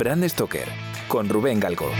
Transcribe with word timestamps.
Brand 0.00 0.26
Stoker 0.26 0.66
con 1.08 1.28
Rubén 1.28 1.60
Galgo. 1.60 1.90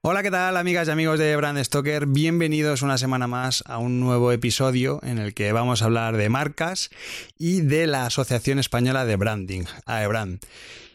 Hola, 0.00 0.22
¿qué 0.22 0.30
tal 0.30 0.56
amigas 0.56 0.88
y 0.88 0.90
amigos 0.90 1.18
de 1.18 1.36
Brand 1.36 1.62
Stoker? 1.62 2.06
Bienvenidos 2.06 2.80
una 2.80 2.96
semana 2.96 3.26
más 3.26 3.62
a 3.66 3.76
un 3.76 4.00
nuevo 4.00 4.32
episodio 4.32 5.00
en 5.02 5.18
el 5.18 5.34
que 5.34 5.52
vamos 5.52 5.82
a 5.82 5.84
hablar 5.84 6.16
de 6.16 6.30
marcas 6.30 6.88
y 7.36 7.60
de 7.60 7.86
la 7.86 8.06
Asociación 8.06 8.58
Española 8.58 9.04
de 9.04 9.16
Branding, 9.16 9.64
AEBRAND. 9.84 10.46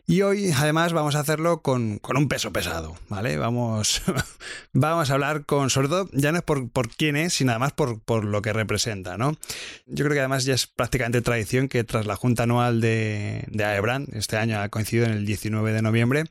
Y 0.07 0.21
hoy 0.21 0.51
además 0.51 0.93
vamos 0.93 1.15
a 1.15 1.21
hacerlo 1.21 1.61
con, 1.61 1.99
un 2.03 2.27
peso 2.27 2.53
pesado, 2.53 2.95
¿vale? 3.09 3.37
Vamos, 3.37 4.03
vamos 4.73 5.09
a 5.09 5.13
hablar 5.13 5.45
con, 5.45 5.71
sobre 5.71 5.87
todo, 5.87 6.09
ya 6.13 6.31
no 6.31 6.37
es 6.37 6.43
por, 6.43 6.89
quién 6.89 7.15
es, 7.15 7.33
sino 7.33 7.51
además 7.51 7.71
por, 7.71 7.99
por, 7.99 8.23
lo 8.23 8.43
que 8.43 8.53
representa, 8.53 9.17
¿no? 9.17 9.35
Yo 9.87 10.05
creo 10.05 10.13
que 10.13 10.19
además 10.19 10.45
ya 10.45 10.53
es 10.53 10.67
prácticamente 10.67 11.21
tradición 11.21 11.67
que 11.67 11.83
tras 11.83 12.05
la 12.05 12.15
Junta 12.15 12.43
Anual 12.43 12.81
de, 12.81 13.45
de 13.47 13.63
AEBRAND, 13.63 14.15
este 14.15 14.37
año 14.37 14.59
ha 14.59 14.69
coincidido 14.69 15.07
en 15.07 15.13
el 15.13 15.25
19 15.25 15.73
de 15.73 15.81
noviembre, 15.81 16.25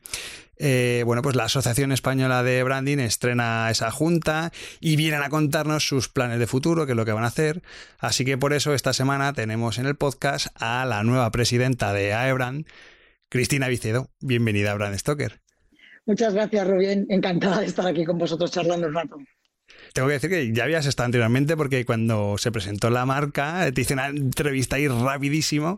eh, 0.57 1.03
bueno, 1.05 1.21
pues 1.21 1.35
la 1.35 1.45
Asociación 1.45 1.91
Española 1.91 2.43
de 2.43 2.63
Branding 2.63 2.99
estrena 2.99 3.69
esa 3.69 3.91
junta 3.91 4.51
y 4.79 4.95
vienen 4.95 5.21
a 5.21 5.29
contarnos 5.29 5.85
sus 5.85 6.07
planes 6.07 6.39
de 6.39 6.47
futuro, 6.47 6.85
qué 6.85 6.93
es 6.93 6.95
lo 6.95 7.05
que 7.05 7.11
van 7.11 7.25
a 7.25 7.27
hacer. 7.27 7.61
Así 7.99 8.23
que 8.23 8.37
por 8.37 8.53
eso 8.53 8.73
esta 8.73 8.93
semana 8.93 9.33
tenemos 9.33 9.77
en 9.77 9.85
el 9.85 9.95
podcast 9.95 10.47
a 10.55 10.85
la 10.85 11.03
nueva 11.03 11.29
presidenta 11.31 11.91
de 11.93 12.13
AEBRAND, 12.13 12.65
Cristina 13.29 13.67
Vicedo. 13.67 14.09
Bienvenida 14.19 14.71
a 14.71 14.75
Brand 14.75 14.97
Stoker. 14.97 15.41
Muchas 16.05 16.33
gracias, 16.33 16.67
Rubén. 16.67 17.05
Encantada 17.09 17.61
de 17.61 17.65
estar 17.65 17.87
aquí 17.87 18.05
con 18.05 18.17
vosotros 18.17 18.51
charlando 18.51 18.87
un 18.87 18.93
rato. 18.93 19.17
Tengo 19.93 20.07
que 20.09 20.13
decir 20.13 20.29
que 20.29 20.53
ya 20.53 20.65
habías 20.65 20.85
estado 20.85 21.05
anteriormente 21.05 21.57
porque 21.57 21.85
cuando 21.85 22.37
se 22.37 22.51
presentó 22.51 22.89
la 22.89 23.05
marca 23.05 23.71
te 23.73 23.81
hice 23.81 23.93
una 23.93 24.07
entrevista 24.07 24.75
ahí 24.75 24.87
rapidísimo 24.87 25.77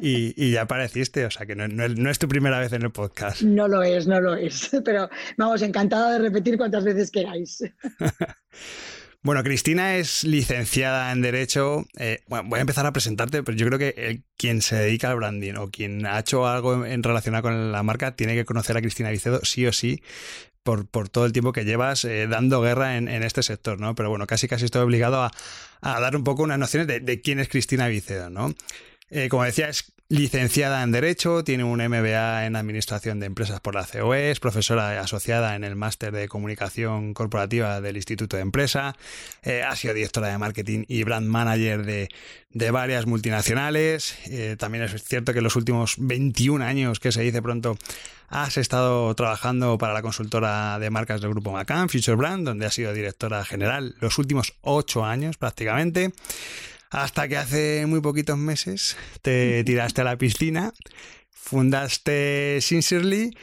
y, 0.00 0.52
ya 0.52 0.62
apareciste, 0.62 1.24
o 1.24 1.30
sea 1.30 1.46
que 1.46 1.56
no, 1.56 1.66
no, 1.66 2.10
es 2.10 2.18
tu 2.18 2.28
primera 2.28 2.58
vez 2.58 2.72
en 2.72 2.82
el 2.82 2.90
podcast. 2.92 3.42
No 3.42 3.66
lo 3.66 3.82
es, 3.82 4.06
no 4.06 4.20
lo 4.20 4.36
es, 4.36 4.70
pero 4.84 5.08
vamos, 5.36 5.62
encantada 5.62 6.12
de 6.12 6.18
repetir 6.20 6.56
cuantas 6.56 6.84
veces 6.84 7.10
queráis. 7.10 7.64
Bueno, 9.24 9.42
Cristina 9.42 9.96
es 9.96 10.22
licenciada 10.24 11.10
en 11.10 11.22
Derecho. 11.22 11.86
Eh, 11.96 12.20
bueno, 12.28 12.46
voy 12.46 12.58
a 12.58 12.60
empezar 12.60 12.84
a 12.84 12.92
presentarte, 12.92 13.42
pero 13.42 13.56
yo 13.56 13.66
creo 13.66 13.78
que 13.78 14.20
quien 14.36 14.60
se 14.60 14.76
dedica 14.76 15.10
al 15.10 15.16
branding 15.16 15.54
o 15.54 15.70
quien 15.70 16.04
ha 16.04 16.18
hecho 16.18 16.46
algo 16.46 16.84
en, 16.84 17.02
relacionado 17.02 17.44
con 17.44 17.72
la 17.72 17.82
marca 17.82 18.16
tiene 18.16 18.34
que 18.34 18.44
conocer 18.44 18.76
a 18.76 18.82
Cristina 18.82 19.08
Vicedo 19.08 19.40
sí 19.42 19.66
o 19.66 19.72
sí. 19.72 20.02
Por, 20.62 20.86
todo 21.08 21.24
el 21.24 21.32
tiempo 21.32 21.52
que 21.52 21.64
llevas 21.64 22.04
eh, 22.04 22.26
dando 22.26 22.60
guerra 22.60 22.98
en, 22.98 23.08
este 23.08 23.42
sector, 23.42 23.80
¿no? 23.80 23.94
Pero 23.94 24.10
bueno, 24.10 24.26
casi 24.26 24.46
casi 24.46 24.66
estoy 24.66 24.82
obligado 24.82 25.22
a, 25.22 25.32
dar 25.80 26.16
un 26.16 26.24
poco 26.24 26.42
unas 26.42 26.58
nociones 26.58 26.86
de, 26.86 27.20
quién 27.22 27.40
es 27.40 27.48
Cristina 27.48 27.88
Vicedo, 27.88 28.28
¿no? 28.28 28.54
Eh, 29.08 29.30
como 29.30 29.44
decía, 29.44 29.70
es 29.70 29.93
licenciada 30.08 30.82
en 30.82 30.92
Derecho, 30.92 31.44
tiene 31.44 31.64
un 31.64 31.78
MBA 31.78 32.46
en 32.46 32.56
Administración 32.56 33.20
de 33.20 33.26
Empresas 33.26 33.60
por 33.60 33.74
la 33.74 33.86
COE, 33.86 34.30
es 34.30 34.38
profesora 34.38 35.00
asociada 35.00 35.56
en 35.56 35.64
el 35.64 35.76
Máster 35.76 36.12
de 36.12 36.28
Comunicación 36.28 37.14
Corporativa 37.14 37.80
del 37.80 37.96
Instituto 37.96 38.36
de 38.36 38.42
Empresa, 38.42 38.96
eh, 39.42 39.62
ha 39.62 39.74
sido 39.76 39.94
directora 39.94 40.28
de 40.28 40.38
Marketing 40.38 40.84
y 40.88 41.04
Brand 41.04 41.26
Manager 41.26 41.84
de, 41.84 42.08
varias 42.70 43.06
multinacionales. 43.06 44.16
Eh, 44.26 44.56
también 44.58 44.84
es 44.84 45.02
cierto 45.02 45.32
que 45.32 45.38
en 45.38 45.44
los 45.44 45.56
últimos 45.56 45.96
21 45.98 46.64
años, 46.64 47.00
que 47.00 47.10
se 47.10 47.22
dice 47.22 47.42
pronto, 47.42 47.76
has 48.28 48.56
estado 48.56 49.14
trabajando 49.14 49.78
para 49.78 49.92
la 49.92 50.02
consultora 50.02 50.78
de 50.78 50.90
marcas 50.90 51.20
del 51.20 51.30
grupo 51.30 51.52
Macan, 51.52 51.88
Future 51.88 52.16
Brand, 52.16 52.46
donde 52.46 52.66
ha 52.66 52.70
sido 52.70 52.92
directora 52.92 53.44
general 53.44 53.94
los 54.00 54.18
últimos 54.18 54.54
8 54.62 55.04
años 55.04 55.36
prácticamente. 55.36 56.12
Hasta 56.94 57.26
que 57.26 57.36
hace 57.36 57.86
muy 57.86 58.00
poquitos 58.00 58.38
meses 58.38 58.96
te 59.20 59.64
tiraste 59.64 60.02
a 60.02 60.04
la 60.04 60.16
piscina, 60.16 60.72
fundaste 61.32 62.60
Sincerely, 62.60 63.36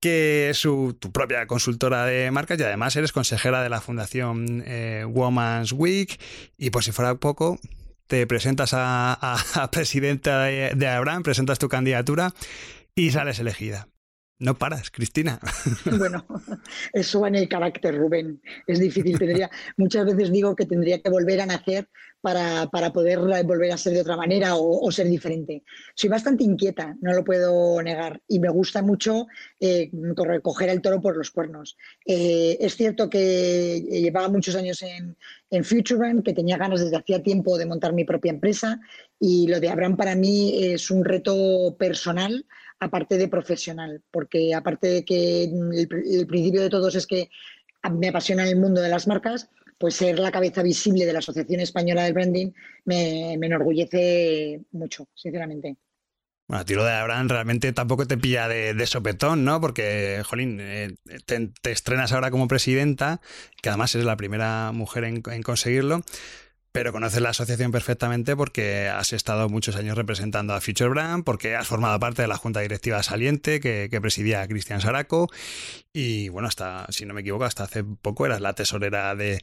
que 0.00 0.50
es 0.50 0.60
tu 0.62 1.12
propia 1.12 1.46
consultora 1.46 2.04
de 2.04 2.32
marcas 2.32 2.58
y 2.58 2.64
además 2.64 2.96
eres 2.96 3.12
consejera 3.12 3.62
de 3.62 3.68
la 3.68 3.80
Fundación 3.80 4.64
eh, 4.66 5.04
Women's 5.08 5.70
Week. 5.70 6.20
Y 6.58 6.70
por 6.70 6.82
si 6.82 6.90
fuera 6.90 7.14
poco, 7.14 7.60
te 8.08 8.26
presentas 8.26 8.70
a, 8.74 9.68
presidenta 9.70 10.42
de, 10.42 10.72
de 10.74 10.88
Abraham, 10.88 11.22
presentas 11.22 11.60
tu 11.60 11.68
candidatura 11.68 12.34
y 12.96 13.12
sales 13.12 13.38
elegida. 13.38 13.86
No 14.40 14.54
paras, 14.56 14.90
Cristina. 14.90 15.38
Bueno, 15.96 16.26
eso 16.92 17.26
en 17.26 17.36
el 17.36 17.48
carácter, 17.48 17.96
Rubén. 17.96 18.42
Es 18.66 18.80
difícil. 18.80 19.18
Tendría, 19.18 19.50
muchas 19.76 20.06
veces 20.06 20.32
digo 20.32 20.56
que 20.56 20.66
tendría 20.66 21.00
que 21.00 21.08
volver 21.08 21.40
a 21.40 21.46
nacer 21.46 21.88
para, 22.24 22.90
poder 22.90 23.18
volver 23.18 23.70
a 23.70 23.76
ser 23.76 23.92
de 23.92 24.00
otra 24.00 24.16
manera 24.16 24.56
o, 24.56 24.90
ser 24.90 25.06
diferente. 25.06 25.62
Soy 25.94 26.08
bastante 26.08 26.42
inquieta, 26.42 26.96
no 27.02 27.12
lo 27.12 27.22
puedo 27.22 27.82
negar, 27.82 28.22
y 28.26 28.38
me 28.40 28.48
gusta 28.48 28.80
mucho 28.80 29.26
eh, 29.60 29.90
coger 30.42 30.70
el 30.70 30.80
toro 30.80 31.02
por 31.02 31.18
los 31.18 31.30
cuernos. 31.30 31.76
Eh, 32.06 32.56
es 32.58 32.76
cierto 32.76 33.10
que 33.10 33.78
llevaba 33.90 34.30
muchos 34.30 34.56
años 34.56 34.80
en, 34.80 35.18
en 35.50 35.64
FutureBrand, 35.64 36.24
que 36.24 36.32
tenía 36.32 36.56
ganas 36.56 36.80
desde 36.80 36.96
hacía 36.96 37.22
tiempo 37.22 37.58
de 37.58 37.66
montar 37.66 37.92
mi 37.92 38.04
propia 38.04 38.30
empresa, 38.30 38.80
y 39.20 39.46
lo 39.46 39.60
de 39.60 39.68
Abraham 39.68 39.98
para 39.98 40.14
mí 40.14 40.64
es 40.64 40.90
un 40.90 41.04
reto 41.04 41.76
personal 41.78 42.46
aparte 42.80 43.18
de 43.18 43.28
profesional, 43.28 44.02
porque 44.10 44.54
aparte 44.54 44.88
de 44.88 45.04
que 45.04 45.44
el, 45.44 46.26
principio 46.26 46.62
de 46.62 46.70
todos 46.70 46.94
es 46.94 47.06
que 47.06 47.28
me 47.92 48.08
apasiona 48.08 48.48
el 48.48 48.56
mundo 48.56 48.80
de 48.80 48.88
las 48.88 49.06
marcas, 49.06 49.50
pues 49.84 49.96
ser 49.96 50.18
la 50.18 50.32
cabeza 50.32 50.62
visible 50.62 51.04
de 51.04 51.12
la 51.12 51.18
Asociación 51.18 51.60
Española 51.60 52.04
del 52.04 52.14
Branding 52.14 52.52
me, 52.86 53.34
enorgullece 53.34 54.62
mucho, 54.72 55.08
sinceramente. 55.12 55.76
Bueno, 56.48 56.62
a 56.62 56.64
tiro 56.64 56.82
de 56.86 56.92
Abraham 56.92 57.28
realmente 57.28 57.70
tampoco 57.74 58.06
te 58.06 58.16
pilla 58.16 58.48
de, 58.48 58.86
sopetón, 58.86 59.44
¿no? 59.44 59.60
Porque, 59.60 60.22
jolín, 60.24 60.56
eh, 60.58 60.94
te, 61.26 61.70
estrenas 61.70 62.12
ahora 62.12 62.30
como 62.30 62.48
presidenta, 62.48 63.20
que 63.60 63.68
además 63.68 63.94
eres 63.94 64.06
la 64.06 64.16
primera 64.16 64.72
mujer 64.72 65.04
en 65.04 65.42
conseguirlo 65.42 66.02
pero 66.74 66.90
conoces 66.90 67.22
la 67.22 67.28
asociación 67.28 67.70
perfectamente 67.70 68.34
porque 68.34 68.88
has 68.88 69.12
estado 69.12 69.48
muchos 69.48 69.76
años 69.76 69.96
representando 69.96 70.54
a 70.54 70.60
Future 70.60 70.90
Brand, 70.90 71.22
porque 71.22 71.54
has 71.54 71.68
formado 71.68 72.00
parte 72.00 72.22
de 72.22 72.26
la 72.26 72.36
junta 72.36 72.58
directiva 72.58 73.00
saliente 73.04 73.60
que, 73.60 74.00
presidía 74.02 74.48
Cristian 74.48 74.80
Saraco 74.80 75.30
y 75.92 76.30
bueno, 76.30 76.48
hasta, 76.48 76.86
si 76.88 77.06
no 77.06 77.14
me 77.14 77.20
equivoco, 77.20 77.44
hasta 77.44 77.62
hace 77.62 77.84
poco 77.84 78.26
eras 78.26 78.40
la 78.40 78.54
tesorera 78.54 79.14
de, 79.14 79.40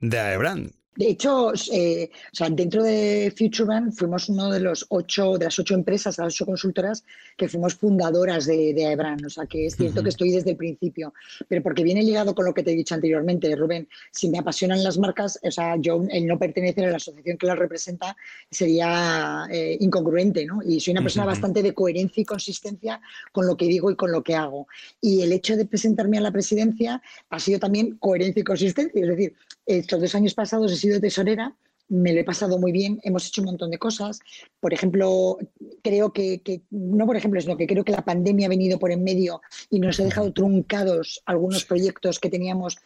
de 0.00 0.18
AEBRAND. 0.18 0.72
De 0.96 1.08
hecho, 1.08 1.52
eh, 1.72 2.10
o 2.32 2.36
sea, 2.36 2.48
dentro 2.50 2.82
de 2.82 3.32
FutureBand 3.36 3.92
fuimos 3.92 4.28
uno 4.28 4.50
de 4.50 4.60
los 4.60 4.86
ocho, 4.90 5.36
de 5.38 5.46
las 5.46 5.58
ocho 5.58 5.74
empresas, 5.74 6.18
las 6.18 6.34
ocho 6.34 6.46
consultoras 6.46 7.04
que 7.36 7.48
fuimos 7.48 7.74
fundadoras 7.74 8.46
de, 8.46 8.72
de 8.74 8.94
O 9.26 9.30
sea, 9.30 9.46
que 9.46 9.66
es 9.66 9.76
cierto 9.76 10.02
que 10.02 10.10
estoy 10.10 10.30
desde 10.30 10.52
el 10.52 10.56
principio. 10.56 11.12
Pero 11.48 11.62
porque 11.62 11.82
viene 11.82 12.02
ligado 12.02 12.34
con 12.34 12.44
lo 12.44 12.54
que 12.54 12.62
te 12.62 12.72
he 12.72 12.76
dicho 12.76 12.94
anteriormente, 12.94 13.54
Rubén. 13.56 13.88
Si 14.12 14.28
me 14.28 14.38
apasionan 14.38 14.84
las 14.84 14.98
marcas, 14.98 15.38
o 15.42 15.50
sea, 15.50 15.76
yo 15.76 16.04
el 16.10 16.26
no 16.26 16.38
pertenecer 16.38 16.84
a 16.84 16.90
la 16.90 16.96
asociación 16.96 17.38
que 17.38 17.46
las 17.46 17.58
representa 17.58 18.16
sería 18.50 19.46
eh, 19.50 19.76
incongruente, 19.80 20.46
¿no? 20.46 20.60
Y 20.62 20.78
soy 20.78 20.92
una 20.92 21.02
persona 21.02 21.26
bastante 21.26 21.62
de 21.62 21.74
coherencia 21.74 22.20
y 22.20 22.24
consistencia 22.24 23.00
con 23.32 23.46
lo 23.46 23.56
que 23.56 23.66
digo 23.66 23.90
y 23.90 23.96
con 23.96 24.12
lo 24.12 24.22
que 24.22 24.36
hago. 24.36 24.68
Y 25.00 25.22
el 25.22 25.32
hecho 25.32 25.56
de 25.56 25.66
presentarme 25.66 26.18
a 26.18 26.20
la 26.20 26.30
presidencia 26.30 27.02
ha 27.30 27.40
sido 27.40 27.58
también 27.58 27.96
coherencia 27.96 28.40
y 28.40 28.44
consistencia. 28.44 29.02
Es 29.02 29.08
decir, 29.08 29.34
estos 29.66 30.00
dos 30.00 30.14
años 30.14 30.34
pasados 30.34 30.72
he 30.72 30.76
sido 30.76 31.00
tesorera, 31.00 31.54
me 31.88 32.12
lo 32.12 32.20
he 32.20 32.24
pasado 32.24 32.58
muy 32.58 32.72
bien, 32.72 33.00
hemos 33.02 33.26
hecho 33.26 33.42
un 33.42 33.46
montón 33.46 33.70
de 33.70 33.78
cosas. 33.78 34.20
Por 34.60 34.72
ejemplo, 34.72 35.38
creo 35.82 36.12
que, 36.12 36.62
no 36.70 37.06
por 37.06 37.16
ejemplo, 37.16 37.40
sino 37.40 37.56
que 37.56 37.66
creo 37.66 37.84
que 37.84 37.92
la 37.92 38.04
pandemia 38.04 38.46
ha 38.46 38.50
venido 38.50 38.78
por 38.78 38.90
en 38.90 39.04
medio 39.04 39.42
y 39.70 39.80
nos 39.80 40.00
ha 40.00 40.04
dejado 40.04 40.32
truncados 40.32 41.22
algunos 41.26 41.64
proyectos 41.64 42.18
que 42.18 42.30
teníamos 42.30 42.78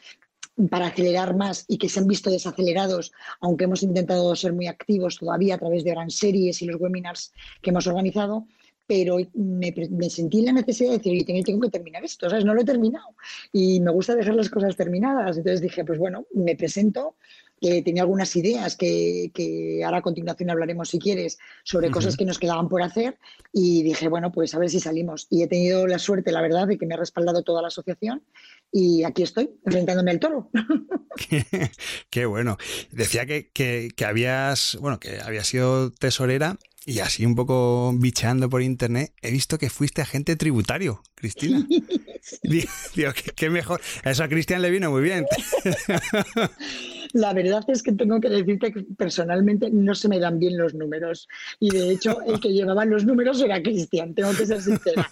para 0.70 0.88
acelerar 0.88 1.36
más 1.36 1.64
y 1.68 1.78
que 1.78 1.88
se 1.88 2.00
han 2.00 2.08
visto 2.08 2.30
desacelerados, 2.30 3.12
aunque 3.40 3.64
hemos 3.64 3.84
intentado 3.84 4.34
ser 4.34 4.52
muy 4.52 4.66
activos 4.66 5.16
todavía 5.16 5.54
a 5.54 5.58
través 5.58 5.84
de 5.84 5.90
gran 5.90 6.10
series 6.10 6.60
y 6.62 6.66
los 6.66 6.80
webinars 6.80 7.32
que 7.62 7.70
hemos 7.70 7.86
organizado 7.86 8.46
pero 8.88 9.18
me, 9.34 10.10
sentí 10.10 10.40
la 10.40 10.52
necesidad 10.52 10.92
de 10.92 10.96
decir, 10.96 11.26
tengo, 11.26 11.42
tengo 11.44 11.60
que 11.60 11.68
terminar 11.68 12.02
esto, 12.02 12.30
¿sabes? 12.30 12.46
No 12.46 12.54
lo 12.54 12.62
he 12.62 12.64
terminado. 12.64 13.14
Y 13.52 13.80
me 13.80 13.90
gusta 13.90 14.16
dejar 14.16 14.34
las 14.34 14.48
cosas 14.48 14.74
terminadas. 14.76 15.36
Entonces 15.36 15.60
dije, 15.60 15.84
pues 15.84 15.98
bueno, 15.98 16.24
me 16.32 16.56
presento, 16.56 17.16
que 17.60 17.82
tenía 17.82 18.02
algunas 18.02 18.34
ideas 18.36 18.76
que, 18.76 19.30
que, 19.34 19.82
ahora 19.84 19.98
a 19.98 20.02
continuación 20.02 20.48
hablaremos 20.48 20.88
si 20.88 20.98
quieres 20.98 21.38
sobre 21.64 21.90
cosas 21.90 22.16
que 22.16 22.24
nos 22.24 22.38
quedaban 22.38 22.68
por 22.68 22.82
hacer 22.82 23.18
y 23.52 23.82
dije, 23.82 24.08
bueno, 24.08 24.32
pues 24.32 24.54
a 24.54 24.58
ver 24.58 24.70
si 24.70 24.80
salimos. 24.80 25.26
Y 25.28 25.42
he 25.42 25.48
tenido 25.48 25.86
la 25.86 25.98
suerte, 25.98 26.32
la 26.32 26.40
verdad, 26.40 26.66
de 26.66 26.78
que 26.78 26.86
me 26.86 26.94
ha 26.94 26.98
respaldado 26.98 27.42
toda 27.42 27.60
la 27.60 27.68
asociación 27.68 28.22
y 28.72 29.04
aquí 29.04 29.22
estoy, 29.22 29.50
enfrentándome 29.66 30.12
al 30.12 30.20
toro. 30.20 30.50
qué, 32.10 32.26
bueno. 32.26 32.56
Decía 32.90 33.26
que, 33.26 33.50
que, 33.50 33.90
que, 33.94 34.04
habías, 34.04 34.78
bueno, 34.80 34.98
que 34.98 35.20
habías 35.20 35.46
sido 35.46 35.90
tesorera 35.90 36.58
y 36.88 37.00
así 37.00 37.26
un 37.26 37.34
poco 37.34 37.92
bicheando 37.94 38.48
por 38.48 38.62
internet, 38.62 39.12
he 39.20 39.30
visto 39.30 39.58
que 39.58 39.68
fuiste 39.68 40.00
agente 40.00 40.36
tributario, 40.36 41.02
Cristina. 41.14 41.66
Digo, 42.42 43.12
qué, 43.36 43.50
mejor. 43.50 43.82
Eso 44.02 44.24
a 44.24 44.28
Cristian 44.28 44.62
le 44.62 44.70
vino 44.70 44.90
muy 44.90 45.02
bien. 45.02 45.26
La 47.12 47.32
verdad 47.32 47.64
es 47.68 47.82
que 47.82 47.92
tengo 47.92 48.20
que 48.20 48.28
decirte 48.28 48.72
que 48.72 48.84
personalmente 48.96 49.70
no 49.70 49.94
se 49.94 50.08
me 50.08 50.18
dan 50.18 50.38
bien 50.38 50.56
los 50.58 50.74
números. 50.74 51.28
Y 51.58 51.70
de 51.70 51.90
hecho, 51.90 52.20
el 52.22 52.40
que 52.40 52.52
llevaba 52.52 52.84
los 52.84 53.04
números 53.04 53.40
era 53.40 53.62
Cristian, 53.62 54.14
tengo 54.14 54.30
que 54.30 54.46
ser 54.46 54.60
sincera. 54.60 55.08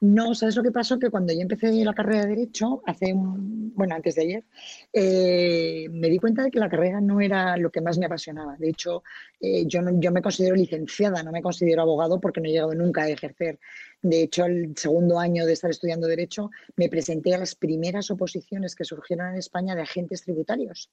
No, 0.00 0.34
¿sabes 0.34 0.56
lo 0.56 0.62
que 0.62 0.72
pasó? 0.72 0.98
Que 0.98 1.10
cuando 1.10 1.32
yo 1.32 1.40
empecé 1.40 1.70
la 1.84 1.92
carrera 1.92 2.22
de 2.22 2.28
Derecho, 2.28 2.82
hace 2.86 3.12
un, 3.12 3.72
bueno, 3.74 3.94
antes 3.94 4.14
de 4.14 4.22
ayer, 4.22 4.44
eh, 4.92 5.88
me 5.90 6.08
di 6.08 6.18
cuenta 6.18 6.42
de 6.42 6.50
que 6.50 6.58
la 6.58 6.70
carrera 6.70 7.00
no 7.00 7.20
era 7.20 7.56
lo 7.56 7.70
que 7.70 7.80
más 7.80 7.98
me 7.98 8.06
apasionaba. 8.06 8.56
De 8.56 8.70
hecho, 8.70 9.02
eh, 9.40 9.64
yo, 9.66 9.80
yo 9.94 10.10
me 10.10 10.22
considero 10.22 10.56
licenciada, 10.56 11.22
no 11.22 11.32
me 11.32 11.42
considero 11.42 11.82
abogado 11.82 12.20
porque 12.20 12.40
no 12.40 12.48
he 12.48 12.52
llegado 12.52 12.74
nunca 12.74 13.02
a 13.02 13.08
ejercer. 13.08 13.58
De 14.02 14.22
hecho, 14.22 14.46
el 14.46 14.72
segundo 14.76 15.18
año 15.18 15.44
de 15.44 15.52
estar 15.52 15.70
estudiando 15.70 16.06
Derecho, 16.06 16.50
me 16.76 16.88
presenté 16.88 17.34
a 17.34 17.38
las 17.38 17.54
primeras 17.54 18.10
oposiciones 18.10 18.74
que 18.74 18.84
surgieron 18.84 19.28
en 19.28 19.36
España 19.36 19.74
de 19.74 19.82
agentes 19.82 20.22
tributarios. 20.22 20.90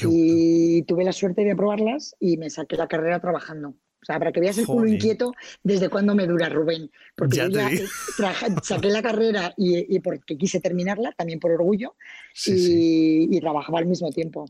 Y 0.00 0.82
tuve 0.82 1.04
la 1.04 1.12
suerte 1.12 1.44
de 1.44 1.52
aprobarlas 1.52 2.16
y 2.18 2.36
me 2.36 2.50
saqué 2.50 2.76
la 2.76 2.88
carrera 2.88 3.20
trabajando. 3.20 3.74
O 4.02 4.04
sea, 4.04 4.18
para 4.18 4.32
que 4.32 4.40
veas 4.40 4.58
el 4.58 4.66
culo 4.66 4.88
inquieto 4.88 5.32
desde 5.62 5.88
cuándo 5.88 6.16
me 6.16 6.26
dura 6.26 6.48
Rubén. 6.48 6.90
Porque 7.14 7.36
yo 7.36 7.48
ya 7.48 7.70
saqué 8.62 8.90
la 8.90 9.00
carrera 9.00 9.54
y, 9.56 9.98
porque 10.00 10.36
quise 10.36 10.60
terminarla, 10.60 11.12
también 11.12 11.38
por 11.38 11.52
orgullo, 11.52 11.94
y, 12.46 13.40
trabajaba 13.40 13.78
al 13.78 13.86
mismo 13.86 14.10
tiempo. 14.10 14.46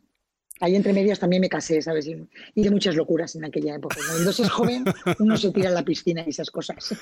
Ahí 0.60 0.74
entre 0.74 0.92
medias 0.94 1.18
también 1.18 1.40
me 1.40 1.48
casé, 1.50 1.82
¿sabes? 1.82 2.06
Y 2.06 2.16
hice 2.54 2.70
muchas 2.70 2.94
locuras 2.96 3.34
en 3.36 3.44
aquella 3.44 3.74
época. 3.74 3.96
Cuando 4.08 4.30
es 4.30 4.50
joven, 4.50 4.84
uno 5.18 5.36
se 5.36 5.50
tira 5.50 5.68
a 5.68 5.72
la 5.72 5.84
piscina 5.84 6.22
y 6.24 6.30
esas 6.30 6.50
cosas. 6.50 6.94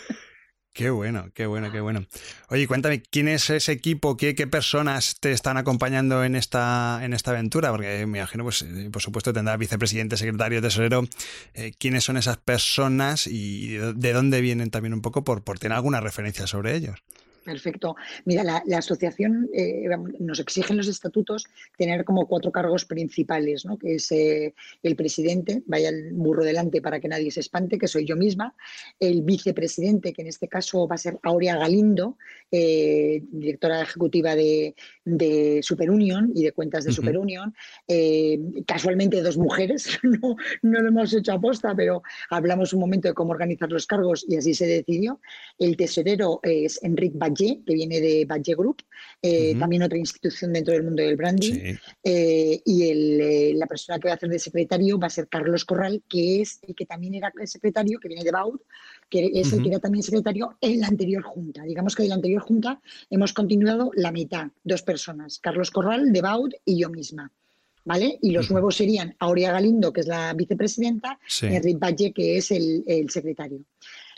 Qué 0.72 0.88
bueno, 0.90 1.30
qué 1.34 1.46
bueno, 1.46 1.72
qué 1.72 1.80
bueno. 1.80 2.06
Oye, 2.48 2.68
cuéntame, 2.68 3.02
¿quién 3.02 3.26
es 3.26 3.50
ese 3.50 3.72
equipo? 3.72 4.16
¿Qué, 4.16 4.36
qué 4.36 4.46
personas 4.46 5.16
te 5.18 5.32
están 5.32 5.56
acompañando 5.56 6.22
en 6.22 6.36
esta, 6.36 7.00
en 7.02 7.12
esta 7.12 7.32
aventura? 7.32 7.72
Porque 7.72 8.06
me 8.06 8.18
imagino, 8.18 8.44
pues, 8.44 8.62
eh, 8.62 8.88
por 8.92 9.02
supuesto, 9.02 9.32
tendrá 9.32 9.56
vicepresidente, 9.56 10.16
secretario, 10.16 10.62
tesorero. 10.62 11.08
Eh, 11.54 11.72
¿Quiénes 11.76 12.04
son 12.04 12.16
esas 12.16 12.36
personas 12.36 13.26
y 13.26 13.74
de 13.78 14.12
dónde 14.12 14.40
vienen 14.40 14.70
también 14.70 14.94
un 14.94 15.02
poco 15.02 15.24
por, 15.24 15.42
por 15.42 15.58
tener 15.58 15.74
alguna 15.74 16.00
referencia 16.00 16.46
sobre 16.46 16.76
ellos? 16.76 17.00
Perfecto. 17.44 17.96
Mira, 18.24 18.44
la, 18.44 18.78
asociación 18.78 19.48
eh, 19.54 19.88
nos 20.18 20.40
exigen 20.40 20.76
los 20.76 20.88
estatutos 20.88 21.46
tener 21.76 22.04
como 22.04 22.26
cuatro 22.26 22.52
cargos 22.52 22.84
principales, 22.84 23.64
¿no? 23.64 23.78
que 23.78 23.94
es 23.94 24.12
eh, 24.12 24.54
el 24.82 24.96
presidente, 24.96 25.62
vaya 25.66 25.88
el 25.88 26.12
burro 26.12 26.44
delante 26.44 26.82
para 26.82 27.00
que 27.00 27.08
nadie 27.08 27.30
se 27.30 27.40
espante, 27.40 27.78
que 27.78 27.88
soy 27.88 28.04
yo 28.04 28.16
misma, 28.16 28.54
el 28.98 29.22
vicepresidente, 29.22 30.12
que 30.12 30.22
en 30.22 30.28
este 30.28 30.48
caso 30.48 30.86
va 30.86 30.96
a 30.96 30.98
ser 30.98 31.18
Aurea 31.22 31.56
Galindo, 31.56 32.18
eh, 32.50 33.22
directora 33.30 33.82
ejecutiva 33.82 34.34
de, 34.34 34.74
de, 35.04 35.60
Superunion 35.62 36.32
y 36.34 36.44
de 36.44 36.52
cuentas 36.52 36.84
de 36.84 36.92
Superunion, 36.92 37.54
casualmente 38.66 39.22
dos 39.22 39.36
mujeres, 39.36 39.98
no, 40.02 40.36
no 40.62 40.80
lo 40.80 40.88
hemos 40.88 41.12
hecho 41.14 41.32
aposta, 41.32 41.74
pero 41.74 42.02
hablamos 42.28 42.72
un 42.72 42.80
momento 42.80 43.08
de 43.08 43.14
cómo 43.14 43.32
organizar 43.32 43.70
los 43.70 43.86
cargos 43.86 44.24
y 44.28 44.36
así 44.36 44.54
se 44.54 44.66
decidió. 44.66 45.20
El 45.58 45.76
tesorero 45.76 46.40
es 46.42 46.82
Enrique 46.82 47.18
que 47.34 47.74
viene 47.74 48.00
de 48.00 48.24
Badge 48.24 48.54
Group, 48.54 48.82
eh, 49.22 49.54
también 49.58 49.82
otra 49.82 49.98
institución 49.98 50.52
dentro 50.52 50.74
del 50.74 50.84
mundo 50.84 51.02
del 51.02 51.16
branding. 51.16 51.76
Eh, 52.02 52.60
y 52.64 52.82
eh, 52.84 53.52
la 53.54 53.66
persona 53.66 53.98
que 53.98 54.08
va 54.08 54.12
a 54.12 54.16
hacer 54.16 54.28
de 54.28 54.38
secretario 54.38 54.98
va 54.98 55.06
a 55.06 55.10
ser 55.10 55.28
Carlos 55.28 55.64
Corral, 55.64 56.02
que 56.08 56.40
es 56.42 56.58
el 56.66 56.74
que 56.74 56.86
también 56.86 57.14
era 57.14 57.32
el 57.38 57.48
secretario, 57.48 57.98
que 57.98 58.08
viene 58.08 58.24
de 58.24 58.30
Baud, 58.30 58.60
que 59.08 59.30
es 59.34 59.52
el 59.52 59.62
que 59.62 59.68
era 59.68 59.78
también 59.78 60.02
secretario 60.02 60.56
en 60.60 60.80
la 60.80 60.88
anterior 60.88 61.22
junta. 61.22 61.62
Digamos 61.64 61.94
que 61.94 62.04
de 62.04 62.08
la 62.08 62.14
anterior 62.14 62.42
junta 62.42 62.80
hemos 63.10 63.32
continuado 63.32 63.90
la 63.94 64.12
mitad, 64.12 64.48
dos 64.64 64.82
personas, 64.82 65.38
Carlos 65.38 65.70
Corral 65.70 66.12
de 66.12 66.22
Baud 66.22 66.52
y 66.64 66.78
yo 66.80 66.90
misma. 66.90 67.32
¿Vale? 67.82 68.18
Y 68.20 68.32
los 68.32 68.50
nuevos 68.50 68.76
serían 68.76 69.16
Aurea 69.18 69.52
Galindo, 69.52 69.90
que 69.90 70.02
es 70.02 70.06
la 70.06 70.34
vicepresidenta, 70.34 71.18
y 71.40 71.46
Enrique 71.46 71.78
Valle, 71.78 72.12
que 72.12 72.36
es 72.36 72.50
el, 72.50 72.84
el 72.86 73.08
secretario. 73.08 73.64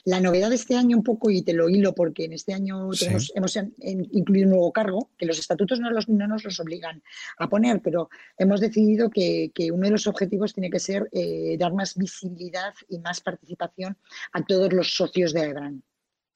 La 0.05 0.21
novedad 0.21 0.49
de 0.49 0.57
este 0.57 0.77
año 0.77 0.97
un 0.97 1.05
poco, 1.05 1.31
y 1.31 1.43
te 1.43 1.53
lo 1.53 1.69
hilo 1.69 1.95
porque 1.95 2.25
en 2.25 2.33
este 2.33 2.53
año 2.53 2.91
hemos 3.35 3.57
incluido 3.87 4.47
un 4.47 4.51
nuevo 4.51 4.73
cargo, 4.73 5.11
que 5.17 5.27
los 5.27 5.39
estatutos 5.39 5.79
no, 5.79 5.91
nos 5.91 6.45
los 6.45 6.61
obligan 6.61 7.03
a 7.39 7.49
poner, 7.49 7.81
pero 7.81 8.11
hemos 8.37 8.61
decidido 8.61 9.11
que, 9.11 9.53
uno 9.73 9.85
de 9.85 9.93
los 9.93 10.09
objetivos 10.09 10.55
tiene 10.55 10.71
que 10.71 10.81
ser 10.81 11.09
eh, 11.13 11.57
dar 11.57 11.73
más 11.73 11.97
visibilidad 11.97 12.75
y 12.89 12.99
más 12.99 13.21
participación 13.21 13.97
a 14.33 14.45
todos 14.45 14.73
los 14.73 14.93
socios 14.95 15.33
de 15.33 15.43
EBRAN. 15.45 15.83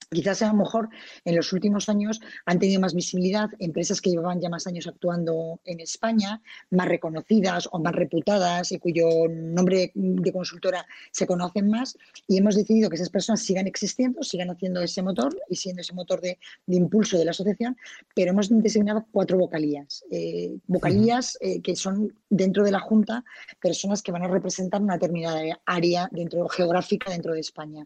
Quizás 0.09 0.41
a 0.41 0.47
lo 0.47 0.53
mejor 0.53 0.87
en 1.25 1.35
los 1.35 1.51
últimos 1.51 1.89
años 1.89 2.21
han 2.45 2.59
tenido 2.59 2.79
más 2.79 2.93
visibilidad 2.93 3.49
empresas 3.59 3.99
que 3.99 4.09
llevaban 4.09 4.39
ya 4.39 4.47
más 4.47 4.65
años 4.65 4.87
actuando 4.87 5.59
en 5.65 5.81
España, 5.81 6.41
más 6.69 6.87
reconocidas 6.87 7.67
o 7.73 7.79
más 7.79 7.93
reputadas 7.93 8.71
y 8.71 8.79
cuyo 8.79 9.05
nombre 9.29 9.91
de 9.93 10.31
consultora 10.31 10.85
se 11.11 11.27
conocen 11.27 11.69
más 11.69 11.97
y 12.25 12.37
hemos 12.37 12.55
decidido 12.55 12.89
que 12.89 12.95
esas 12.95 13.09
personas 13.09 13.41
sigan 13.41 13.67
existiendo, 13.67 14.23
sigan 14.23 14.49
haciendo 14.49 14.79
ese 14.79 15.01
motor 15.01 15.35
y 15.49 15.57
siendo 15.57 15.81
ese 15.81 15.93
motor 15.93 16.21
de, 16.21 16.39
impulso 16.67 17.17
de 17.17 17.25
la 17.25 17.31
asociación, 17.31 17.75
pero 18.15 18.31
hemos 18.31 18.47
designado 18.49 19.05
cuatro 19.11 19.37
vocalías. 19.37 20.05
Eh, 20.09 20.57
vocalías 20.67 21.37
eh, 21.41 21.61
que 21.61 21.75
son 21.75 22.13
dentro 22.29 22.63
de 22.63 22.71
la 22.71 22.79
Junta 22.79 23.25
personas 23.61 24.01
que 24.01 24.13
van 24.13 24.23
a 24.23 24.29
representar 24.29 24.81
una 24.81 24.93
determinada 24.93 25.41
área 25.65 26.07
dentro 26.13 26.47
geográfica 26.47 27.11
dentro 27.11 27.33
de 27.33 27.41
España. 27.41 27.85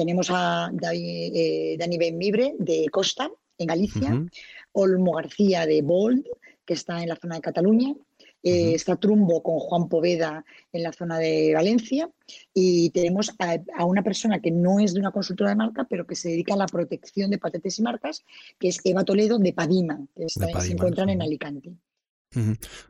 Tenemos 0.00 0.30
a 0.30 0.72
eh, 0.94 1.76
Dani, 1.78 1.98
Benmibre 1.98 2.54
de 2.58 2.86
Costa, 2.90 3.30
en 3.58 3.66
Galicia, 3.66 4.26
Olmo 4.72 5.12
García 5.12 5.66
de 5.66 5.82
Bold, 5.82 6.24
que 6.64 6.72
está 6.72 7.02
en 7.02 7.10
la 7.10 7.16
zona 7.16 7.34
de 7.34 7.42
Cataluña, 7.42 7.94
eh, 8.42 8.72
está 8.72 8.96
Trumbo 8.96 9.42
con 9.42 9.58
Juan 9.58 9.90
Poveda 9.90 10.42
en 10.72 10.84
la 10.84 10.94
zona 10.94 11.18
de 11.18 11.52
Valencia. 11.52 12.08
Y 12.54 12.88
tenemos 12.90 13.34
a, 13.40 13.84
una 13.84 14.02
persona 14.02 14.40
que 14.40 14.50
no 14.50 14.80
es 14.80 14.94
de 14.94 15.00
una 15.00 15.12
consultora 15.12 15.50
de 15.50 15.56
marca, 15.56 15.84
pero 15.84 16.06
que 16.06 16.16
se 16.16 16.30
dedica 16.30 16.54
a 16.54 16.56
la 16.56 16.66
protección 16.66 17.30
de 17.30 17.36
patentes 17.36 17.78
y 17.78 17.82
marcas, 17.82 18.24
que 18.58 18.68
es 18.68 18.80
Eva 18.84 19.04
Toledo 19.04 19.38
de 19.38 19.52
Padima, 19.52 20.00
que 20.16 20.30
se 20.30 20.72
encuentran 20.72 21.10
en 21.10 21.20
Alicante. 21.20 21.74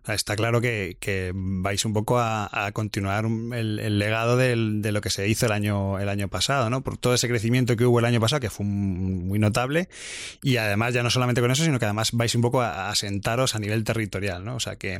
Está 0.07 0.37
claro 0.37 0.61
que, 0.61 1.33
vais 1.35 1.85
un 1.87 1.95
poco 1.95 2.19
a, 2.19 2.71
continuar 2.75 3.25
el, 3.25 3.99
legado 3.99 4.37
de 4.37 4.93
lo 4.93 5.01
que 5.01 5.09
se 5.09 5.29
hizo 5.29 5.47
el 5.47 5.53
año, 5.53 5.99
el 5.99 6.11
año 6.11 6.29
pasado, 6.29 6.69
¿no? 6.69 6.83
Por 6.83 6.99
todo 6.99 7.15
ese 7.15 7.27
crecimiento 7.27 7.75
que 7.75 7.87
hubo 7.87 8.01
el 8.01 8.05
año 8.05 8.21
pasado, 8.21 8.41
que 8.41 8.51
fue 8.51 8.67
muy 8.67 9.39
notable. 9.39 9.89
Y 10.43 10.59
además, 10.59 10.93
ya 10.93 11.03
no 11.03 11.09
solamente 11.09 11.41
con 11.41 11.51
eso, 11.51 11.65
sino 11.65 11.79
que 11.79 11.87
además 11.87 12.13
vais 12.13 12.35
un 12.35 12.43
poco 12.43 12.61
a, 12.61 12.89
a 12.89 12.91
asentaros 12.91 13.55
a 13.55 13.59
nivel 13.59 13.83
territorial, 13.83 14.45
¿no? 14.45 14.57
O 14.57 14.61
sea 14.61 14.77
que 14.77 14.99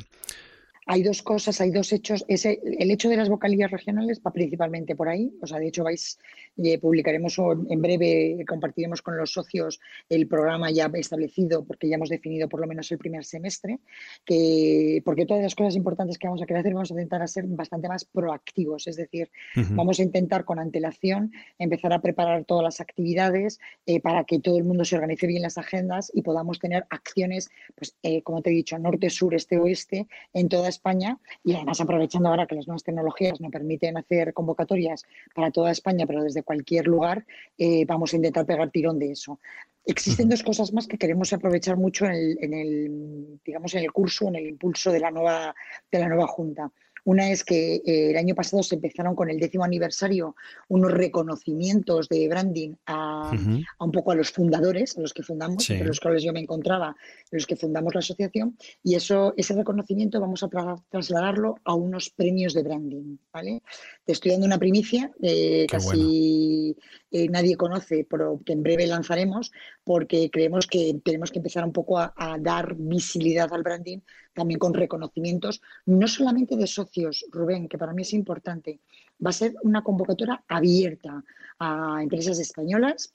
hay 0.93 1.05
dos 1.05 1.23
cosas, 1.23 1.61
hay 1.61 1.71
dos 1.71 1.93
hechos. 1.93 2.25
Ese, 2.27 2.61
el 2.65 2.91
hecho 2.91 3.09
de 3.09 3.17
las 3.17 3.29
vocalías 3.29 3.71
regionales 3.71 4.21
va 4.27 4.33
principalmente 4.33 4.97
por 4.97 5.09
ahí. 5.09 5.33
O 5.41 5.47
sea, 5.47 5.61
de 5.61 5.69
hecho, 5.69 5.85
vais, 5.85 6.19
eh, 6.57 6.81
publicaremos 6.81 7.39
en 7.39 7.81
breve, 7.81 8.45
compartiremos 8.45 9.01
con 9.01 9.17
los 9.17 9.33
socios 9.33 9.79
el 10.09 10.27
programa 10.27 10.73
ya 10.73 10.91
establecido, 10.95 11.65
porque 11.65 11.89
ya 11.89 11.95
hemos 11.95 12.09
definido 12.09 12.49
por 12.49 12.61
lo 12.61 12.67
menos 12.67 12.91
el 12.91 12.99
primer 12.99 13.25
semestre, 13.25 13.79
que, 14.25 15.01
porque 15.05 15.27
todas 15.27 15.45
las 15.45 15.55
cosas 15.55 15.77
importantes 15.77 16.19
que 16.19 16.27
vamos 16.27 16.43
a 16.43 16.47
querer 16.47 16.63
hacer, 16.63 16.75
vamos 16.75 16.91
a 16.91 16.95
intentar 16.95 17.29
ser 17.29 17.45
bastante 17.47 17.87
más 17.87 18.05
proactivos. 18.05 18.89
Es 18.89 18.97
decir, 18.97 19.31
vamos 19.71 20.01
a 20.01 20.03
intentar 20.03 20.45
con 20.45 20.59
antelación 20.59 21.31
empezar 21.61 21.93
a 21.93 22.03
preparar 22.03 22.45
todas 22.47 22.65
las 22.65 22.81
actividades 22.81 23.61
eh, 23.87 24.01
para 24.01 24.25
que 24.25 24.41
todo 24.41 24.59
el 24.59 24.65
mundo 24.65 24.85
se 24.85 24.97
organice 24.97 25.29
bien 25.29 25.43
las 25.43 25.57
agendas 25.57 26.11
y 26.13 26.23
podamos 26.23 26.59
tener 26.59 26.85
acciones, 26.91 27.49
pues, 27.77 27.95
eh, 28.03 28.23
como 28.23 28.43
te 28.43 28.51
he 28.51 28.55
dicho, 28.55 28.77
norte, 28.77 29.09
sur, 29.09 29.37
este, 29.37 29.57
oeste, 29.57 30.09
en 30.33 30.49
todas 30.49 30.80
España 30.81 31.19
y 31.45 31.55
además 31.55 31.81
aprovechando 31.81 32.31
ahora 32.31 32.47
que 32.47 32.55
las 32.55 32.67
nuevas 32.67 32.83
tecnologías 32.83 33.39
nos 33.41 33.53
permiten 33.53 33.99
hacer 33.99 34.33
convocatorias 34.33 35.05
para 35.35 35.51
toda 35.51 35.71
España, 35.71 36.07
pero 36.07 36.23
desde 36.23 36.43
cualquier 36.43 36.87
lugar, 36.87 37.27
eh, 37.59 37.85
vamos 37.85 38.13
a 38.13 38.17
intentar 38.17 38.47
pegar 38.47 38.71
tirón 38.71 38.99
de 38.99 39.13
eso. 39.13 39.39
Existen 39.85 40.29
dos 40.29 40.43
cosas 40.43 40.73
más 40.73 40.87
que 40.87 40.99
queremos 40.99 41.33
aprovechar 41.33 41.77
mucho 41.77 42.07
en 42.07 42.55
el, 42.55 43.41
digamos, 43.45 43.75
en 43.75 43.85
el 43.85 43.93
curso, 43.93 44.29
en 44.29 44.37
el 44.37 44.47
impulso 44.47 44.91
de 44.91 45.01
la 45.01 45.11
nueva, 45.11 45.55
de 45.91 45.99
la 45.99 46.09
nueva 46.09 46.27
Junta. 46.27 46.71
Una 47.05 47.31
es 47.31 47.45
que 47.45 47.77
eh, 47.77 48.11
el 48.11 48.17
año 48.17 48.35
pasado 48.35 48.63
se 48.63 48.77
empezaron 48.77 49.15
con 49.15 49.31
el 49.31 49.39
décimo 49.39 49.65
aniversario 49.65 50.37
unos 50.69 50.93
reconocimientos 50.93 52.09
de 52.09 52.29
branding 52.29 52.75
a, 52.87 53.33
un 53.79 53.93
poco 53.93 54.13
a 54.13 54.15
los 54.15 54.31
fundadores, 54.31 54.97
a 54.97 55.01
los 55.01 55.13
que 55.13 55.23
fundamos, 55.23 55.69
entre 55.71 55.87
los 55.87 56.01
cuales 56.01 56.23
yo 56.23 56.33
me 56.33 56.41
encontraba, 56.41 56.97
los 57.31 57.47
que 57.47 57.57
fundamos 57.57 57.95
la 57.95 58.01
asociación, 58.01 58.57
y 58.83 58.95
eso, 58.95 59.35
ese 59.37 59.55
reconocimiento 59.55 60.21
vamos 60.21 60.43
a 60.43 60.49
trasladarlo 60.89 61.57
a 61.65 61.75
unos 61.75 62.11
premios 62.11 62.55
de 62.55 62.63
branding. 62.63 63.17
¿vale? 63.33 63.63
Te 64.05 64.13
estoy 64.13 64.33
dando 64.33 64.47
una 64.47 64.59
primicia, 64.59 65.11
eh, 65.23 65.67
casi 65.69 66.77
eh, 67.11 67.29
nadie 67.29 67.57
conoce, 67.57 68.07
pero 68.09 68.41
que 68.45 68.53
en 68.53 68.63
breve 68.63 68.87
lanzaremos, 68.87 69.53
porque 69.85 70.31
creemos 70.31 70.67
que 70.67 71.01
tenemos 71.05 71.31
que 71.31 71.39
empezar 71.39 71.65
un 71.65 71.73
poco 71.73 71.99
a, 71.99 72.13
a 72.17 72.39
dar 72.39 72.75
visibilidad 72.77 73.53
al 73.53 73.63
branding 73.63 73.99
también 74.35 74.59
con 74.59 74.75
reconocimientos, 74.75 75.61
no 75.87 76.07
solamente 76.09 76.57
de 76.57 76.67
socios, 76.67 77.25
Rubén, 77.31 77.69
que 77.69 77.79
para 77.79 77.93
mí 77.93 78.03
es 78.03 78.13
importante, 78.13 78.81
va 79.25 79.31
a 79.31 79.35
ser 79.35 79.55
una 79.63 79.83
convocatoria 79.83 80.43
abierta 80.49 81.25
a 81.59 82.03
empresas 82.03 82.39
españolas 82.39 83.13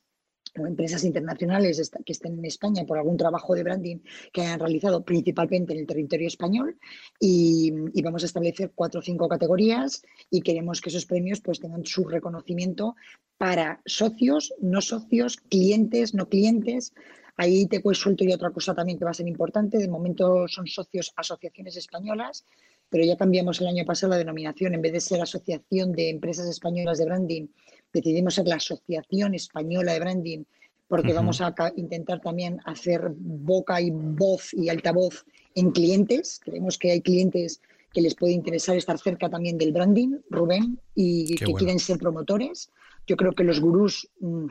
o 0.57 0.65
empresas 0.65 1.03
internacionales 1.03 1.91
que 2.05 2.13
estén 2.13 2.39
en 2.39 2.45
España 2.45 2.85
por 2.85 2.97
algún 2.97 3.17
trabajo 3.17 3.55
de 3.55 3.63
branding 3.63 3.97
que 4.31 4.41
hayan 4.41 4.59
realizado 4.59 5.03
principalmente 5.03 5.73
en 5.73 5.79
el 5.79 5.87
territorio 5.87 6.27
español 6.27 6.77
y, 7.19 7.71
vamos 8.01 8.23
a 8.23 8.27
establecer 8.27 8.71
cuatro 8.75 8.99
o 8.99 9.03
cinco 9.03 9.27
categorías 9.27 10.03
y 10.29 10.41
queremos 10.41 10.79
que 10.79 10.89
esos 10.89 11.05
premios 11.05 11.41
pues 11.41 11.59
tengan 11.59 11.85
su 11.85 12.05
reconocimiento 12.05 12.95
para 13.37 13.81
socios, 13.85 14.53
no 14.61 14.79
socios, 14.81 15.37
clientes, 15.37 16.13
no 16.13 16.29
clientes. 16.29 16.93
Ahí 17.37 17.65
te 17.67 17.81
suelto 17.93 18.23
y 18.23 18.31
otra 18.31 18.51
cosa 18.51 18.73
también 18.73 18.97
que 18.97 19.05
va 19.05 19.11
a 19.11 19.15
ser 19.15 19.27
importante. 19.27 19.77
De 19.77 19.87
momento 19.87 20.47
son 20.47 20.67
socios 20.67 21.11
asociaciones 21.15 21.75
españolas, 21.75 22.45
pero 22.89 23.03
ya 23.03 23.17
cambiamos 23.17 23.59
el 23.61 23.67
año 23.67 23.85
pasado 23.85 24.11
la 24.11 24.17
denominación. 24.17 24.73
En 24.73 24.81
vez 24.81 24.93
de 24.93 25.01
ser 25.01 25.21
Asociación 25.21 25.91
de 25.91 26.09
Empresas 26.09 26.47
Españolas 26.47 26.97
de 26.97 27.05
Branding, 27.05 27.47
decidimos 27.91 28.35
ser 28.35 28.47
la 28.47 28.55
Asociación 28.55 29.35
Española 29.35 29.93
de 29.93 29.99
Branding 29.99 30.43
porque 30.87 31.13
vamos 31.13 31.41
a 31.41 31.53
intentar 31.75 32.21
también 32.21 32.59
hacer 32.65 33.11
boca 33.17 33.81
y 33.81 33.89
voz 33.91 34.53
y 34.53 34.69
altavoz 34.69 35.25
en 35.55 35.71
clientes. 35.71 36.39
Creemos 36.43 36.77
que 36.77 36.91
hay 36.91 37.01
clientes 37.01 37.59
que 37.91 38.01
les 38.01 38.13
puede 38.13 38.33
interesar 38.33 38.75
estar 38.75 38.99
cerca 38.99 39.29
también 39.29 39.57
del 39.57 39.71
branding, 39.71 40.17
Rubén, 40.29 40.79
y 40.93 41.35
que 41.35 41.53
quieren 41.53 41.79
ser 41.79 41.97
promotores. 41.97 42.69
Yo 43.07 43.15
creo 43.15 43.33
que 43.33 43.43
los 43.43 43.59
gurús 43.59 44.09
mm, 44.19 44.47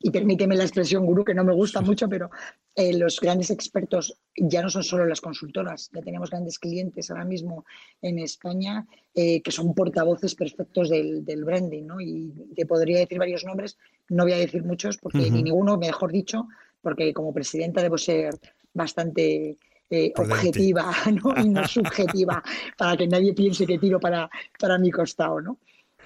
y 0.00 0.10
permíteme 0.10 0.56
la 0.56 0.64
expresión 0.64 1.04
gurú, 1.04 1.24
que 1.24 1.34
no 1.34 1.44
me 1.44 1.52
gusta 1.52 1.80
mucho, 1.80 2.08
pero 2.08 2.30
eh, 2.74 2.96
los 2.96 3.18
grandes 3.20 3.50
expertos 3.50 4.16
ya 4.36 4.62
no 4.62 4.70
son 4.70 4.84
solo 4.84 5.04
las 5.04 5.20
consultoras, 5.20 5.90
ya 5.92 6.02
tenemos 6.02 6.30
grandes 6.30 6.58
clientes 6.58 7.10
ahora 7.10 7.24
mismo 7.24 7.64
en 8.00 8.20
España 8.20 8.86
eh, 9.14 9.42
que 9.42 9.50
son 9.50 9.74
portavoces 9.74 10.34
perfectos 10.36 10.88
del, 10.88 11.44
branding, 11.44 11.84
¿no? 11.84 12.00
Y 12.00 12.32
te 12.54 12.66
podría 12.66 13.00
decir 13.00 13.18
varios 13.18 13.44
nombres, 13.44 13.76
no 14.08 14.22
voy 14.22 14.32
a 14.32 14.38
decir 14.38 14.62
muchos, 14.62 14.98
porque 14.98 15.30
ni 15.30 15.42
ninguno, 15.42 15.76
mejor 15.76 16.12
dicho, 16.12 16.46
porque 16.80 17.12
como 17.12 17.32
presidenta 17.32 17.82
debo 17.82 17.98
ser 17.98 18.38
bastante 18.72 19.56
eh, 19.90 20.12
objetiva 20.16 20.92
¿no? 21.10 21.34
y 21.42 21.48
no 21.48 21.66
subjetiva, 21.66 22.42
para 22.76 22.96
que 22.96 23.08
nadie 23.08 23.34
piense 23.34 23.66
que 23.66 23.78
tiro 23.78 23.98
para, 23.98 24.30
para 24.58 24.78
mi 24.78 24.90
costado, 24.92 25.40
¿no? 25.40 25.58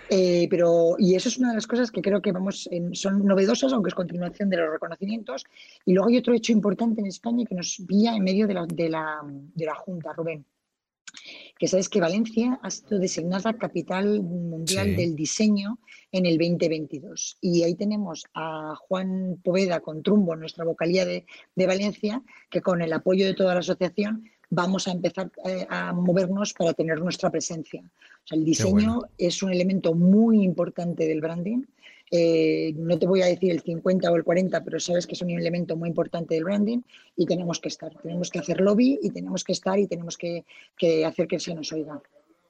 Eh, 0.09 0.47
pero, 0.50 0.97
y 0.99 1.14
eso 1.14 1.28
es 1.28 1.38
una 1.38 1.50
de 1.50 1.54
las 1.54 1.66
cosas 1.66 1.90
que 1.90 2.02
creo 2.02 2.21
que 2.21 2.32
vamos, 2.32 2.68
son 2.92 3.25
novedosas, 3.25 3.73
aunque 3.73 3.88
es 3.88 3.94
continuación 3.94 4.50
de 4.50 4.59
los 4.59 4.71
reconocimientos. 4.71 5.44
Y 5.85 5.94
luego 5.94 6.09
hay 6.09 6.18
otro 6.18 6.35
hecho 6.35 6.52
importante 6.52 7.00
en 7.00 7.06
España 7.06 7.44
que 7.47 7.54
nos 7.54 7.82
vía 7.87 8.14
en 8.14 8.25
medio 8.25 8.47
de 8.47 8.54
la, 8.54 8.66
de 8.66 8.88
la, 8.88 9.21
de 9.25 9.64
la 9.64 9.75
Junta, 9.75 10.12
Rubén. 10.12 10.44
Que 11.59 11.68
sabes 11.68 11.88
que 11.88 12.00
Valencia 12.00 12.59
ha 12.62 12.71
sido 12.71 12.99
designada 12.99 13.52
capital 13.52 14.23
mundial 14.23 14.97
del 14.97 15.14
diseño 15.14 15.78
en 16.11 16.26
el 16.26 16.38
2022. 16.38 17.38
Y 17.40 17.62
ahí 17.62 17.75
tenemos 17.75 18.25
a 18.35 18.75
Juan 18.76 19.40
Poveda 19.44 19.80
con 19.80 20.02
Trumbo, 20.02 20.35
nuestra 20.35 20.64
vocalía 20.64 21.04
de, 21.04 21.26
de 21.54 21.66
Valencia, 21.66 22.23
que 22.50 22.62
con 22.62 22.82
el 22.82 22.92
apoyo 22.92 23.26
de 23.26 23.35
toda 23.35 23.54
la 23.54 23.61
asociación 23.61 24.25
vamos 24.54 24.87
a 24.87 24.92
empezar 24.92 25.30
eh, 25.47 25.66
a 25.71 25.94
movernos 25.94 26.52
para 26.52 26.75
tener 26.75 27.00
nuestra 27.00 27.30
presencia. 27.30 27.82
el 28.30 28.44
diseño 28.44 29.00
es 29.16 29.42
un 29.42 29.50
elemento 29.50 29.94
muy 29.94 30.44
importante 30.44 31.06
del 31.06 31.23
branding. 31.23 31.62
Eh, 32.11 32.75
no 32.76 32.99
te 32.99 33.06
voy 33.06 33.23
a 33.23 33.26
decir 33.26 33.50
el 33.50 33.62
50 33.62 34.12
o 34.12 34.16
el 34.16 34.25
40, 34.25 34.62
pero 34.62 34.78
sabes 34.78 35.06
que 35.06 35.14
es 35.14 35.23
un 35.23 35.30
elemento 35.30 35.75
muy 35.75 35.88
importante 35.88 36.35
del 36.35 36.44
branding 36.44 36.82
y 37.16 37.25
tenemos 37.25 37.61
que 37.61 37.68
estar. 37.68 37.94
Tenemos 38.02 38.28
que 38.28 38.40
hacer 38.40 38.61
lobby 38.61 38.99
y 39.02 39.09
tenemos 39.09 39.42
que 39.42 39.52
estar 39.52 39.78
y 39.78 39.87
tenemos 39.87 40.18
que, 40.18 40.44
que 40.76 41.06
hacer 41.06 41.26
que 41.26 41.40
se 41.40 41.54
nos 41.54 41.73
oiga. 41.73 42.02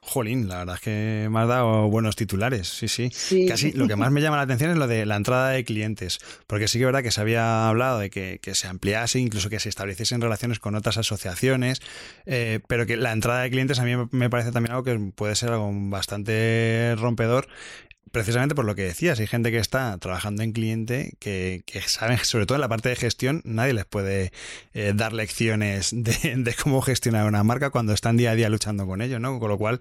Jolín, 0.04 0.48
la 0.48 0.58
verdad 0.58 0.74
es 0.74 0.80
que 0.80 1.28
me 1.30 1.38
has 1.38 1.46
dado 1.46 1.88
buenos 1.88 2.16
titulares, 2.16 2.66
sí, 2.66 2.88
sí, 2.88 3.46
Casi 3.46 3.70
lo 3.70 3.86
que 3.86 3.94
más 3.94 4.10
me 4.10 4.20
llama 4.20 4.36
la 4.36 4.42
atención 4.42 4.72
es 4.72 4.76
lo 4.76 4.88
de 4.88 5.06
la 5.06 5.14
entrada 5.14 5.50
de 5.50 5.64
clientes, 5.64 6.18
porque 6.48 6.66
sí 6.66 6.78
que 6.78 6.84
es 6.84 6.86
verdad 6.86 7.04
que 7.04 7.12
se 7.12 7.20
había 7.20 7.68
hablado 7.68 8.00
de 8.00 8.10
que, 8.10 8.40
se 8.54 8.66
ampliase, 8.66 9.20
incluso 9.20 9.48
que 9.48 9.60
se 9.60 9.68
estableciesen 9.68 10.20
relaciones 10.20 10.58
con 10.58 10.74
otras 10.74 10.98
asociaciones, 10.98 11.80
eh, 12.26 12.58
pero 12.66 12.84
que 12.84 12.96
la 12.96 13.12
entrada 13.12 13.42
de 13.42 13.50
clientes 13.50 13.78
a 13.78 13.84
mí 13.84 13.92
me 14.10 14.28
parece 14.28 14.50
también 14.50 14.72
algo 14.72 14.82
que 14.82 14.98
puede 15.14 15.36
ser 15.36 15.50
algo 15.50 15.70
bastante 15.72 16.96
rompedor 16.98 17.46
precisamente 18.10 18.54
por 18.54 18.64
lo 18.64 18.74
que 18.74 18.82
decías, 18.82 19.18
hay 19.20 19.26
gente 19.26 19.50
que 19.50 19.58
está 19.58 19.96
trabajando 19.98 20.42
en 20.42 20.52
cliente 20.52 21.14
que, 21.18 21.62
que 21.66 21.80
saben, 21.82 22.18
sobre 22.18 22.46
todo 22.46 22.56
en 22.56 22.60
la 22.60 22.68
parte 22.68 22.88
de 22.88 22.96
gestión, 22.96 23.40
nadie 23.44 23.72
les 23.72 23.84
puede 23.84 24.32
eh, 24.74 24.92
dar 24.94 25.12
lecciones 25.12 25.90
de, 25.92 26.54
cómo 26.62 26.82
gestionar 26.82 27.26
una 27.26 27.42
marca 27.42 27.70
cuando 27.70 27.92
están 27.92 28.16
día 28.16 28.32
a 28.32 28.34
día 28.34 28.48
luchando 28.48 28.86
con 28.86 29.00
ello, 29.00 29.18
¿no? 29.18 29.38
Con 29.38 29.48
lo 29.48 29.58
cual, 29.58 29.80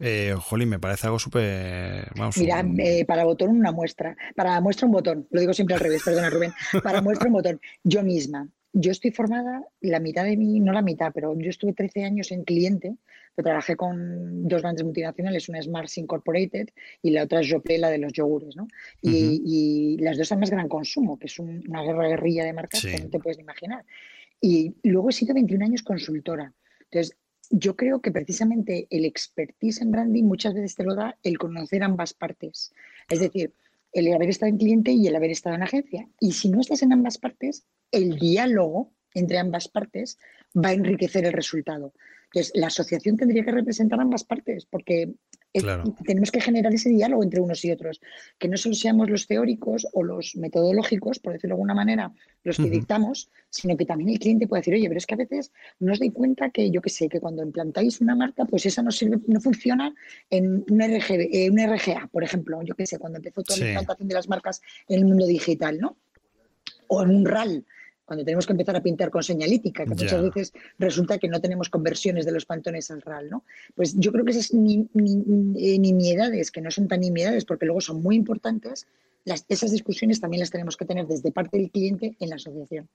eh, 0.00 0.34
jolín, 0.38 0.68
me 0.68 0.78
parece 0.78 1.06
algo 1.06 1.18
súper... 1.18 2.10
Mira, 2.36 2.64
eh, 2.78 3.04
para 3.04 3.24
botón 3.24 3.50
una 3.50 3.72
muestra, 3.72 4.16
para 4.34 4.60
muestra 4.60 4.86
un 4.86 4.92
botón, 4.92 5.26
lo 5.30 5.40
digo 5.40 5.52
siempre 5.52 5.74
al 5.74 5.80
revés, 5.80 6.02
perdona 6.02 6.30
Rubén, 6.30 6.52
para 6.82 7.02
muestra 7.02 7.26
un 7.26 7.34
botón, 7.34 7.60
yo 7.84 8.02
misma, 8.02 8.48
yo 8.78 8.92
estoy 8.92 9.10
formada, 9.10 9.64
la 9.80 10.00
mitad 10.00 10.22
de 10.24 10.36
mí, 10.36 10.60
no 10.60 10.70
la 10.70 10.82
mitad, 10.82 11.10
pero 11.14 11.34
yo 11.38 11.48
estuve 11.48 11.72
13 11.72 12.04
años 12.04 12.30
en 12.30 12.44
cliente, 12.44 12.98
trabajé 13.34 13.74
con 13.74 14.46
dos 14.46 14.60
grandes 14.60 14.84
multinacionales, 14.84 15.48
una 15.48 15.60
es 15.60 15.68
Mars 15.68 15.96
Incorporated 15.96 16.68
y 17.00 17.10
la 17.10 17.22
otra 17.22 17.40
es 17.40 17.50
Joplé, 17.50 17.78
la 17.78 17.88
de 17.88 17.96
los 17.96 18.12
yogures, 18.12 18.54
¿no? 18.54 18.68
Y, 19.00 19.96
las 20.00 20.18
dos 20.18 20.30
además 20.30 20.50
gran 20.50 20.68
consumo, 20.68 21.18
que 21.18 21.26
es 21.26 21.38
una 21.38 21.82
guerra 21.82 22.06
guerrilla 22.08 22.44
de 22.44 22.52
marcas 22.52 22.82
que 22.82 22.98
no 22.98 23.08
te 23.08 23.18
puedes 23.18 23.38
imaginar. 23.38 23.82
Y 24.42 24.74
luego 24.82 25.08
he 25.08 25.12
sido 25.12 25.32
21 25.32 25.64
años 25.64 25.82
consultora. 25.82 26.52
Entonces, 26.90 27.16
yo 27.48 27.76
creo 27.76 28.02
que 28.02 28.10
precisamente 28.10 28.86
el 28.90 29.06
expertise 29.06 29.80
en 29.80 29.90
branding 29.90 30.24
muchas 30.24 30.52
veces 30.52 30.74
te 30.74 30.84
lo 30.84 30.94
da 30.94 31.16
el 31.22 31.38
conocer 31.38 31.82
ambas 31.82 32.12
partes. 32.12 32.74
Es 33.08 33.20
decir, 33.20 33.54
el 33.96 34.12
haber 34.12 34.28
estado 34.28 34.50
en 34.50 34.58
cliente 34.58 34.92
y 34.92 35.06
el 35.06 35.16
haber 35.16 35.30
estado 35.30 35.56
en 35.56 35.62
agencia. 35.62 36.08
Y 36.20 36.32
si 36.32 36.50
no 36.50 36.60
estás 36.60 36.82
en 36.82 36.92
ambas 36.92 37.16
partes, 37.16 37.64
el 37.90 38.18
diálogo 38.18 38.92
entre 39.14 39.38
ambas 39.38 39.68
partes 39.68 40.18
va 40.54 40.68
a 40.68 40.74
enriquecer 40.74 41.24
el 41.24 41.32
resultado. 41.32 41.94
Entonces, 42.26 42.52
la 42.54 42.66
asociación 42.66 43.16
tendría 43.16 43.44
que 43.44 43.52
representar 43.52 43.98
ambas 43.98 44.24
partes, 44.24 44.66
porque 44.66 45.14
tenemos 46.04 46.30
que 46.30 46.40
generar 46.40 46.72
ese 46.74 46.90
diálogo 46.90 47.22
entre 47.22 47.40
unos 47.40 47.64
y 47.64 47.70
otros, 47.70 48.00
que 48.38 48.48
no 48.48 48.56
solo 48.56 48.74
seamos 48.74 49.10
los 49.10 49.26
teóricos 49.26 49.86
o 49.92 50.02
los 50.02 50.36
metodológicos, 50.36 51.18
por 51.18 51.32
decirlo 51.32 51.54
de 51.54 51.58
alguna 51.58 51.74
manera, 51.74 52.12
los 52.44 52.56
que 52.56 52.70
dictamos, 52.70 53.30
sino 53.50 53.76
que 53.76 53.84
también 53.84 54.10
el 54.10 54.18
cliente 54.18 54.46
puede 54.46 54.60
decir, 54.60 54.74
oye, 54.74 54.88
pero 54.88 54.98
es 54.98 55.06
que 55.06 55.14
a 55.14 55.18
veces 55.18 55.52
no 55.78 55.92
os 55.92 55.98
doy 55.98 56.10
cuenta 56.10 56.50
que, 56.50 56.70
yo 56.70 56.80
qué 56.82 56.90
sé, 56.90 57.08
que 57.08 57.20
cuando 57.20 57.42
implantáis 57.42 58.00
una 58.00 58.14
marca, 58.14 58.44
pues 58.44 58.66
esa 58.66 58.82
no 58.82 58.90
sirve, 58.90 59.18
no 59.26 59.40
funciona 59.40 59.94
en 60.30 60.64
un, 60.68 60.80
RG, 60.80 61.50
un 61.50 61.58
RGA, 61.58 62.08
por 62.12 62.24
ejemplo, 62.24 62.62
yo 62.62 62.74
qué 62.74 62.86
sé, 62.86 62.98
cuando 62.98 63.18
empezó 63.18 63.42
toda 63.42 63.58
la 63.60 63.66
implantación 63.68 64.08
de 64.08 64.14
las 64.14 64.28
marcas 64.28 64.62
en 64.88 64.98
el 64.98 65.04
mundo 65.06 65.26
digital, 65.26 65.78
¿no? 65.80 65.96
O 66.88 67.02
en 67.02 67.10
un 67.10 67.26
RAL, 67.26 67.64
cuando 68.06 68.24
tenemos 68.24 68.46
que 68.46 68.52
empezar 68.52 68.76
a 68.76 68.82
pintar 68.82 69.10
con 69.10 69.22
señalítica, 69.22 69.84
que 69.84 69.90
muchas 69.90 70.22
veces 70.22 70.52
resulta 70.78 71.18
que 71.18 71.28
no 71.28 71.40
tenemos 71.40 71.68
conversiones 71.68 72.24
de 72.24 72.32
los 72.32 72.46
pantones 72.46 72.90
al 72.90 73.02
RAL, 73.02 73.28
¿no? 73.28 73.44
Pues 73.74 73.94
yo 73.98 74.12
creo 74.12 74.24
que 74.24 74.30
esas 74.30 74.54
ni, 74.54 74.88
eh, 74.94 75.78
nimiedades, 75.78 76.50
que 76.52 76.60
no 76.60 76.70
son 76.70 76.86
tan 76.86 77.00
nimiedades 77.00 77.44
porque 77.44 77.66
luego 77.66 77.80
son 77.80 78.00
muy 78.00 78.14
importantes, 78.14 78.86
las, 79.24 79.44
esas 79.48 79.72
discusiones 79.72 80.20
también 80.20 80.40
las 80.40 80.52
tenemos 80.52 80.76
que 80.76 80.84
tener 80.84 81.06
desde 81.06 81.32
parte 81.32 81.58
del 81.58 81.70
cliente 81.70 82.16
en 82.20 82.30
la 82.30 82.36
asociación. 82.36 82.88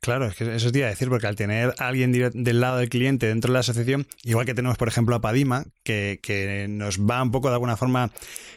Claro, 0.00 0.26
es 0.26 0.36
que 0.36 0.54
eso 0.54 0.70
te 0.70 0.78
iba 0.78 0.86
a 0.86 0.90
decir, 0.90 1.08
porque 1.08 1.26
al 1.26 1.34
tener 1.34 1.74
a 1.78 1.88
alguien 1.88 2.12
del 2.12 2.60
lado 2.60 2.78
del 2.78 2.88
cliente 2.88 3.26
dentro 3.26 3.50
de 3.50 3.54
la 3.54 3.60
asociación, 3.60 4.06
igual 4.22 4.46
que 4.46 4.54
tenemos, 4.54 4.78
por 4.78 4.88
ejemplo, 4.88 5.16
a 5.16 5.20
Padima, 5.20 5.66
que, 5.82 6.20
que, 6.22 6.66
nos 6.68 7.00
va 7.00 7.22
un 7.22 7.32
poco 7.32 7.48
de 7.48 7.54
alguna 7.54 7.76
forma 7.76 8.12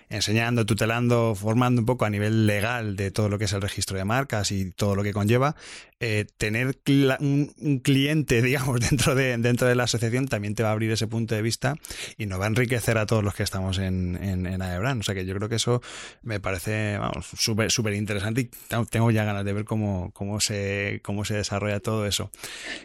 enseñando, 0.09 0.65
tutelando, 0.65 1.33
formando 1.35 1.81
un 1.81 1.85
poco 1.85 2.05
a 2.05 2.09
nivel 2.09 2.45
legal 2.45 2.95
de 2.95 3.11
todo 3.11 3.29
lo 3.29 3.39
que 3.39 3.45
es 3.45 3.53
el 3.53 3.61
registro 3.61 3.97
de 3.97 4.05
marcas 4.05 4.51
y 4.51 4.71
todo 4.71 4.95
lo 4.95 5.03
que 5.03 5.13
conlleva, 5.13 5.55
eh, 6.03 6.25
tener 6.37 6.75
un, 7.19 7.81
cliente, 7.83 8.41
digamos, 8.41 8.79
dentro 8.79 9.15
de, 9.15 9.37
dentro 9.37 9.67
de 9.67 9.75
la 9.75 9.83
asociación 9.83 10.27
también 10.27 10.55
te 10.55 10.63
va 10.63 10.69
a 10.69 10.71
abrir 10.73 10.91
ese 10.91 11.07
punto 11.07 11.35
de 11.35 11.41
vista 11.43 11.75
y 12.17 12.25
nos 12.25 12.41
va 12.41 12.45
a 12.45 12.47
enriquecer 12.47 12.97
a 12.97 13.05
todos 13.05 13.23
los 13.23 13.35
que 13.35 13.43
estamos 13.43 13.77
en, 13.77 14.17
en, 14.21 14.61
Aebran. 14.61 14.99
O 14.99 15.03
sea 15.03 15.15
que 15.15 15.25
yo 15.25 15.35
creo 15.35 15.47
que 15.47 15.55
eso 15.55 15.81
me 16.23 16.39
parece, 16.39 16.97
vamos, 16.97 17.27
súper, 17.35 17.93
interesante 17.93 18.41
y 18.41 18.49
tengo 18.89 19.11
ya 19.11 19.23
ganas 19.23 19.45
de 19.45 19.53
ver 19.53 19.63
cómo, 19.63 20.11
cómo 20.13 20.39
se 20.39 21.01
se 21.25 21.35
desarrolla 21.35 21.79
todo 21.79 22.05
eso. 22.05 22.31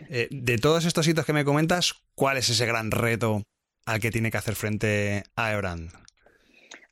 Eh, 0.09 0.29
de 0.31 0.59
todos 0.59 0.85
estos 0.85 1.07
hitos 1.09 1.25
que 1.25 1.33
me 1.33 1.45
comentas, 1.45 1.95
¿cuál 2.15 2.37
es 2.37 2.49
ese 2.49 2.67
gran 2.67 2.91
reto 2.91 3.43
al 3.85 4.01
que 4.01 4.11
tiene 4.11 4.31
que 4.31 4.39
hacer 4.39 4.55
frente 4.55 5.23
Aebrand? 5.37 5.91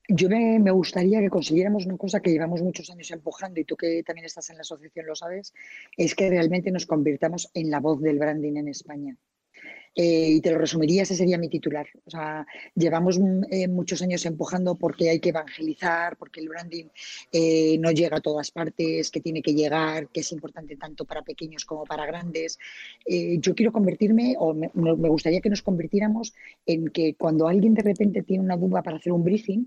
Yo 0.09 0.29
me, 0.29 0.71
gustaría 0.71 1.21
que 1.21 1.31
consiguiéramos 1.31 1.87
una 1.87 1.97
cosa 1.97 2.21
que 2.21 2.31
llevamos 2.31 2.61
muchos 2.61 2.91
años 2.91 3.11
empujando 3.11 3.59
y 3.59 3.65
tú 3.65 3.75
que 3.75 4.03
también 4.03 4.27
estás 4.27 4.51
en 4.51 4.57
la 4.57 4.61
asociación 4.61 5.07
lo 5.07 5.15
sabes, 5.15 5.55
es 5.97 6.15
que 6.15 6.29
realmente 6.29 6.71
nos 6.71 6.85
convirtamos 6.85 7.51
en 7.55 7.71
la 7.71 7.81
voz 7.81 8.03
del 8.03 8.19
branding 8.19 8.57
en 8.57 8.69
España. 8.69 9.17
Eh, 9.95 10.31
y 10.33 10.41
te 10.41 10.51
lo 10.51 10.59
resumiría, 10.59 11.03
ese 11.03 11.15
sería 11.15 11.39
mi 11.39 11.49
titular. 11.49 11.87
O 12.05 12.11
sea, 12.11 12.47
llevamos 12.75 13.19
mm, 13.19 13.43
eh, 13.51 13.69
muchos 13.69 14.03
años 14.03 14.27
empujando 14.27 14.75
porque 14.75 15.11
hay 15.11 15.21
que 15.21 15.29
evangelizar, 15.29 16.17
porque 16.17 16.41
el 16.41 16.49
branding 16.49 16.87
eh, 17.33 17.79
no 17.79 17.91
llega 17.93 18.17
a 18.17 18.21
todas 18.21 18.51
partes, 18.51 19.11
que 19.11 19.21
tiene 19.21 19.43
que 19.43 19.55
llegar, 19.55 20.09
que 20.09 20.21
es 20.21 20.33
importante 20.33 20.77
tanto 20.77 21.05
para 21.05 21.23
pequeños 21.23 21.65
como 21.65 21.85
para 21.85 22.07
grandes. 22.07 22.59
yo 23.07 23.55
quiero 23.55 23.73
convertirme, 23.73 24.37
o 24.39 24.55
me, 24.55 24.71
me 24.75 25.09
gustaría 25.09 25.41
que 25.41 25.51
nos 25.51 25.63
convirtiéramos 25.63 26.35
en 26.67 26.89
que 26.89 27.15
cuando 27.15 27.47
alguien 27.49 27.75
de 27.75 27.83
repente 27.83 28.23
tiene 28.23 28.45
una 28.45 28.57
duda 28.57 28.83
para 28.83 28.97
hacer 28.97 29.13
un 29.13 29.25
briefing, 29.25 29.67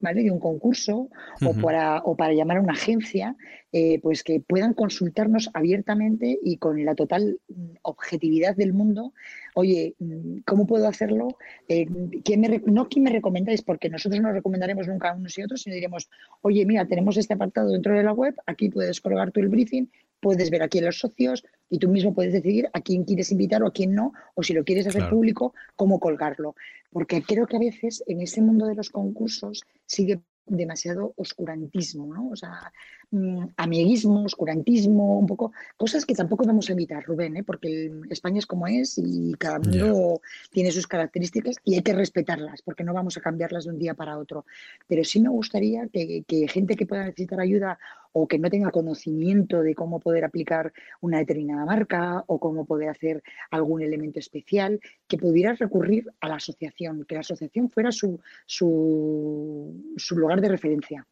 ¿vale? 0.00 0.22
de 0.22 0.30
un 0.30 0.38
concurso 0.38 1.08
o, 1.44 1.54
para, 1.54 1.98
o 1.98 2.16
para 2.16 2.32
llamar 2.32 2.58
a 2.58 2.60
una 2.60 2.72
agencia, 2.72 3.36
eh, 3.72 3.98
pues 4.00 4.22
que 4.22 4.40
puedan 4.40 4.74
consultarnos 4.74 5.50
abiertamente 5.54 6.38
y 6.42 6.56
con 6.56 6.84
la 6.84 6.94
total 6.94 7.38
mm, 7.48 7.76
objetividad 7.82 8.56
del 8.56 8.72
mundo, 8.72 9.12
oye, 9.54 9.94
mm, 9.98 10.38
¿cómo 10.46 10.66
puedo 10.66 10.88
hacerlo? 10.88 11.36
Eh, 11.68 11.86
me, 11.88 12.62
no 12.66 12.88
quién 12.88 13.04
me 13.04 13.10
recomendáis, 13.10 13.62
porque 13.62 13.90
nosotros 13.90 14.20
no 14.20 14.32
recomendaremos 14.32 14.86
nunca 14.88 15.10
a 15.10 15.14
unos 15.14 15.36
y 15.38 15.42
otros, 15.42 15.62
sino 15.62 15.74
diremos, 15.74 16.08
oye, 16.42 16.64
mira, 16.64 16.86
tenemos 16.86 17.16
este 17.16 17.34
apartado 17.34 17.70
dentro 17.70 17.94
de 17.94 18.02
la 18.02 18.12
web, 18.12 18.34
aquí 18.46 18.68
puedes 18.68 19.00
colgar 19.00 19.32
tú 19.32 19.40
el 19.40 19.48
briefing, 19.48 19.86
puedes 20.20 20.50
ver 20.50 20.62
aquí 20.62 20.78
a 20.78 20.82
los 20.82 20.98
socios 20.98 21.44
y 21.70 21.78
tú 21.78 21.88
mismo 21.88 22.14
puedes 22.14 22.32
decidir 22.32 22.68
a 22.72 22.80
quién 22.80 23.04
quieres 23.04 23.30
invitar 23.30 23.62
o 23.62 23.66
a 23.66 23.72
quién 23.72 23.94
no, 23.94 24.12
o 24.34 24.42
si 24.42 24.54
lo 24.54 24.64
quieres 24.64 24.86
hacer 24.86 25.08
público, 25.08 25.54
cómo 25.76 26.00
colgarlo. 26.00 26.54
Porque 26.90 27.22
creo 27.22 27.46
que 27.46 27.56
a 27.56 27.60
veces 27.60 28.02
en 28.06 28.20
ese 28.20 28.40
mundo 28.40 28.66
de 28.66 28.74
los 28.74 28.90
concursos 28.90 29.62
sigue 29.86 30.20
demasiado 30.46 31.12
oscurantismo, 31.16 32.12
¿no? 32.14 32.30
O 32.30 32.36
sea, 32.36 32.72
mm, 33.10 33.44
amiguismo, 33.56 34.24
oscurantismo, 34.24 35.18
un 35.18 35.26
poco, 35.26 35.52
cosas 35.76 36.04
que 36.04 36.14
tampoco 36.14 36.44
vamos 36.44 36.68
a 36.68 36.72
evitar, 36.72 37.04
Rubén, 37.04 37.36
¿eh? 37.36 37.44
porque 37.44 37.90
España 38.10 38.38
es 38.38 38.46
como 38.46 38.66
es 38.66 38.98
y 38.98 39.34
cada 39.38 39.58
mundo 39.58 40.20
tiene 40.50 40.70
sus 40.70 40.86
características 40.86 41.56
y 41.64 41.74
hay 41.74 41.82
que 41.82 41.94
respetarlas, 41.94 42.62
porque 42.62 42.84
no 42.84 42.94
vamos 42.94 43.16
a 43.16 43.20
cambiarlas 43.20 43.64
de 43.64 43.70
un 43.70 43.78
día 43.78 43.94
para 43.94 44.18
otro. 44.18 44.44
Pero 44.86 45.04
sí 45.04 45.20
me 45.20 45.28
gustaría 45.28 45.88
que, 45.88 46.24
que 46.26 46.48
gente 46.48 46.76
que 46.76 46.86
pueda 46.86 47.04
necesitar 47.04 47.40
ayuda 47.40 47.78
o 48.12 48.26
que 48.26 48.38
no 48.38 48.50
tenga 48.50 48.70
conocimiento 48.70 49.62
de 49.62 49.74
cómo 49.74 50.00
poder 50.00 50.24
aplicar 50.24 50.72
una 51.00 51.18
determinada 51.18 51.64
marca 51.64 52.24
o 52.26 52.38
cómo 52.38 52.64
poder 52.64 52.88
hacer 52.88 53.22
algún 53.50 53.82
elemento 53.82 54.18
especial, 54.18 54.80
que 55.06 55.18
pudiera 55.18 55.52
recurrir 55.54 56.10
a 56.20 56.28
la 56.28 56.36
asociación, 56.36 57.04
que 57.04 57.14
la 57.14 57.20
asociación 57.20 57.70
fuera 57.70 57.92
su, 57.92 58.20
su, 58.46 59.94
su 59.96 60.18
lugar 60.18 60.40
de 60.40 60.48
referencia. 60.48 61.06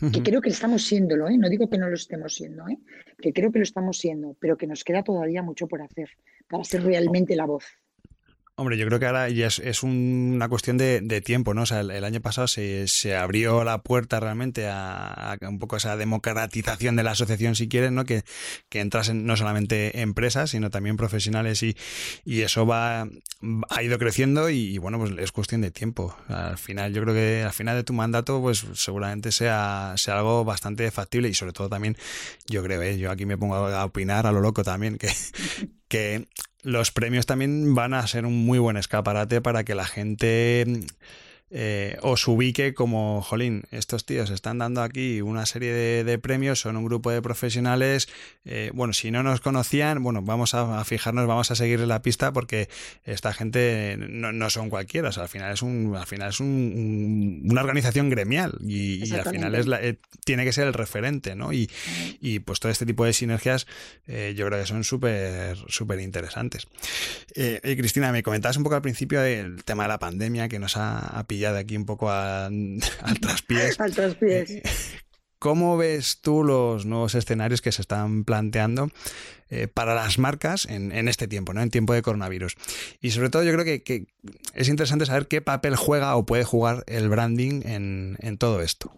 Que 0.00 0.22
creo 0.22 0.40
que 0.40 0.48
estamos 0.48 0.84
siéndolo, 0.84 1.28
¿eh? 1.28 1.38
no 1.38 1.48
digo 1.48 1.70
que 1.70 1.78
no 1.78 1.88
lo 1.88 1.94
estemos 1.94 2.34
siendo, 2.34 2.66
¿eh? 2.68 2.78
que 3.20 3.32
creo 3.32 3.52
que 3.52 3.58
lo 3.58 3.62
estamos 3.62 3.98
siendo, 3.98 4.36
pero 4.40 4.56
que 4.56 4.66
nos 4.66 4.82
queda 4.82 5.04
todavía 5.04 5.42
mucho 5.42 5.68
por 5.68 5.80
hacer 5.80 6.10
para 6.48 6.64
ser 6.64 6.82
realmente 6.82 7.36
la 7.36 7.46
voz. 7.46 7.64
Hombre, 8.54 8.76
yo 8.76 8.86
creo 8.86 9.00
que 9.00 9.06
ahora 9.06 9.30
ya 9.30 9.46
es, 9.46 9.82
una 9.82 10.46
cuestión 10.46 10.76
de, 10.76 11.22
tiempo, 11.24 11.54
¿no? 11.54 11.62
O 11.62 11.66
sea, 11.66 11.80
el, 11.80 12.04
año 12.04 12.20
pasado 12.20 12.46
se, 12.46 13.16
abrió 13.16 13.64
la 13.64 13.82
puerta 13.82 14.20
realmente 14.20 14.68
a, 14.68 15.38
un 15.40 15.58
poco 15.58 15.76
esa 15.78 15.96
democratización 15.96 16.94
de 16.94 17.02
la 17.02 17.12
asociación, 17.12 17.54
si 17.54 17.66
quieres, 17.68 17.92
¿no? 17.92 18.04
Que, 18.04 18.24
que 18.68 18.80
entrasen 18.80 19.24
no 19.24 19.38
solamente 19.38 20.02
empresas, 20.02 20.50
sino 20.50 20.68
también 20.68 20.98
profesionales 20.98 21.62
y, 21.62 21.74
eso 22.26 22.66
va 22.66 23.08
ha 23.70 23.82
ido 23.82 23.98
creciendo 23.98 24.50
y, 24.50 24.76
bueno, 24.78 24.98
pues 24.98 25.12
es 25.18 25.32
cuestión 25.32 25.62
de 25.62 25.70
tiempo. 25.70 26.14
Al 26.28 26.58
final, 26.58 26.92
yo 26.92 27.02
creo 27.02 27.14
que 27.14 27.42
al 27.44 27.52
final 27.52 27.76
de 27.76 27.84
tu 27.84 27.94
mandato, 27.94 28.40
pues 28.42 28.66
seguramente 28.74 29.32
sea, 29.32 29.94
sea 29.96 30.18
algo 30.18 30.44
bastante 30.44 30.90
factible 30.90 31.28
y 31.28 31.34
sobre 31.34 31.52
todo 31.52 31.68
también, 31.70 31.96
yo 32.46 32.62
creo, 32.62 32.82
¿eh? 32.82 32.98
yo 32.98 33.10
aquí 33.10 33.24
me 33.24 33.38
pongo 33.38 33.56
a 33.56 33.84
opinar 33.84 34.26
a 34.26 34.32
lo 34.32 34.40
loco 34.40 34.62
también, 34.62 34.98
que, 34.98 35.08
que 35.92 36.26
los 36.62 36.90
premios 36.90 37.26
también 37.26 37.74
van 37.74 37.92
a 37.92 38.06
ser 38.06 38.24
un 38.24 38.46
muy 38.46 38.58
buen 38.58 38.78
escaparate 38.78 39.42
para 39.42 39.62
que 39.62 39.74
la 39.74 39.84
gente 39.84 40.64
eh, 41.54 41.98
os 42.00 42.26
ubique 42.28 42.72
como, 42.72 43.20
jolín, 43.20 43.64
estos 43.70 44.06
tíos 44.06 44.30
están 44.30 44.56
dando 44.56 44.80
aquí 44.80 45.20
una 45.20 45.44
serie 45.44 45.74
de, 46.02 46.18
premios, 46.18 46.60
son 46.60 46.78
un 46.78 46.86
grupo 46.86 47.10
de 47.10 47.20
profesionales, 47.20 48.08
eh, 48.46 48.70
bueno, 48.72 48.94
si 48.94 49.10
no 49.10 49.22
nos 49.22 49.42
conocían, 49.42 50.02
bueno, 50.02 50.22
vamos 50.22 50.54
a, 50.54 50.82
fijarnos, 50.84 51.26
vamos 51.26 51.50
a 51.50 51.54
seguirle 51.54 51.86
la 51.86 52.00
pista 52.00 52.32
porque 52.32 52.70
esta 53.04 53.34
gente 53.34 53.96
no, 53.98 54.48
son 54.48 54.70
cualquiera, 54.70 55.10
al 55.10 55.28
final 55.28 55.52
es 55.52 55.60
un, 55.60 55.94
al 55.94 56.06
final 56.06 56.30
es 56.30 56.40
un, 56.40 57.42
una 57.44 57.60
organización 57.60 58.08
gremial 58.08 58.58
y, 58.62 59.12
al 59.12 59.28
final 59.28 59.54
es 59.54 59.66
la, 59.66 59.82
eh, 59.82 59.98
tiene 60.24 60.46
que 60.46 60.54
ser 60.54 60.66
el 60.66 60.72
referente, 60.72 61.34
¿no? 61.34 61.52
Y, 61.52 61.70
y 62.22 62.38
pues 62.38 62.60
todo 62.60 62.72
este 62.72 62.86
tipo 62.86 63.04
de 63.04 63.12
sinergias 63.12 63.66
yo 64.06 64.46
creo 64.46 64.58
que 64.58 64.66
son 64.66 64.84
súper, 64.84 65.56
súper 65.68 66.00
interesantes. 66.00 66.66
y 67.34 67.76
Cristina, 67.76 68.10
me 68.10 68.22
comentabas 68.22 68.56
un 68.56 68.62
poco 68.62 68.76
al 68.76 68.82
principio 68.82 69.20
del 69.20 69.64
tema 69.64 69.84
de 69.84 69.90
la 69.90 69.98
pandemia 69.98 70.48
que 70.48 70.58
nos 70.58 70.76
ha 70.76 71.24
pillado 71.26 71.41
de 71.50 71.58
aquí 71.58 71.76
un 71.76 71.86
poco 71.86 72.10
al 72.10 72.80
traspiés. 73.20 73.80
al 73.80 73.94
traspiés. 73.94 74.50
Eh, 74.50 74.62
¿Cómo 75.42 75.76
ves 75.76 76.20
tú 76.20 76.44
los 76.44 76.86
nuevos 76.86 77.16
escenarios 77.16 77.60
que 77.60 77.72
se 77.72 77.82
están 77.82 78.22
planteando 78.22 78.90
eh, 79.50 79.66
para 79.66 79.92
las 79.92 80.16
marcas 80.16 80.68
en, 80.70 81.08
este 81.08 81.26
tiempo, 81.26 81.52
¿no? 81.52 81.60
en 81.60 81.68
tiempo 81.68 81.94
de 81.94 82.02
coronavirus? 82.02 82.54
Y 83.00 83.10
sobre 83.10 83.28
todo 83.28 83.42
yo 83.42 83.52
creo 83.52 83.64
que, 83.64 84.06
es 84.54 84.68
interesante 84.68 85.04
saber 85.04 85.26
qué 85.26 85.42
papel 85.42 85.74
juega 85.74 86.14
o 86.14 86.26
puede 86.26 86.44
jugar 86.44 86.84
el 86.86 87.08
branding 87.08 87.62
en, 87.64 88.38
todo 88.38 88.60
esto. 88.62 88.92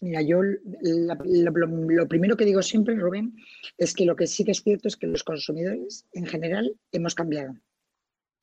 Mira, 0.00 0.22
yo 0.22 0.40
lo, 0.42 2.08
primero 2.08 2.36
que 2.36 2.46
digo 2.46 2.60
siempre, 2.60 2.96
Rubén, 2.96 3.36
es 3.78 3.94
que 3.94 4.06
lo 4.06 4.16
que 4.16 4.26
sí 4.26 4.44
que 4.44 4.50
es 4.50 4.60
cierto 4.64 4.88
es 4.88 4.96
que 4.96 5.06
los 5.06 5.22
consumidores 5.22 6.04
en 6.14 6.26
general 6.26 6.74
hemos 6.90 7.14
cambiado 7.14 7.54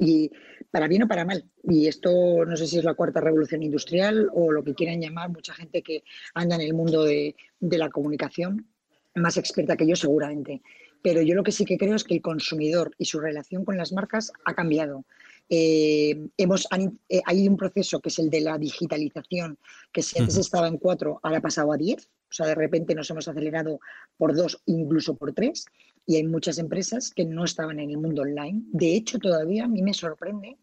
y 0.01 0.31
para 0.71 0.87
bien 0.87 1.03
o 1.03 1.07
para 1.07 1.25
mal. 1.25 1.45
Y 1.63 1.87
esto 1.87 2.43
no 2.43 2.57
sé 2.57 2.65
si 2.65 2.79
es 2.79 2.83
la 2.83 2.95
cuarta 2.95 3.21
revolución 3.21 3.61
industrial 3.61 4.29
o 4.33 4.51
lo 4.51 4.63
que 4.63 4.73
quieran 4.73 4.99
llamar 4.99 5.29
mucha 5.29 5.53
gente 5.53 5.83
que 5.83 6.03
anda 6.33 6.55
en 6.55 6.61
el 6.61 6.73
mundo 6.73 7.03
de, 7.03 7.35
la 7.59 7.89
comunicación, 7.89 8.67
más 9.15 9.37
experta 9.37 9.77
que 9.77 9.87
yo 9.87 9.95
seguramente. 9.95 10.63
Pero 11.03 11.21
yo 11.21 11.35
lo 11.35 11.43
que 11.43 11.51
sí 11.51 11.65
que 11.65 11.77
creo 11.77 11.95
es 11.95 12.03
que 12.03 12.15
el 12.15 12.21
consumidor 12.21 12.93
y 12.97 13.05
su 13.05 13.19
relación 13.19 13.63
con 13.63 13.77
las 13.77 13.93
marcas 13.93 14.33
ha 14.43 14.55
cambiado. 14.55 15.05
Eh, 15.49 16.29
hemos, 16.37 16.67
eh, 17.09 17.21
hay 17.25 17.47
un 17.47 17.57
proceso 17.57 17.99
que 17.99 18.09
es 18.09 18.19
el 18.19 18.29
de 18.29 18.41
la 18.41 18.57
digitalización, 18.57 19.59
que 19.91 20.01
si 20.01 20.19
antes 20.19 20.37
estaba 20.37 20.67
en 20.67 20.77
cuatro, 20.77 21.19
ahora 21.21 21.37
ha 21.39 21.41
pasado 21.41 21.73
a 21.73 21.77
diez. 21.77 22.07
O 22.29 22.33
sea, 22.33 22.47
de 22.47 22.55
repente 22.55 22.95
nos 22.95 23.09
hemos 23.09 23.27
acelerado 23.27 23.81
por 24.17 24.33
dos, 24.35 24.61
incluso 24.65 25.15
por 25.15 25.33
tres 25.33 25.65
y 26.05 26.15
hay 26.15 26.23
muchas 26.23 26.57
empresas 26.57 27.11
que 27.11 27.25
no 27.25 27.45
estaban 27.45 27.79
en 27.79 27.89
el 27.89 27.97
mundo 27.97 28.23
online. 28.23 28.63
De 28.71 28.95
hecho, 28.95 29.19
todavía 29.19 29.65
a 29.65 29.67
mí 29.67 29.81
me 29.81 29.93
sorprende 29.93 30.57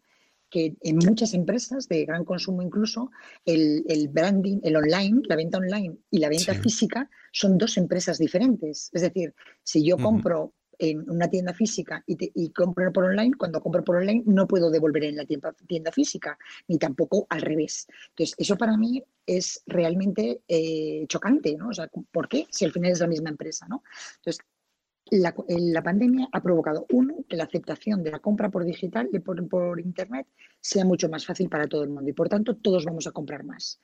que 0.49 0.75
en 0.81 0.97
muchas 0.97 1.33
empresas 1.33 1.87
de 1.87 2.05
gran 2.05 2.25
consumo 2.25 2.61
incluso, 2.61 3.11
el, 3.45 4.09
branding, 4.09 4.59
el 4.63 4.75
online, 4.75 5.21
la 5.25 5.35
venta 5.35 5.59
online 5.59 5.97
y 6.09 6.19
la 6.19 6.29
venta 6.29 6.53
física 6.55 7.09
son 7.31 7.57
dos 7.57 7.77
empresas 7.77 8.17
diferentes. 8.17 8.89
Es 8.93 9.01
decir, 9.01 9.33
si 9.63 9.85
yo 9.85 9.97
compro 9.97 10.53
en 10.79 11.09
una 11.09 11.29
tienda 11.29 11.53
física 11.53 12.03
y, 12.07 12.49
compro 12.51 12.91
por 12.91 13.03
online, 13.03 13.35
cuando 13.37 13.61
compro 13.61 13.83
por 13.83 13.97
online 13.97 14.23
no 14.25 14.47
puedo 14.47 14.71
devolver 14.71 15.03
en 15.03 15.17
la 15.17 15.25
tienda, 15.25 15.53
tienda 15.67 15.91
física, 15.91 16.37
ni 16.67 16.77
tampoco 16.77 17.27
al 17.29 17.41
revés. 17.41 17.85
Entonces, 18.09 18.35
eso 18.37 18.57
para 18.57 18.77
mí 18.77 19.03
es 19.25 19.61
realmente 19.67 20.41
eh, 20.47 21.05
chocante, 21.07 21.55
¿no? 21.55 21.69
O 21.69 21.73
sea, 21.73 21.89
¿por 22.11 22.29
qué? 22.29 22.47
Si 22.49 22.65
al 22.65 22.71
final 22.71 22.91
es 22.91 23.01
la 23.01 23.07
misma 23.07 23.29
empresa, 23.29 23.67
¿no? 23.67 23.83
Entonces, 24.15 24.43
la, 25.11 25.83
pandemia 25.83 26.29
ha 26.31 26.41
provocado, 26.41 26.85
uno, 26.91 27.15
que 27.27 27.35
la 27.35 27.45
aceptación 27.45 28.03
de 28.03 28.11
la 28.11 28.19
compra 28.19 28.49
por 28.49 28.65
digital 28.65 29.09
y 29.11 29.19
por, 29.19 29.47
por, 29.47 29.79
Internet 29.79 30.27
sea 30.59 30.85
mucho 30.85 31.09
más 31.09 31.25
fácil 31.25 31.49
para 31.49 31.67
todo 31.67 31.83
el 31.83 31.89
mundo 31.89 32.09
y 32.09 32.13
por 32.13 32.29
tanto 32.29 32.55
todos 32.55 32.85
vamos 32.85 33.07
a 33.07 33.11
comprar 33.11 33.43
más. 33.43 33.79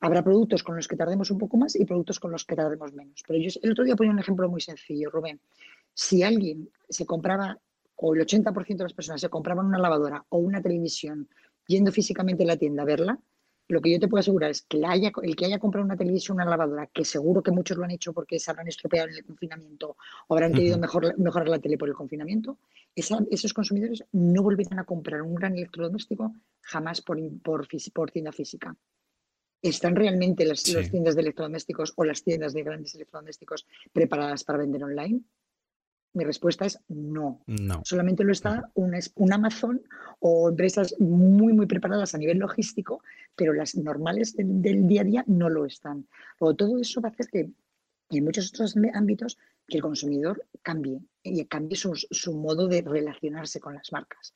Habrá 0.00 0.22
productos 0.22 0.62
con 0.62 0.76
los 0.76 0.88
que 0.88 0.96
tardemos 0.96 1.30
un 1.30 1.38
poco 1.38 1.56
más 1.56 1.76
y 1.76 1.84
productos 1.84 2.20
con 2.20 2.30
los 2.32 2.44
que 2.44 2.56
tardemos 2.56 2.92
menos. 2.92 3.22
Pero 3.26 3.38
yo 3.38 3.50
el 3.62 3.72
otro 3.72 3.84
día 3.84 3.96
ponía 3.96 4.12
un 4.12 4.18
ejemplo 4.18 4.48
muy 4.48 4.60
sencillo, 4.60 5.10
Rubén. 5.10 5.40
Si 5.94 6.22
alguien 6.22 6.68
se 6.88 7.06
compraba, 7.06 7.58
o 7.96 8.14
el 8.14 8.20
80% 8.20 8.76
de 8.76 8.84
las 8.84 8.92
personas 8.92 9.20
se 9.20 9.30
compraban 9.30 9.66
una 9.66 9.78
lavadora 9.78 10.24
o 10.28 10.38
una 10.38 10.60
televisión 10.60 11.28
yendo 11.66 11.92
físicamente 11.92 12.42
a 12.42 12.46
la 12.46 12.56
tienda 12.56 12.82
a 12.82 12.86
verla, 12.86 13.18
lo 13.68 13.80
que 13.80 13.90
yo 13.90 13.98
te 13.98 14.08
puedo 14.08 14.20
asegurar 14.20 14.50
es 14.50 14.62
que 14.62 14.84
haya, 14.84 15.10
el 15.22 15.36
que 15.36 15.46
haya 15.46 15.58
comprado 15.58 15.84
una 15.84 15.96
televisión, 15.96 16.36
una 16.36 16.44
lavadora, 16.44 16.86
que 16.86 17.04
seguro 17.04 17.42
que 17.42 17.50
muchos 17.50 17.76
lo 17.76 17.84
han 17.84 17.90
hecho 17.90 18.12
porque 18.12 18.38
se 18.38 18.50
habrán 18.50 18.68
estropeado 18.68 19.08
en 19.08 19.14
el 19.16 19.24
confinamiento 19.24 19.96
o 20.28 20.34
habrán 20.34 20.52
querido 20.52 20.78
mejorar 20.78 21.48
la 21.48 21.58
tele 21.58 21.78
por 21.78 21.88
el 21.88 21.94
confinamiento, 21.94 22.58
esos 22.94 23.54
consumidores 23.54 24.04
no 24.12 24.42
volverán 24.42 24.78
a 24.78 24.84
comprar 24.84 25.22
un 25.22 25.34
gran 25.34 25.54
electrodoméstico 25.54 26.34
jamás 26.60 27.00
por, 27.00 27.18
por, 27.40 27.66
por 27.92 28.10
tienda 28.10 28.32
física. 28.32 28.76
¿Están 29.62 29.96
realmente 29.96 30.44
las, 30.44 30.68
las 30.68 30.90
tiendas 30.90 31.14
de 31.14 31.22
electrodomésticos 31.22 31.94
o 31.96 32.04
las 32.04 32.22
tiendas 32.22 32.52
de 32.52 32.62
grandes 32.62 32.94
electrodomésticos 32.94 33.66
preparadas 33.94 34.44
para 34.44 34.58
vender 34.58 34.84
online? 34.84 35.22
Mi 36.14 36.24
respuesta 36.24 36.64
es 36.64 36.78
no. 36.88 37.42
no. 37.46 37.82
Solamente 37.84 38.24
lo 38.24 38.32
está 38.32 38.70
un, 38.74 38.94
un, 39.16 39.32
Amazon 39.32 39.82
o 40.20 40.48
empresas 40.48 40.94
muy, 41.00 41.52
muy 41.52 41.66
preparadas 41.66 42.14
a 42.14 42.18
nivel 42.18 42.38
logístico, 42.38 43.02
pero 43.34 43.52
las 43.52 43.74
normales 43.74 44.34
del, 44.36 44.86
día 44.86 45.00
a 45.00 45.04
día 45.04 45.24
no 45.26 45.50
lo 45.50 45.66
están. 45.66 46.06
Todo 46.38 46.78
eso 46.78 47.00
va 47.00 47.08
a 47.08 47.12
hacer 47.12 47.26
que 47.28 47.50
en 48.10 48.24
muchos 48.24 48.50
otros 48.50 48.76
ámbitos 48.94 49.38
que 49.66 49.78
el 49.78 49.82
consumidor 49.82 50.46
cambie 50.62 51.00
y 51.22 51.44
cambie 51.46 51.76
su, 51.76 51.94
su 51.94 52.34
modo 52.34 52.68
de 52.68 52.82
relacionarse 52.82 53.58
con 53.60 53.74
las 53.74 53.90
marcas. 53.92 54.34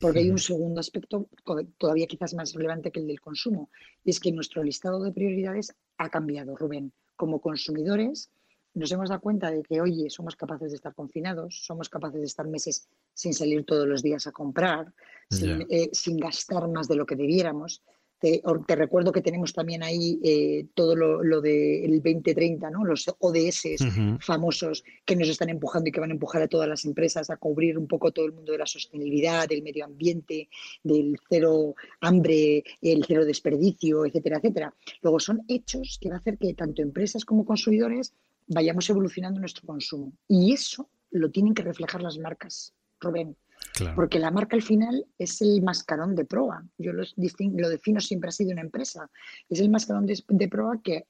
Porque 0.00 0.20
hay 0.20 0.30
un 0.30 0.38
segundo 0.38 0.80
aspecto 0.80 1.28
todavía 1.76 2.06
quizás 2.06 2.32
más 2.34 2.54
relevante 2.54 2.90
que 2.90 3.00
el 3.00 3.06
del 3.06 3.20
consumo, 3.20 3.70
y 4.02 4.10
es 4.10 4.18
que 4.18 4.32
nuestro 4.32 4.62
listado 4.62 5.02
de 5.04 5.12
prioridades 5.12 5.74
ha 5.98 6.08
cambiado, 6.08 6.56
Rubén. 6.56 6.92
Como 7.16 7.40
consumidores, 7.40 8.30
nos 8.74 8.92
hemos 8.92 9.08
dado 9.08 9.20
cuenta 9.20 9.50
de 9.50 9.62
que, 9.62 9.80
oye, 9.80 10.10
somos 10.10 10.36
capaces 10.36 10.70
de 10.70 10.76
estar 10.76 10.94
confinados, 10.94 11.64
somos 11.64 11.88
capaces 11.88 12.20
de 12.20 12.26
estar 12.26 12.46
meses 12.46 12.88
sin 13.14 13.34
salir 13.34 13.64
todos 13.64 13.86
los 13.86 14.02
días 14.02 14.26
a 14.26 14.32
comprar, 14.32 14.92
sin, 15.28 15.66
eh, 15.70 15.90
gastar 16.18 16.68
más 16.68 16.88
de 16.88 16.96
lo 16.96 17.06
que 17.06 17.16
debiéramos, 17.16 17.82
Te, 18.20 18.42
recuerdo 18.76 19.12
que 19.12 19.22
tenemos 19.22 19.54
también 19.54 19.82
ahí 19.82 20.20
eh, 20.22 20.66
todo 20.74 20.94
lo, 20.94 21.22
lo 21.22 21.40
del 21.40 22.02
2030, 22.02 22.68
¿no? 22.68 22.84
los 22.84 23.06
ODS 23.18 23.82
famosos 24.20 24.84
que 25.06 25.16
nos 25.16 25.30
están 25.30 25.48
empujando 25.48 25.88
y 25.88 25.92
que 25.92 26.00
van 26.00 26.10
a 26.10 26.12
empujar 26.12 26.42
a 26.42 26.46
todas 26.46 26.68
las 26.68 26.84
empresas 26.84 27.30
a 27.30 27.38
cubrir 27.38 27.78
un 27.78 27.86
poco 27.86 28.12
todo 28.12 28.26
el 28.26 28.34
mundo 28.34 28.52
de 28.52 28.58
la 28.58 28.66
sostenibilidad, 28.66 29.48
del 29.48 29.62
medio 29.62 29.86
ambiente, 29.86 30.50
del 30.82 31.18
cero 31.30 31.74
hambre, 32.02 32.62
el 32.82 33.02
cero 33.06 33.24
desperdicio, 33.24 34.04
etcétera, 34.04 34.36
etcétera. 34.36 34.74
Luego 35.00 35.18
son 35.18 35.40
hechos 35.48 35.98
que 35.98 36.10
va 36.10 36.16
a 36.16 36.18
hacer 36.18 36.36
que 36.36 36.52
tanto 36.52 36.82
empresas 36.82 37.24
como 37.24 37.46
consumidores 37.46 38.12
vayamos 38.50 38.90
evolucionando 38.90 39.40
nuestro 39.40 39.66
consumo. 39.66 40.12
Y 40.28 40.52
eso 40.52 40.90
lo 41.10 41.30
tienen 41.30 41.54
que 41.54 41.62
reflejar 41.62 42.02
las 42.02 42.18
marcas, 42.18 42.74
Rubén. 43.00 43.36
Porque 43.94 44.18
la 44.18 44.30
marca 44.30 44.56
al 44.56 44.62
final 44.62 45.06
es 45.18 45.40
el 45.40 45.62
mascarón 45.62 46.14
de 46.14 46.24
proa. 46.24 46.64
Yo 46.76 46.92
lo, 46.92 47.02
lo 47.02 47.68
defino 47.68 48.00
siempre 48.00 48.28
ha 48.28 48.32
sido 48.32 48.52
una 48.52 48.62
empresa. 48.62 49.10
Es 49.48 49.60
el 49.60 49.70
mascarón 49.70 50.06
de, 50.06 50.48
proa 50.48 50.80
que 50.82 51.06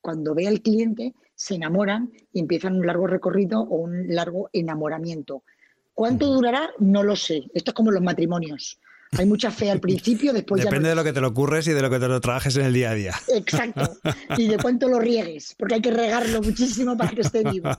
cuando 0.00 0.34
ve 0.34 0.46
al 0.46 0.62
cliente 0.62 1.14
se 1.34 1.56
enamoran 1.56 2.12
y 2.32 2.40
empiezan 2.40 2.76
un 2.76 2.86
largo 2.86 3.06
recorrido 3.06 3.60
o 3.60 3.76
un 3.76 4.14
largo 4.14 4.48
enamoramiento. 4.52 5.44
¿Cuánto 5.92 6.26
durará? 6.26 6.70
No 6.78 7.02
lo 7.02 7.16
sé. 7.16 7.44
Esto 7.52 7.70
es 7.70 7.74
como 7.74 7.90
los 7.90 8.02
matrimonios. 8.02 8.78
Hay 9.18 9.26
mucha 9.26 9.50
fe 9.50 9.70
al 9.70 9.80
principio, 9.80 10.32
después 10.32 10.64
Depende 10.64 10.88
de 10.88 10.94
lo 10.94 11.04
que 11.04 11.12
te 11.12 11.20
lo 11.20 11.28
ocurres 11.28 11.66
y 11.66 11.72
de 11.72 11.82
lo 11.82 11.90
que 11.90 11.98
te 11.98 12.08
lo 12.08 12.20
trabajes 12.20 12.56
en 12.56 12.66
el 12.66 12.72
día 12.72 12.90
a 12.90 12.94
día. 12.94 13.14
Exacto. 13.28 13.96
Y 14.36 14.48
de 14.48 14.58
cuánto 14.58 14.88
lo 14.88 14.98
riegues, 14.98 15.54
porque 15.58 15.74
hay 15.74 15.80
que 15.80 15.90
regarlo 15.90 16.42
muchísimo 16.42 16.96
para 16.96 17.10
que 17.10 17.22
esté 17.22 17.42
vivo. 17.44 17.70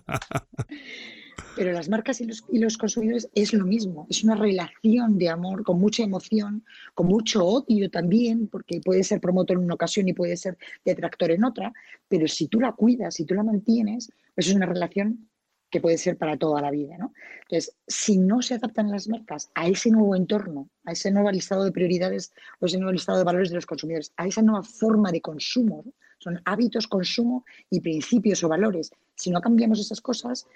Pero 1.56 1.72
las 1.72 1.88
marcas 1.88 2.20
y 2.20 2.60
los, 2.60 2.78
consumidores 2.78 3.30
es 3.34 3.54
lo 3.54 3.66
mismo, 3.66 4.08
es 4.10 4.24
una 4.24 4.36
relación 4.36 5.18
de 5.18 5.30
amor 5.30 5.64
con 5.64 5.80
mucha 5.80 6.04
emoción, 6.04 6.66
con 6.94 7.08
mucho 7.08 7.46
odio 7.46 7.90
también, 7.90 8.48
porque 8.48 8.82
puede 8.84 9.04
ser 9.04 9.22
promotor 9.22 9.58
en 9.58 9.64
una 9.64 9.76
ocasión 9.76 10.08
y 10.10 10.14
puede 10.14 10.36
ser 10.36 10.58
detractor 10.84 11.32
en 11.32 11.46
otra, 11.46 11.72
pero 12.10 12.28
si 12.28 12.48
tú 12.48 12.60
la 12.60 12.74
cuidas, 12.74 13.16
si 13.16 13.26
tú 13.26 13.36
la 13.36 13.44
mantienes, 13.44 14.12
eso 14.36 14.50
es 14.50 14.56
una 14.56 14.66
relación 14.66 15.30
que 15.70 15.82
puede 15.82 15.98
ser 15.98 16.18
para 16.18 16.38
toda 16.38 16.62
la 16.62 16.72
vida. 16.72 16.98
¿no? 16.98 17.14
Entonces, 17.44 17.76
si 17.88 18.18
no 18.18 18.42
se 18.42 18.56
adaptan 18.56 18.92
las 18.92 19.08
marcas 19.08 19.52
a 19.56 19.68
ese 19.68 19.92
nuevo 19.92 20.16
entorno, 20.16 20.70
a 20.86 20.92
ese 20.92 21.12
nuevo 21.12 21.32
listado 21.32 21.64
de 21.64 21.72
prioridades 21.72 22.34
o 22.60 22.66
ese 22.66 22.78
nuevo 22.78 22.94
listado 22.94 23.18
de 23.18 23.24
valores 23.24 23.50
de 23.50 23.56
los 23.56 23.66
consumidores, 23.66 24.14
a 24.18 24.28
esa 24.28 24.42
nueva 24.42 24.64
forma 24.64 25.12
de 25.12 25.22
consumo, 25.22 25.84
son 26.20 26.42
hábitos, 26.46 26.88
consumo 26.88 27.46
y 27.70 27.82
principios 27.82 28.44
o 28.44 28.50
valores. 28.50 28.92
Si 29.16 29.32
no 29.32 29.42
cambiamos 29.42 29.80
esas 29.80 30.02
cosas, 30.02 30.48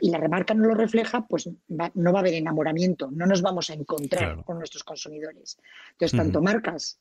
y 0.00 0.10
la 0.10 0.18
remarca 0.18 0.54
no 0.54 0.66
lo 0.66 0.74
refleja, 0.74 1.26
pues 1.26 1.48
no 1.68 2.12
va 2.12 2.18
a 2.18 2.20
haber 2.20 2.34
enamoramiento, 2.34 3.10
no 3.10 3.26
nos 3.26 3.40
vamos 3.40 3.70
a 3.70 3.74
encontrar 3.74 4.44
con 4.44 4.58
nuestros 4.58 4.84
consumidores. 4.84 5.58
Entonces, 5.92 6.16
tanto 6.16 6.42
marcas 6.42 6.98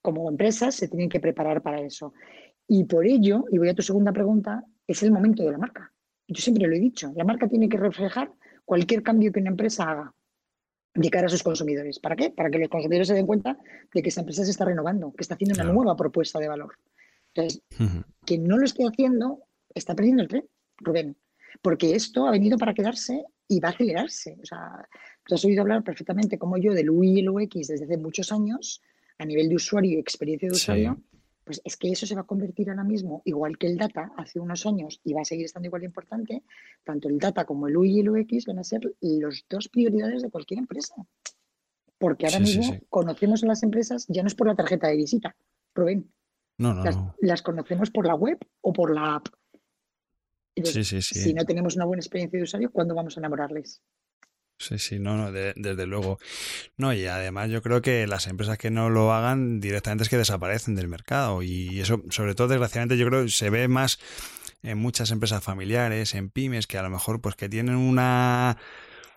como 0.00 0.28
empresas 0.28 0.74
se 0.74 0.88
tienen 0.88 1.08
que 1.08 1.20
preparar 1.20 1.62
para 1.62 1.80
eso. 1.80 2.12
Y 2.68 2.84
por 2.84 3.06
ello, 3.06 3.46
y 3.50 3.58
voy 3.58 3.68
a 3.68 3.74
tu 3.74 3.82
segunda 3.82 4.12
pregunta, 4.12 4.64
es 4.86 5.02
el 5.02 5.10
momento 5.10 5.42
de 5.42 5.52
la 5.52 5.58
marca. 5.58 5.93
Yo 6.28 6.40
siempre 6.40 6.66
lo 6.66 6.74
he 6.74 6.80
dicho, 6.80 7.12
la 7.16 7.24
marca 7.24 7.48
tiene 7.48 7.68
que 7.68 7.76
reflejar 7.76 8.32
cualquier 8.64 9.02
cambio 9.02 9.32
que 9.32 9.40
una 9.40 9.50
empresa 9.50 9.90
haga 9.90 10.14
de 10.94 11.10
cara 11.10 11.26
a 11.26 11.28
sus 11.30 11.42
consumidores. 11.42 11.98
¿Para 11.98 12.16
qué? 12.16 12.30
Para 12.30 12.50
que 12.50 12.58
los 12.58 12.68
consumidores 12.68 13.08
se 13.08 13.14
den 13.14 13.26
cuenta 13.26 13.58
de 13.92 14.02
que 14.02 14.08
esa 14.08 14.20
empresa 14.20 14.44
se 14.44 14.50
está 14.50 14.64
renovando, 14.64 15.12
que 15.12 15.22
está 15.22 15.34
haciendo 15.34 15.60
una 15.60 15.72
nueva 15.72 15.96
propuesta 15.96 16.38
de 16.38 16.48
valor. 16.48 16.78
Entonces, 17.34 17.62
quien 18.24 18.44
no 18.44 18.56
lo 18.56 18.64
esté 18.64 18.84
haciendo 18.86 19.42
está 19.74 19.94
perdiendo 19.94 20.22
el 20.22 20.28
tren, 20.28 20.48
Rubén 20.78 21.16
porque 21.62 21.94
esto 21.94 22.26
ha 22.26 22.30
venido 22.30 22.58
para 22.58 22.74
quedarse 22.74 23.24
y 23.48 23.60
va 23.60 23.68
a 23.68 23.72
acelerarse. 23.72 24.36
O 24.42 24.46
sea, 24.46 24.88
tú 25.24 25.34
has 25.34 25.44
oído 25.44 25.62
hablar 25.62 25.82
perfectamente 25.82 26.38
como 26.38 26.56
yo 26.58 26.72
del 26.72 26.90
UI 26.90 27.14
y 27.14 27.20
el 27.20 27.28
UX 27.28 27.68
desde 27.68 27.84
hace 27.84 27.96
muchos 27.96 28.32
años, 28.32 28.82
a 29.18 29.24
nivel 29.24 29.48
de 29.48 29.56
usuario 29.56 29.92
y 29.92 30.00
experiencia 30.00 30.48
de 30.48 30.54
usuario, 30.54 31.00
pues 31.44 31.60
es 31.64 31.76
que 31.76 31.90
eso 31.90 32.06
se 32.06 32.14
va 32.14 32.22
a 32.22 32.26
convertir 32.26 32.70
ahora 32.70 32.84
mismo, 32.84 33.22
igual 33.24 33.58
que 33.58 33.66
el 33.66 33.76
data 33.76 34.12
hace 34.16 34.40
unos 34.40 34.66
años 34.66 35.00
y 35.04 35.12
va 35.12 35.20
a 35.20 35.24
seguir 35.24 35.44
estando 35.44 35.66
igual 35.66 35.80
de 35.80 35.86
importante, 35.86 36.42
tanto 36.84 37.08
el 37.08 37.18
data 37.18 37.44
como 37.44 37.68
el 37.68 37.76
UI 37.76 37.96
y 37.96 38.00
el 38.00 38.10
UX 38.10 38.46
van 38.46 38.58
a 38.58 38.64
ser 38.64 38.80
los 39.00 39.44
dos 39.48 39.68
prioridades 39.68 40.22
de 40.22 40.30
cualquier 40.30 40.60
empresa. 40.60 40.94
Porque 41.98 42.26
ahora 42.26 42.40
mismo 42.40 42.78
conocemos 42.88 43.44
a 43.44 43.46
las 43.46 43.62
empresas 43.62 44.06
ya 44.08 44.22
no 44.22 44.28
es 44.28 44.34
por 44.34 44.46
la 44.46 44.56
tarjeta 44.56 44.88
de 44.88 44.96
visita, 44.96 45.36
Rubén. 45.74 46.10
No, 46.56 46.72
no, 46.72 47.14
las 47.20 47.42
conocemos 47.42 47.90
por 47.90 48.06
la 48.06 48.14
web 48.14 48.38
o 48.60 48.72
por 48.72 48.94
la 48.94 49.16
app 49.16 49.26
si 50.62 51.34
no 51.34 51.44
tenemos 51.44 51.76
una 51.76 51.84
buena 51.84 52.00
experiencia 52.00 52.38
de 52.38 52.44
usuario, 52.44 52.70
¿cuándo 52.70 52.94
vamos 52.94 53.16
a 53.16 53.20
enamorarles? 53.20 53.82
Sí, 54.56 54.78
sí, 54.78 54.98
no, 54.98 55.16
no, 55.16 55.32
desde 55.32 55.86
luego. 55.86 56.18
No, 56.76 56.92
y 56.92 57.06
además 57.06 57.50
yo 57.50 57.60
creo 57.60 57.82
que 57.82 58.06
las 58.06 58.26
empresas 58.28 58.56
que 58.56 58.70
no 58.70 58.88
lo 58.88 59.12
hagan 59.12 59.60
directamente 59.60 60.04
es 60.04 60.08
que 60.08 60.16
desaparecen 60.16 60.74
del 60.74 60.88
mercado. 60.88 61.42
Y 61.42 61.80
eso, 61.80 62.02
sobre 62.10 62.34
todo, 62.34 62.48
desgraciadamente, 62.48 62.96
yo 62.96 63.06
creo 63.06 63.24
que 63.24 63.30
se 63.30 63.50
ve 63.50 63.68
más 63.68 63.98
en 64.62 64.78
muchas 64.78 65.10
empresas 65.10 65.42
familiares, 65.42 66.14
en 66.14 66.30
pymes, 66.30 66.66
que 66.66 66.78
a 66.78 66.82
lo 66.82 66.90
mejor 66.90 67.20
pues 67.20 67.34
que 67.34 67.48
tienen 67.48 67.76
una 67.76 68.56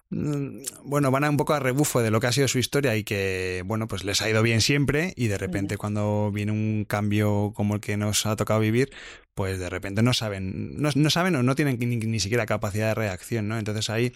bueno, 0.09 1.11
van 1.11 1.25
a 1.25 1.29
un 1.29 1.35
poco 1.35 1.53
a 1.53 1.59
rebufo 1.59 2.01
de 2.01 2.11
lo 2.11 2.21
que 2.21 2.27
ha 2.27 2.31
sido 2.31 2.47
su 2.47 2.59
historia 2.59 2.95
y 2.95 3.03
que, 3.03 3.61
bueno, 3.65 3.87
pues 3.87 4.05
les 4.05 4.21
ha 4.21 4.29
ido 4.29 4.41
bien 4.41 4.61
siempre 4.61 5.13
y 5.17 5.27
de 5.27 5.37
repente 5.37 5.77
cuando 5.77 6.31
viene 6.31 6.53
un 6.53 6.85
cambio 6.87 7.51
como 7.53 7.75
el 7.75 7.81
que 7.81 7.97
nos 7.97 8.25
ha 8.25 8.35
tocado 8.37 8.61
vivir, 8.61 8.89
pues 9.33 9.59
de 9.59 9.69
repente 9.69 10.01
no 10.01 10.13
saben, 10.13 10.81
no, 10.81 11.09
saben 11.09 11.35
o 11.35 11.43
no 11.43 11.55
tienen 11.55 11.77
ni, 11.79 12.19
siquiera 12.19 12.45
capacidad 12.45 12.87
de 12.87 12.95
reacción, 12.95 13.49
¿no? 13.49 13.59
Entonces 13.59 13.89
ahí, 13.89 14.13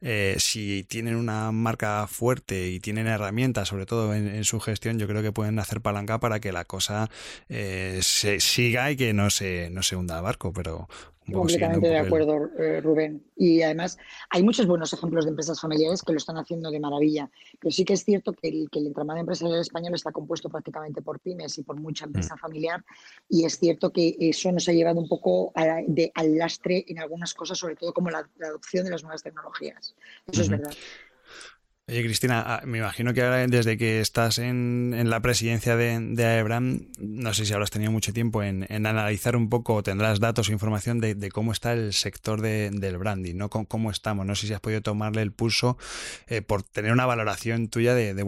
eh, 0.00 0.36
si 0.38 0.84
tienen 0.84 1.16
una 1.16 1.50
marca 1.50 2.06
fuerte 2.06 2.70
y 2.70 2.80
tienen 2.80 3.08
herramientas, 3.08 3.68
sobre 3.68 3.84
todo 3.84 4.14
en, 4.14 4.44
su 4.44 4.60
gestión, 4.60 4.98
yo 4.98 5.08
creo 5.08 5.22
que 5.22 5.32
pueden 5.32 5.58
hacer 5.58 5.80
palanca 5.80 6.20
para 6.20 6.40
que 6.40 6.52
la 6.52 6.64
cosa 6.64 7.10
eh, 7.48 7.98
se 8.02 8.40
siga 8.40 8.90
y 8.92 8.96
que 8.96 9.12
no 9.12 9.28
se, 9.28 9.70
no 9.70 9.82
se 9.82 9.96
hunda 9.96 10.16
el 10.16 10.22
barco, 10.22 10.52
pero 10.52 10.88
Completamente 11.30 11.88
de 11.88 11.98
acuerdo, 11.98 12.50
eh, 12.58 12.80
Rubén. 12.80 13.22
Y 13.36 13.62
además 13.62 13.96
hay 14.30 14.42
muchos 14.42 14.66
buenos 14.66 14.92
ejemplos 14.92 15.24
de 15.24 15.30
empresas 15.30 15.60
familiares 15.60 16.02
que 16.02 16.12
lo 16.12 16.18
están 16.18 16.36
haciendo 16.36 16.70
de 16.70 16.80
maravilla. 16.80 17.30
Pero 17.60 17.70
sí 17.70 17.84
que 17.84 17.92
es 17.92 18.04
cierto 18.04 18.32
que 18.32 18.48
el, 18.48 18.68
que 18.70 18.80
el 18.80 18.88
entramado 18.88 19.20
empresarial 19.20 19.60
español 19.60 19.94
está 19.94 20.10
compuesto 20.10 20.48
prácticamente 20.48 21.00
por 21.00 21.20
pymes 21.20 21.58
y 21.58 21.62
por 21.62 21.76
mucha 21.76 22.06
empresa 22.06 22.34
mm. 22.34 22.38
familiar. 22.38 22.84
Y 23.28 23.44
es 23.44 23.58
cierto 23.58 23.92
que 23.92 24.16
eso 24.18 24.50
nos 24.50 24.68
ha 24.68 24.72
llevado 24.72 25.00
un 25.00 25.08
poco 25.08 25.52
de, 25.86 26.10
al 26.14 26.36
lastre 26.36 26.84
en 26.88 26.98
algunas 26.98 27.34
cosas, 27.34 27.58
sobre 27.58 27.76
todo 27.76 27.92
como 27.92 28.10
la, 28.10 28.28
adopción 28.42 28.84
de 28.84 28.90
las 28.90 29.02
nuevas 29.02 29.22
tecnologías. 29.22 29.94
Eso 30.26 30.42
es 30.42 30.48
verdad. 30.48 30.72
Oye, 31.88 32.04
Cristina, 32.04 32.44
ah, 32.46 32.62
me 32.64 32.78
imagino 32.78 33.12
que 33.12 33.22
ahora 33.22 33.44
desde 33.48 33.76
que 33.76 34.00
estás 34.00 34.38
en, 34.38 34.94
la 35.10 35.20
presidencia 35.20 35.76
de, 35.76 35.98
de, 35.98 36.24
AEBRAM, 36.24 36.92
no 36.98 37.34
sé 37.34 37.44
si 37.44 37.52
habrás 37.52 37.70
tenido 37.70 37.90
mucho 37.90 38.12
tiempo 38.12 38.42
en, 38.44 38.64
analizar 38.86 39.34
un 39.34 39.48
poco, 39.48 39.82
tendrás 39.82 40.20
datos 40.20 40.48
o 40.48 40.52
información 40.52 41.00
de, 41.00 41.30
cómo 41.32 41.50
está 41.50 41.72
el 41.72 41.92
sector 41.92 42.40
del 42.40 42.98
branding, 42.98 43.34
¿no? 43.34 43.50
Cómo, 43.50 43.90
estamos. 43.90 44.24
No 44.24 44.36
sé 44.36 44.46
si 44.46 44.54
has 44.54 44.60
podido 44.60 44.80
tomarle 44.80 45.22
el 45.22 45.32
pulso 45.32 45.76
eh, 46.28 46.40
por 46.40 46.62
tener 46.62 46.92
una 46.92 47.04
valoración 47.04 47.68
tuya 47.68 47.94
de, 47.94 48.14
de 48.14 48.22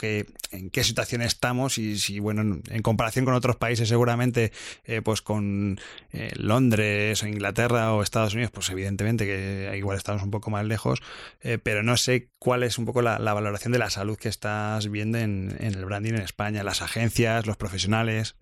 bueno, 0.00 0.26
en 0.50 0.70
qué 0.70 0.84
situación 0.84 1.22
estamos 1.22 1.78
y 1.78 1.98
si, 1.98 2.18
bueno, 2.18 2.60
en, 2.68 2.82
comparación 2.82 3.24
con 3.24 3.34
otros 3.34 3.56
países 3.56 3.88
seguramente, 3.88 4.52
eh, 4.84 5.02
pues 5.02 5.22
con 5.22 5.78
eh, 6.12 6.32
Londres 6.36 7.22
Inglaterra 7.22 7.92
o 7.92 8.02
Estados 8.02 8.34
Unidos, 8.34 8.50
pues 8.50 8.70
evidentemente 8.70 9.26
que 9.26 9.72
igual 9.76 9.96
estamos 9.96 10.22
un 10.22 10.30
poco 10.30 10.50
más 10.50 10.64
lejos, 10.64 11.02
eh, 11.40 11.58
pero 11.62 11.82
no 11.82 11.96
sé 11.96 12.28
cuál 12.38 12.62
es 12.62 12.78
un 12.78 12.84
poco 12.84 13.02
la, 13.02 13.18
valoración 13.18 13.72
de 13.72 13.78
la 13.78 13.90
salud 13.90 14.16
que 14.16 14.28
estás 14.28 14.90
viendo 14.90 15.18
en, 15.18 15.56
en 15.60 15.74
el 15.74 15.84
branding 15.84 16.14
en 16.14 16.22
España, 16.22 16.64
las 16.64 16.82
agencias, 16.82 17.46
los 17.46 17.56
profesionales 17.56 18.36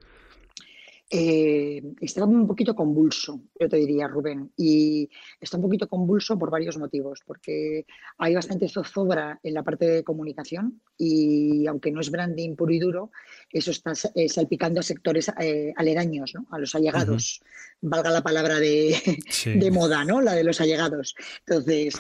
eh, 1.11 1.83
está 2.01 2.25
un 2.25 2.47
poquito 2.47 2.75
convulso, 2.75 3.41
yo 3.59 3.69
te 3.69 3.79
diría, 3.79 4.09
Rubén, 4.09 4.53
y 4.57 5.09
está 5.41 5.57
un 5.57 5.63
poquito 5.63 5.89
convulso 5.89 6.39
por 6.39 6.51
varios 6.51 6.77
motivos, 6.77 7.23
porque 7.27 7.87
hay 8.19 8.35
bastante 8.35 8.69
zozobra 8.69 9.41
en 9.43 9.55
la 9.55 9.63
parte 9.63 9.87
de 9.87 10.05
comunicación 10.05 10.83
y 10.99 11.67
aunque 11.67 11.91
no 11.91 12.01
es 12.01 12.11
branding 12.11 12.57
puro 12.57 12.73
y 12.73 12.79
duro, 12.79 13.11
eso 13.51 13.71
está 13.71 13.93
eh, 14.15 14.29
salpicando 14.29 14.81
a 14.81 14.83
sectores 14.83 15.31
eh, 15.41 15.73
aledaños, 15.77 16.35
¿no? 16.35 16.47
a 16.51 16.59
los 16.59 16.75
allegados, 16.75 17.41
valga 17.81 18.11
la 18.11 18.23
palabra 18.23 18.61
de, 18.61 18.97
de, 19.47 19.71
moda, 19.71 20.05
¿no? 20.05 20.21
la 20.21 20.35
de 20.35 20.45
los 20.45 20.61
allegados. 20.61 21.15
Entonces, 21.47 21.95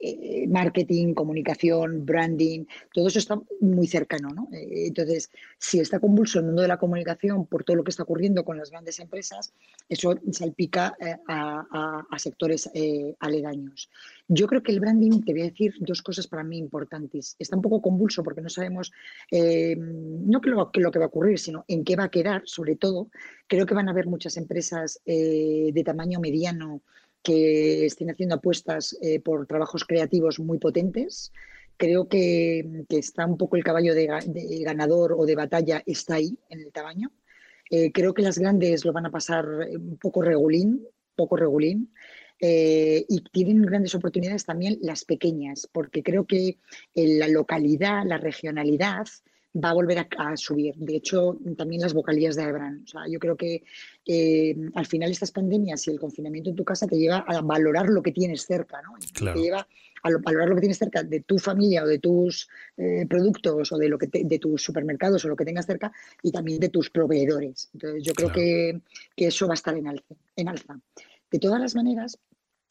eh, 0.00 0.46
marketing, 0.48 1.14
comunicación, 1.14 2.04
branding, 2.04 2.64
todo 2.92 3.08
eso 3.08 3.18
está 3.18 3.40
muy 3.60 3.86
cercano. 3.86 4.30
¿no? 4.30 4.48
Eh, 4.52 4.86
entonces, 4.86 5.30
si 5.58 5.80
está 5.80 5.98
convulso 5.98 6.38
el 6.38 6.46
mundo 6.46 6.62
de 6.62 6.68
la 6.68 6.78
comunicación 6.78 7.46
por 7.46 7.64
todo 7.64 7.76
lo 7.76 7.84
que 7.84 7.90
está 7.90 8.02
ocurriendo 8.02 8.44
con 8.44 8.56
las 8.56 8.70
grandes 8.70 9.00
empresas, 9.00 9.52
eso 9.88 10.18
salpica 10.32 10.94
eh, 11.00 11.16
a, 11.28 12.04
sectores 12.16 12.70
aledaños. 13.18 13.90
Yo 14.28 14.46
creo 14.46 14.62
que 14.62 14.72
el 14.72 14.80
branding, 14.80 15.22
te 15.22 15.32
voy 15.32 15.42
a 15.42 15.50
decir 15.50 15.74
dos 15.80 16.00
cosas 16.00 16.26
para 16.26 16.42
mí 16.42 16.56
importantes. 16.56 17.36
Está 17.38 17.56
un 17.56 17.62
poco 17.62 17.82
convulso 17.82 18.22
porque 18.22 18.40
no 18.40 18.48
sabemos, 18.48 18.92
no 19.30 20.40
que 20.40 20.48
lo, 20.48 20.70
que 20.70 20.80
lo, 20.80 20.90
que 20.90 20.98
va 20.98 21.04
a 21.04 21.08
ocurrir, 21.08 21.38
sino 21.38 21.66
en 21.68 21.84
qué 21.84 21.96
va 21.96 22.04
a 22.04 22.10
quedar, 22.10 22.42
sobre 22.46 22.76
todo. 22.76 23.08
Creo 23.46 23.66
que 23.66 23.74
van 23.74 23.88
a 23.88 23.90
haber 23.90 24.06
muchas 24.06 24.38
empresas 24.38 25.00
de 25.04 25.82
tamaño 25.84 26.18
mediano 26.18 26.80
que 27.24 27.86
estén 27.86 28.10
haciendo 28.10 28.36
apuestas 28.36 28.96
eh, 29.02 29.18
por 29.18 29.46
trabajos 29.48 29.84
creativos 29.84 30.38
muy 30.38 30.58
potentes, 30.58 31.32
Creo 31.76 32.08
que, 32.08 32.84
está 32.88 33.26
un 33.26 33.36
poco 33.36 33.56
el 33.56 33.64
caballo 33.64 33.94
de, 33.94 34.06
ganador 34.64 35.14
o 35.14 35.26
de 35.26 35.34
batalla, 35.34 35.82
está 35.86 36.16
ahí 36.16 36.38
en 36.48 36.60
el 36.60 36.72
tamaño. 36.72 37.10
Eh, 37.70 37.90
creo 37.90 38.14
que 38.14 38.22
las 38.22 38.38
grandes 38.38 38.84
lo 38.84 38.92
van 38.92 39.06
a 39.06 39.10
pasar 39.10 39.44
un 39.44 39.98
poco 39.98 40.22
regulín, 40.22 40.86
poco 41.16 41.36
regulín. 41.36 41.92
Eh, 42.40 43.04
y 43.08 43.22
tienen 43.32 43.62
grandes 43.62 43.94
oportunidades 43.94 44.44
también 44.44 44.78
las 44.82 45.04
pequeñas, 45.04 45.68
porque 45.72 46.02
creo 46.02 46.26
que 46.26 46.58
la 46.94 47.28
localidad, 47.28 48.04
la 48.06 48.18
regionalidad, 48.18 49.06
va 49.62 49.70
a 49.70 49.74
volver 49.74 49.98
a, 49.98 50.36
subir. 50.36 50.74
De 50.76 50.96
hecho, 50.96 51.38
también 51.56 51.82
las 51.82 51.94
vocalías 51.94 52.34
de 52.34 52.42
Ebran. 52.42 52.82
O 52.84 52.86
sea, 52.86 53.02
yo 53.08 53.18
creo 53.18 53.36
que 53.36 53.62
eh, 54.06 54.56
al 54.74 54.86
final 54.86 55.10
estas 55.10 55.30
pandemias 55.30 55.86
y 55.86 55.90
el 55.92 56.00
confinamiento 56.00 56.50
en 56.50 56.56
tu 56.56 56.64
casa 56.64 56.86
te 56.86 56.96
lleva 56.96 57.18
a 57.18 57.40
valorar 57.40 57.88
lo 57.88 58.02
que 58.02 58.12
tienes 58.12 58.44
cerca, 58.44 58.82
¿no? 58.82 58.94
Te 59.32 59.38
lleva 59.38 59.66
a 60.02 60.10
valorar 60.18 60.48
lo 60.48 60.56
que 60.56 60.62
tienes 60.62 60.78
cerca 60.78 61.02
de 61.02 61.20
tu 61.20 61.38
familia 61.38 61.84
o 61.84 61.86
de 61.86 61.98
tus 61.98 62.48
eh, 62.76 63.06
productos 63.08 63.72
o 63.72 63.78
de 63.78 63.88
lo 63.88 63.96
que 63.96 64.08
de 64.12 64.38
tus 64.38 64.62
supermercados 64.62 65.24
o 65.24 65.28
lo 65.28 65.36
que 65.36 65.44
tengas 65.44 65.66
cerca 65.66 65.92
y 66.22 66.32
también 66.32 66.58
de 66.58 66.68
tus 66.68 66.90
proveedores. 66.90 67.70
Entonces, 67.72 68.02
yo 68.02 68.12
creo 68.12 68.32
que, 68.32 68.80
que, 69.16 69.28
eso 69.28 69.46
va 69.46 69.54
a 69.54 69.54
estar 69.54 69.76
en 69.76 69.86
alza, 69.86 70.14
en 70.36 70.48
alza. 70.48 70.80
De 71.30 71.38
todas 71.38 71.60
las 71.60 71.74
maneras, 71.74 72.18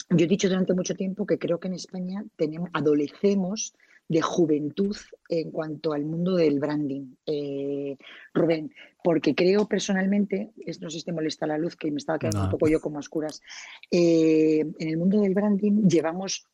yo 0.09 0.25
he 0.25 0.27
dicho 0.27 0.49
durante 0.49 0.73
mucho 0.73 0.95
tiempo 0.95 1.25
que 1.25 1.39
creo 1.39 1.59
que 1.59 1.69
en 1.69 1.75
España 1.75 2.23
tenemos, 2.35 2.69
adolecemos 2.73 3.73
de 4.07 4.21
juventud 4.21 4.95
en 5.29 5.51
cuanto 5.51 5.93
al 5.93 6.05
mundo 6.05 6.35
del 6.35 6.59
branding, 6.59 7.15
eh, 7.25 7.97
Rubén, 8.33 8.73
porque 9.03 9.33
creo 9.33 9.67
personalmente, 9.67 10.51
no 10.81 10.89
sé 10.89 10.99
si 10.99 11.05
te 11.05 11.11
molesta 11.11 11.47
la 11.47 11.57
luz, 11.57 11.75
que 11.75 11.91
me 11.91 11.97
estaba 11.97 12.19
quedando 12.19 12.43
un 12.43 12.49
poco 12.49 12.67
yo 12.67 12.79
como 12.79 12.99
oscuras, 12.99 13.41
eh, 13.89 14.59
en 14.59 14.87
el 14.87 14.97
mundo 14.97 15.19
del 15.21 15.33
branding 15.33 15.87
llevamos 15.87 16.47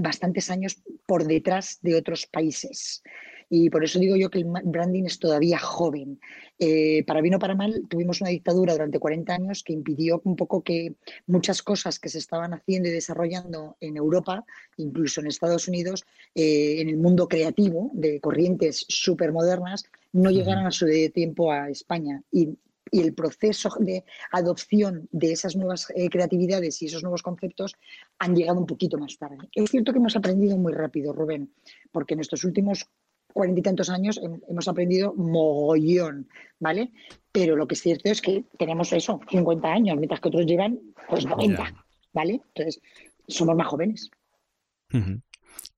bastantes 0.00 0.50
años 0.50 0.82
por 1.06 1.26
detrás 1.26 1.78
de 1.82 1.96
otros 1.96 2.26
países. 2.26 3.02
Y 3.48 3.70
por 3.70 3.84
eso 3.84 3.98
digo 3.98 4.16
yo 4.16 4.30
que 4.30 4.38
el 4.38 4.44
branding 4.44 5.04
es 5.04 5.18
todavía 5.18 5.58
joven. 5.58 6.20
Eh, 6.58 7.04
para 7.06 7.20
bien 7.20 7.34
o 7.34 7.38
para 7.38 7.54
mal, 7.54 7.82
tuvimos 7.88 8.20
una 8.20 8.30
dictadura 8.30 8.72
durante 8.72 8.98
40 8.98 9.34
años 9.34 9.62
que 9.62 9.72
impidió 9.72 10.20
un 10.24 10.36
poco 10.36 10.62
que 10.62 10.94
muchas 11.26 11.62
cosas 11.62 11.98
que 11.98 12.08
se 12.08 12.18
estaban 12.18 12.54
haciendo 12.54 12.88
y 12.88 12.92
desarrollando 12.92 13.76
en 13.80 13.96
Europa, 13.96 14.44
incluso 14.76 15.20
en 15.20 15.26
Estados 15.26 15.68
Unidos, 15.68 16.04
eh, 16.34 16.80
en 16.80 16.88
el 16.88 16.96
mundo 16.96 17.28
creativo, 17.28 17.90
de 17.94 18.20
corrientes 18.20 18.84
súper 18.88 19.32
modernas, 19.32 19.84
no 20.12 20.30
llegaran 20.30 20.66
a 20.66 20.70
su 20.70 20.86
tiempo 21.12 21.52
a 21.52 21.70
España. 21.70 22.22
Y 22.30 22.56
y 22.94 23.00
el 23.00 23.12
proceso 23.12 23.70
de 23.80 24.04
adopción 24.30 25.08
de 25.10 25.32
esas 25.32 25.56
nuevas 25.56 25.92
eh, 25.96 26.08
creatividades 26.08 26.80
y 26.80 26.86
esos 26.86 27.02
nuevos 27.02 27.22
conceptos 27.22 27.74
han 28.20 28.36
llegado 28.36 28.60
un 28.60 28.66
poquito 28.66 28.98
más 28.98 29.18
tarde. 29.18 29.48
Es 29.52 29.70
cierto 29.70 29.92
que 29.92 29.98
hemos 29.98 30.14
aprendido 30.14 30.56
muy 30.56 30.72
rápido, 30.72 31.12
Rubén, 31.12 31.52
porque 31.90 32.14
en 32.14 32.20
estos 32.20 32.44
últimos 32.44 32.88
cuarenta 33.34 33.60
y 33.60 33.62
tantos 33.62 33.90
años 33.90 34.18
hemos 34.48 34.68
aprendido 34.68 35.12
mogollón, 35.14 36.28
¿vale? 36.58 36.92
Pero 37.32 37.56
lo 37.56 37.66
que 37.66 37.74
es 37.74 37.82
cierto 37.82 38.08
es 38.08 38.22
que 38.22 38.44
tenemos 38.58 38.92
eso, 38.94 39.20
50 39.28 39.68
años, 39.68 39.96
mientras 39.98 40.20
que 40.20 40.28
otros 40.28 40.46
llevan 40.46 40.80
pues 41.08 41.26
90, 41.26 41.84
¿vale? 42.14 42.40
Entonces, 42.54 42.80
somos 43.28 43.56
más 43.56 43.66
jóvenes. 43.66 44.10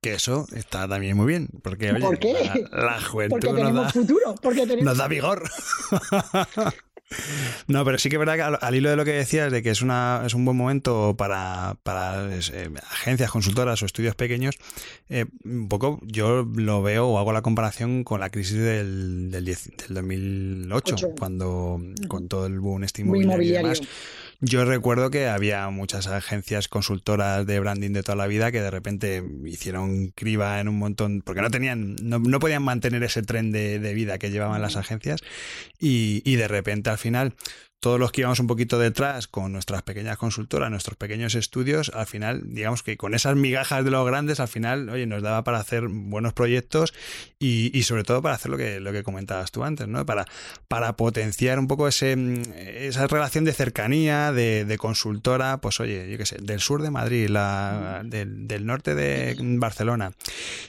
Que 0.00 0.12
eso 0.12 0.46
está 0.54 0.86
también 0.86 1.16
muy 1.16 1.26
bien, 1.26 1.48
porque 1.62 1.90
oye, 1.90 2.00
¿Por 2.00 2.18
qué? 2.18 2.64
La, 2.70 3.00
juventud 3.10 3.40
porque 3.40 3.46
tenemos 3.48 3.72
nos 3.72 3.94
da, 3.94 4.00
futuro, 4.00 4.34
porque 4.40 4.60
tenemos... 4.66 4.84
nos 4.84 4.98
da 4.98 5.08
vigor. 5.08 5.42
No, 7.68 7.84
pero 7.84 7.98
sí 7.98 8.08
que 8.08 8.16
es 8.16 8.18
verdad 8.20 8.34
que 8.34 8.66
al, 8.66 8.74
hilo 8.74 8.90
de 8.90 8.96
lo 8.96 9.04
que 9.04 9.12
decías, 9.12 9.52
de 9.52 9.62
que 9.62 9.70
es, 9.70 9.80
una, 9.80 10.22
es 10.26 10.34
un 10.34 10.44
buen 10.44 10.56
momento 10.56 11.14
para, 11.16 11.76
para 11.82 12.34
eh, 12.34 12.70
agencias, 12.90 13.30
consultoras 13.30 13.80
o 13.82 13.86
estudios 13.86 14.16
pequeños, 14.16 14.56
eh, 15.08 15.26
un 15.44 15.68
poco 15.68 16.00
yo 16.02 16.44
lo 16.54 16.82
veo 16.82 17.06
o 17.06 17.18
hago 17.18 17.32
la 17.32 17.42
comparación 17.42 18.02
con 18.02 18.20
la 18.20 18.30
crisis 18.30 18.58
del, 18.58 19.30
del, 19.30 19.56
2008, 19.88 20.96
cuando 21.18 21.80
con 22.08 22.28
todo 22.28 22.46
el 22.46 22.58
boom 22.58 22.84
este 22.84 23.02
inmobiliario, 23.02 23.42
y 23.42 23.52
demás. 23.52 23.80
Yo 24.40 24.64
recuerdo 24.64 25.10
que 25.10 25.28
había 25.28 25.68
muchas 25.70 26.06
agencias 26.06 26.68
consultoras 26.68 27.46
de 27.46 27.58
branding 27.58 27.92
de 27.92 28.02
toda 28.02 28.16
la 28.16 28.26
vida 28.26 28.52
que 28.52 28.60
de 28.60 28.70
repente 28.70 29.22
hicieron 29.44 30.08
criba 30.08 30.60
en 30.60 30.68
un 30.68 30.78
montón, 30.78 31.22
porque 31.22 31.40
no 31.40 31.50
tenían, 31.50 31.96
no, 32.02 32.18
no 32.18 32.38
podían 32.38 32.62
mantener 32.62 33.02
ese 33.02 33.22
tren 33.22 33.50
de, 33.50 33.78
de, 33.78 33.94
vida 33.94 34.18
que 34.18 34.30
llevaban 34.30 34.60
las 34.60 34.76
agencias 34.76 35.20
y, 35.80 36.22
y 36.24 36.36
de 36.36 36.48
repente 36.48 36.90
al 36.90 36.98
final 36.98 37.34
todos 37.80 38.00
los 38.00 38.10
que 38.10 38.22
íbamos 38.22 38.40
un 38.40 38.46
poquito 38.46 38.78
detrás 38.78 39.28
con 39.28 39.52
nuestras 39.52 39.82
pequeñas 39.82 40.16
consultoras, 40.16 40.70
nuestros 40.70 40.96
pequeños 40.96 41.34
estudios, 41.34 41.90
al 41.94 42.06
final, 42.06 42.42
digamos 42.46 42.82
que 42.82 42.96
con 42.96 43.14
esas 43.14 43.36
migajas 43.36 43.84
de 43.84 43.90
los 43.90 44.06
grandes, 44.06 44.40
al 44.40 44.48
final, 44.48 44.88
oye, 44.88 45.06
nos 45.06 45.22
daba 45.22 45.44
para 45.44 45.58
hacer 45.58 45.88
buenos 45.88 46.32
proyectos 46.32 46.94
y, 47.38 47.82
sobre 47.82 48.02
todo 48.02 48.22
para 48.22 48.34
hacer 48.34 48.50
lo 48.50 48.56
que, 48.56 48.80
lo 48.80 48.92
que 48.92 49.02
comentabas 49.02 49.52
tú 49.52 49.62
antes, 49.62 49.86
¿no? 49.88 50.06
Para, 50.06 50.24
para 50.68 50.96
potenciar 50.96 51.58
un 51.58 51.68
poco 51.68 51.86
ese, 51.86 52.16
esa 52.86 53.06
relación 53.06 53.44
de 53.44 53.52
cercanía, 53.52 54.32
de, 54.32 54.76
consultora, 54.78 55.58
pues 55.58 55.80
oye, 55.80 56.10
yo 56.10 56.18
qué 56.18 56.26
sé, 56.26 56.36
del 56.40 56.60
sur 56.60 56.82
de 56.82 56.90
Madrid, 56.90 57.28
la, 57.28 58.02
del, 58.04 58.66
norte 58.66 58.94
de 58.94 59.36
Barcelona. 59.38 60.12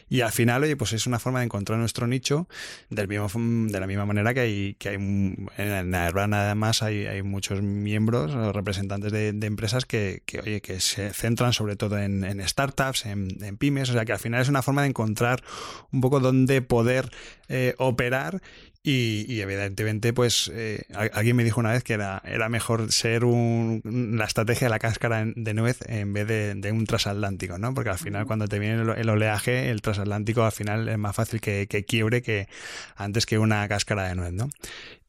Y 0.10 0.22
al 0.22 0.32
final, 0.32 0.64
oye, 0.64 0.76
pues 0.76 0.94
es 0.94 1.08
una 1.08 1.20
forma 1.20 1.40
de 1.40 1.46
encontrar 1.46 1.80
nuestro 1.80 2.08
nicho 2.08 2.48
del 2.90 3.08
mismo, 3.08 3.28
de 3.70 3.80
la 3.80 3.88
misma 3.88 4.06
manera 4.06 4.34
que 4.34 4.40
hay, 4.42 4.74
que 4.76 4.90
hay 4.90 4.96
en 4.96 5.92
la 5.92 6.10
Urbana 6.10 6.46
además 6.46 6.84
hay 6.84 6.97
hay, 7.06 7.22
muchos 7.24 7.62
miembros 7.62 8.34
o 8.34 8.52
representantes 8.52 9.12
de, 9.12 9.30
empresas 9.46 9.86
que, 9.86 10.24
oye, 10.42 10.62
que 10.62 10.80
se 10.80 11.14
centran 11.14 11.54
sobre 11.54 11.76
todo 11.76 11.98
en, 12.00 12.48
startups, 12.48 13.06
en, 13.06 13.58
pymes, 13.58 13.90
o 13.90 13.94
sea 13.94 14.06
que 14.06 14.14
al 14.14 14.20
final 14.20 14.42
es 14.42 14.50
una 14.50 14.62
forma 14.62 14.82
de 14.82 14.90
encontrar 14.90 15.44
un 15.92 16.02
poco 16.02 16.20
dónde 16.20 16.62
poder 16.62 17.12
eh, 17.50 17.76
operar 17.78 18.42
y, 18.90 19.42
evidentemente, 19.42 20.14
pues 20.14 20.50
eh, 20.54 20.84
alguien 21.12 21.36
me 21.36 21.44
dijo 21.44 21.60
una 21.60 21.74
vez 21.74 21.84
que 21.84 21.92
era, 21.92 22.22
era 22.24 22.48
mejor 22.48 22.90
ser 22.94 23.26
un, 23.26 23.82
la 24.18 24.24
estrategia 24.24 24.68
de 24.68 24.70
la 24.70 24.80
cáscara 24.80 25.26
de 25.26 25.54
nuez 25.54 25.80
en 25.88 26.14
vez 26.14 26.26
de, 26.26 26.72
un 26.72 26.86
transatlántico, 26.86 27.58
¿no? 27.58 27.74
Porque 27.74 27.90
al 27.90 27.98
final, 27.98 28.26
cuando 28.26 28.48
te 28.48 28.60
viene 28.60 28.82
el, 28.96 29.10
oleaje, 29.10 29.72
el 29.72 29.82
transatlántico 29.82 30.46
al 30.46 30.54
final 30.54 30.88
es 30.88 30.98
más 30.98 31.14
fácil 31.14 31.42
que, 31.42 31.68
que, 31.68 31.84
quiebre 31.84 32.22
que 32.22 32.48
antes 32.96 33.26
que 33.26 33.38
una 33.38 33.68
cáscara 33.68 34.08
de 34.08 34.16
nuez, 34.16 34.32
¿no? 34.32 34.48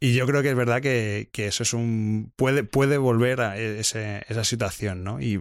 Y 0.01 0.15
yo 0.15 0.27
creo 0.27 0.43
que 0.43 0.51
es 0.51 0.57
verdad 0.57 0.81
que, 0.81 1.29
eso 1.35 1.63
es 1.65 1.73
un. 1.73 2.33
puede, 2.37 2.63
puede 2.63 2.99
volver 2.99 3.41
a 3.41 3.59
ese, 3.59 4.23
esa 4.29 4.45
situación, 4.45 5.03
¿no? 5.03 5.21
Y 5.21 5.39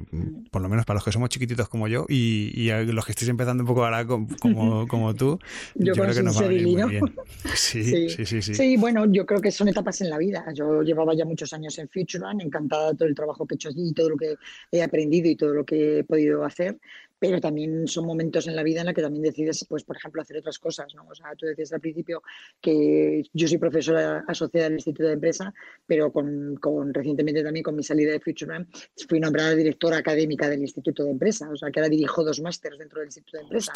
por 0.49 0.63
lo 0.63 0.69
menos 0.69 0.85
para 0.85 0.95
los 0.95 1.03
que 1.03 1.11
somos 1.11 1.29
chiquititos 1.29 1.69
como 1.69 1.87
yo 1.87 2.05
y, 2.09 2.51
y 2.55 2.69
los 2.91 3.05
que 3.05 3.11
estéis 3.11 3.29
empezando 3.29 3.63
un 3.63 3.67
poco 3.67 3.85
ahora 3.85 4.05
como, 4.07 4.27
como, 4.87 5.13
tú, 5.13 5.39
yo, 5.75 5.93
creo 5.93 6.13
que 6.13 6.23
nos 6.23 6.41
va 6.41 6.45
a 6.45 6.47
venir 6.47 6.67
muy 6.67 6.89
bien. 6.89 7.03
Sí, 7.53 7.83
sí, 7.83 8.25
sí, 8.25 8.41
sí, 8.41 8.55
sí. 8.55 8.77
bueno, 8.77 9.05
yo 9.11 9.25
creo 9.25 9.41
que 9.41 9.51
son 9.51 9.67
etapas 9.67 10.01
en 10.01 10.09
la 10.09 10.17
vida. 10.17 10.45
Yo 10.53 10.81
llevaba 10.81 11.13
ya 11.13 11.25
muchos 11.25 11.53
años 11.53 11.77
en 11.77 11.87
Future 11.89 12.25
encantada 12.39 12.91
de 12.91 12.97
todo 12.97 13.07
el 13.07 13.15
trabajo 13.15 13.45
que 13.45 13.55
he 13.55 13.57
hecho 13.57 13.69
allí 13.69 13.89
y 13.89 13.93
todo 13.93 14.09
lo 14.09 14.17
que 14.17 14.35
he 14.71 14.81
aprendido 14.81 15.29
y 15.29 15.35
todo 15.35 15.53
lo 15.53 15.65
que 15.65 15.99
he 15.99 16.03
podido 16.03 16.43
hacer 16.43 16.77
pero 17.19 17.41
también 17.41 17.87
son 17.87 18.05
momentos 18.05 18.47
en 18.47 18.55
la 18.55 18.63
vida 18.63 18.81
en 18.81 18.87
la 18.87 18.93
que 18.93 19.01
también 19.01 19.23
decides, 19.23 19.65
pues, 19.67 19.83
por 19.83 19.97
ejemplo, 19.97 20.21
hacer 20.21 20.37
otras 20.37 20.59
cosas, 20.59 20.93
¿no? 20.95 21.07
O 21.09 21.15
sea, 21.15 21.35
tú 21.35 21.45
decías 21.45 21.73
al 21.73 21.81
principio 21.81 22.21
que 22.61 23.23
yo 23.33 23.47
soy 23.47 23.57
profesora 23.57 24.23
asociada 24.27 24.65
del 24.65 24.75
Instituto 24.75 25.07
de 25.07 25.13
Empresa, 25.13 25.53
pero 25.85 26.11
con, 26.11 26.55
con 26.57 26.93
recientemente 26.93 27.43
también 27.43 27.63
con 27.63 27.75
mi 27.75 27.83
salida 27.83 28.11
de 28.11 28.19
FutureMan 28.19 28.67
fui 29.07 29.19
nombrada 29.19 29.55
directora 29.55 29.97
académica 29.97 30.49
del 30.49 30.61
Instituto 30.61 31.03
de 31.03 31.11
Empresa, 31.11 31.49
o 31.49 31.55
sea, 31.55 31.71
que 31.71 31.79
ahora 31.79 31.89
dirijo 31.89 32.23
dos 32.23 32.39
másteres 32.41 32.79
dentro 32.79 32.99
del 32.99 33.07
Instituto 33.07 33.37
de 33.37 33.43
Empresa. 33.43 33.73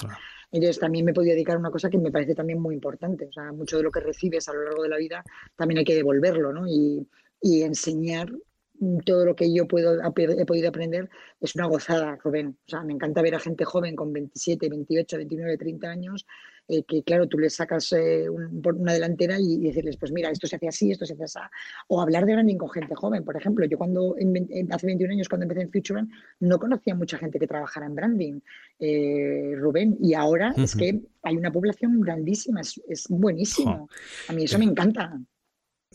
Entonces, 0.51 0.79
también 0.79 1.05
me 1.05 1.13
podido 1.13 1.33
dedicar 1.33 1.55
a 1.55 1.59
una 1.59 1.71
cosa 1.71 1.89
que 1.89 1.97
me 1.97 2.11
parece 2.11 2.35
también 2.35 2.59
muy 2.59 2.75
importante, 2.75 3.25
o 3.25 3.31
sea, 3.31 3.51
mucho 3.51 3.77
de 3.77 3.83
lo 3.83 3.91
que 3.91 3.99
recibes 3.99 4.47
a 4.49 4.53
lo 4.53 4.63
largo 4.63 4.83
de 4.83 4.89
la 4.89 4.97
vida 4.97 5.23
también 5.55 5.79
hay 5.79 5.85
que 5.85 5.95
devolverlo, 5.95 6.53
¿no? 6.53 6.67
Y, 6.67 7.07
y 7.41 7.63
enseñar 7.63 8.31
todo 9.05 9.25
lo 9.25 9.35
que 9.35 9.53
yo 9.53 9.67
puedo, 9.67 9.99
he 10.03 10.45
podido 10.45 10.69
aprender 10.69 11.09
es 11.39 11.55
una 11.55 11.67
gozada, 11.67 12.17
Rubén. 12.23 12.57
O 12.65 12.69
sea, 12.69 12.83
me 12.83 12.93
encanta 12.93 13.21
ver 13.21 13.35
a 13.35 13.39
gente 13.39 13.63
joven 13.63 13.95
con 13.95 14.11
27, 14.11 14.69
28, 14.69 15.17
29, 15.17 15.57
30 15.57 15.87
años, 15.87 16.25
eh, 16.67 16.83
que 16.87 17.03
claro, 17.03 17.27
tú 17.27 17.37
les 17.37 17.55
sacas 17.55 17.91
eh, 17.93 18.27
una 18.29 18.93
delantera 18.93 19.37
y, 19.39 19.57
decirles, 19.59 19.97
pues 19.97 20.11
mira, 20.11 20.31
esto 20.31 20.47
se 20.47 20.55
hace 20.55 20.67
así, 20.67 20.91
esto 20.91 21.05
se 21.05 21.13
hace 21.13 21.23
así. 21.23 21.39
O 21.89 22.01
hablar 22.01 22.25
de 22.25 22.33
branding 22.33 22.57
con 22.57 22.69
gente 22.69 22.95
joven. 22.95 23.23
Por 23.23 23.37
ejemplo, 23.37 23.65
yo 23.65 23.77
cuando, 23.77 24.15
hace 24.71 24.87
21 24.87 25.13
años, 25.13 25.29
cuando 25.29 25.43
empecé 25.43 25.61
en 25.61 25.71
Future 25.71 26.03
no 26.39 26.57
conocía 26.57 26.95
mucha 26.95 27.17
gente 27.17 27.39
que 27.39 27.47
trabajara 27.47 27.85
en 27.85 27.95
branding, 27.95 28.39
eh, 28.79 29.53
Rubén. 29.57 29.97
Y 30.01 30.13
ahora 30.13 30.53
es 30.57 30.75
que 30.75 31.01
hay 31.23 31.35
una 31.35 31.51
población 31.51 32.01
grandísima, 32.01 32.61
es, 32.61 33.05
buenísimo. 33.09 33.89
A 34.27 34.33
mí 34.33 34.45
eso 34.45 34.57
me 34.57 34.65
encanta. 34.65 35.19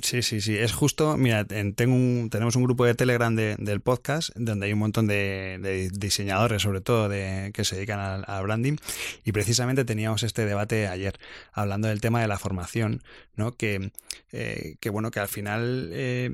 Sí, 0.03 0.21
sí, 0.21 0.43
sí. 0.43 0.59
Es 0.59 0.73
justo, 0.75 1.17
mira, 1.17 1.47
tengo 1.47 1.95
un, 1.95 2.29
tenemos 2.31 2.55
un 2.55 2.65
grupo 2.65 2.85
de 2.85 2.95
Telegram 2.95 3.35
del 3.35 3.81
podcast 3.81 4.29
donde 4.37 4.67
hay 4.67 4.75
un 4.75 4.79
montón 4.79 5.07
de, 5.07 5.91
diseñadores, 5.95 6.61
sobre 6.63 6.83
todo, 6.83 7.09
de, 7.09 7.51
que 7.55 7.65
se 7.65 7.77
dedican 7.77 8.25
al, 8.27 8.43
branding. 8.43 8.77
Y 9.25 9.33
precisamente 9.33 9.87
teníamos 9.87 10.23
este 10.23 10.45
debate 10.45 10.87
ayer, 10.87 11.19
hablando 11.53 11.89
del 11.89 12.03
tema 12.03 12.21
de 12.21 12.29
la 12.29 12.39
formación, 12.39 13.03
¿no? 13.37 13.53
Que, 13.53 13.91
eh, 14.33 14.77
que 14.81 14.91
bueno, 14.91 15.11
que 15.11 15.21
al 15.21 15.29
final 15.29 15.89
eh, 15.93 16.31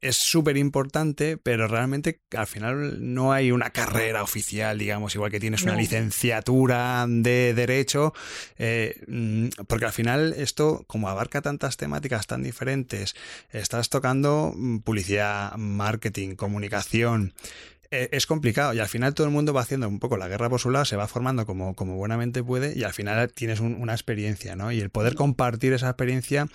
es 0.00 0.16
súper 0.16 0.56
importante, 0.56 1.36
pero 1.36 1.68
realmente 1.68 2.20
al 2.36 2.46
final 2.46 3.14
no 3.14 3.32
hay 3.32 3.52
una 3.52 3.70
carrera 3.70 4.22
oficial, 4.22 4.78
digamos, 4.78 5.14
igual 5.14 5.30
que 5.30 5.40
tienes 5.40 5.62
una 5.62 5.74
licenciatura 5.74 7.04
de 7.08 7.54
derecho, 7.54 8.14
eh, 8.58 9.48
porque 9.66 9.84
al 9.84 9.92
final 9.92 10.34
esto, 10.36 10.84
como 10.86 11.08
abarca 11.08 11.42
tantas 11.42 11.76
temáticas 11.76 12.26
tan 12.26 12.42
diferentes, 12.42 13.14
estás 13.50 13.90
tocando 13.90 14.52
mm, 14.56 14.78
publicidad, 14.78 15.56
marketing, 15.56 16.34
comunicación, 16.34 17.34
es 17.90 18.26
complicado 18.26 18.72
y 18.72 18.78
al 18.78 18.86
final 18.86 19.14
todo 19.14 19.26
el 19.26 19.32
mundo 19.32 19.52
va 19.52 19.62
haciendo 19.62 19.88
un 19.88 19.98
poco 19.98 20.16
la 20.16 20.28
guerra 20.28 20.48
por 20.48 20.60
su 20.60 20.70
lado, 20.70 20.84
se 20.84 20.94
va 20.94 21.08
formando 21.08 21.44
como, 21.44 21.74
como 21.74 21.96
buenamente 21.96 22.42
puede 22.44 22.78
y 22.78 22.84
al 22.84 22.92
final 22.92 23.32
tienes 23.32 23.58
una 23.58 23.92
experiencia, 23.92 24.54
¿no? 24.54 24.70
Y 24.70 24.80
el 24.80 24.90
poder 24.90 25.16
compartir 25.16 25.72
esa 25.72 25.88
experiencia 25.88 26.46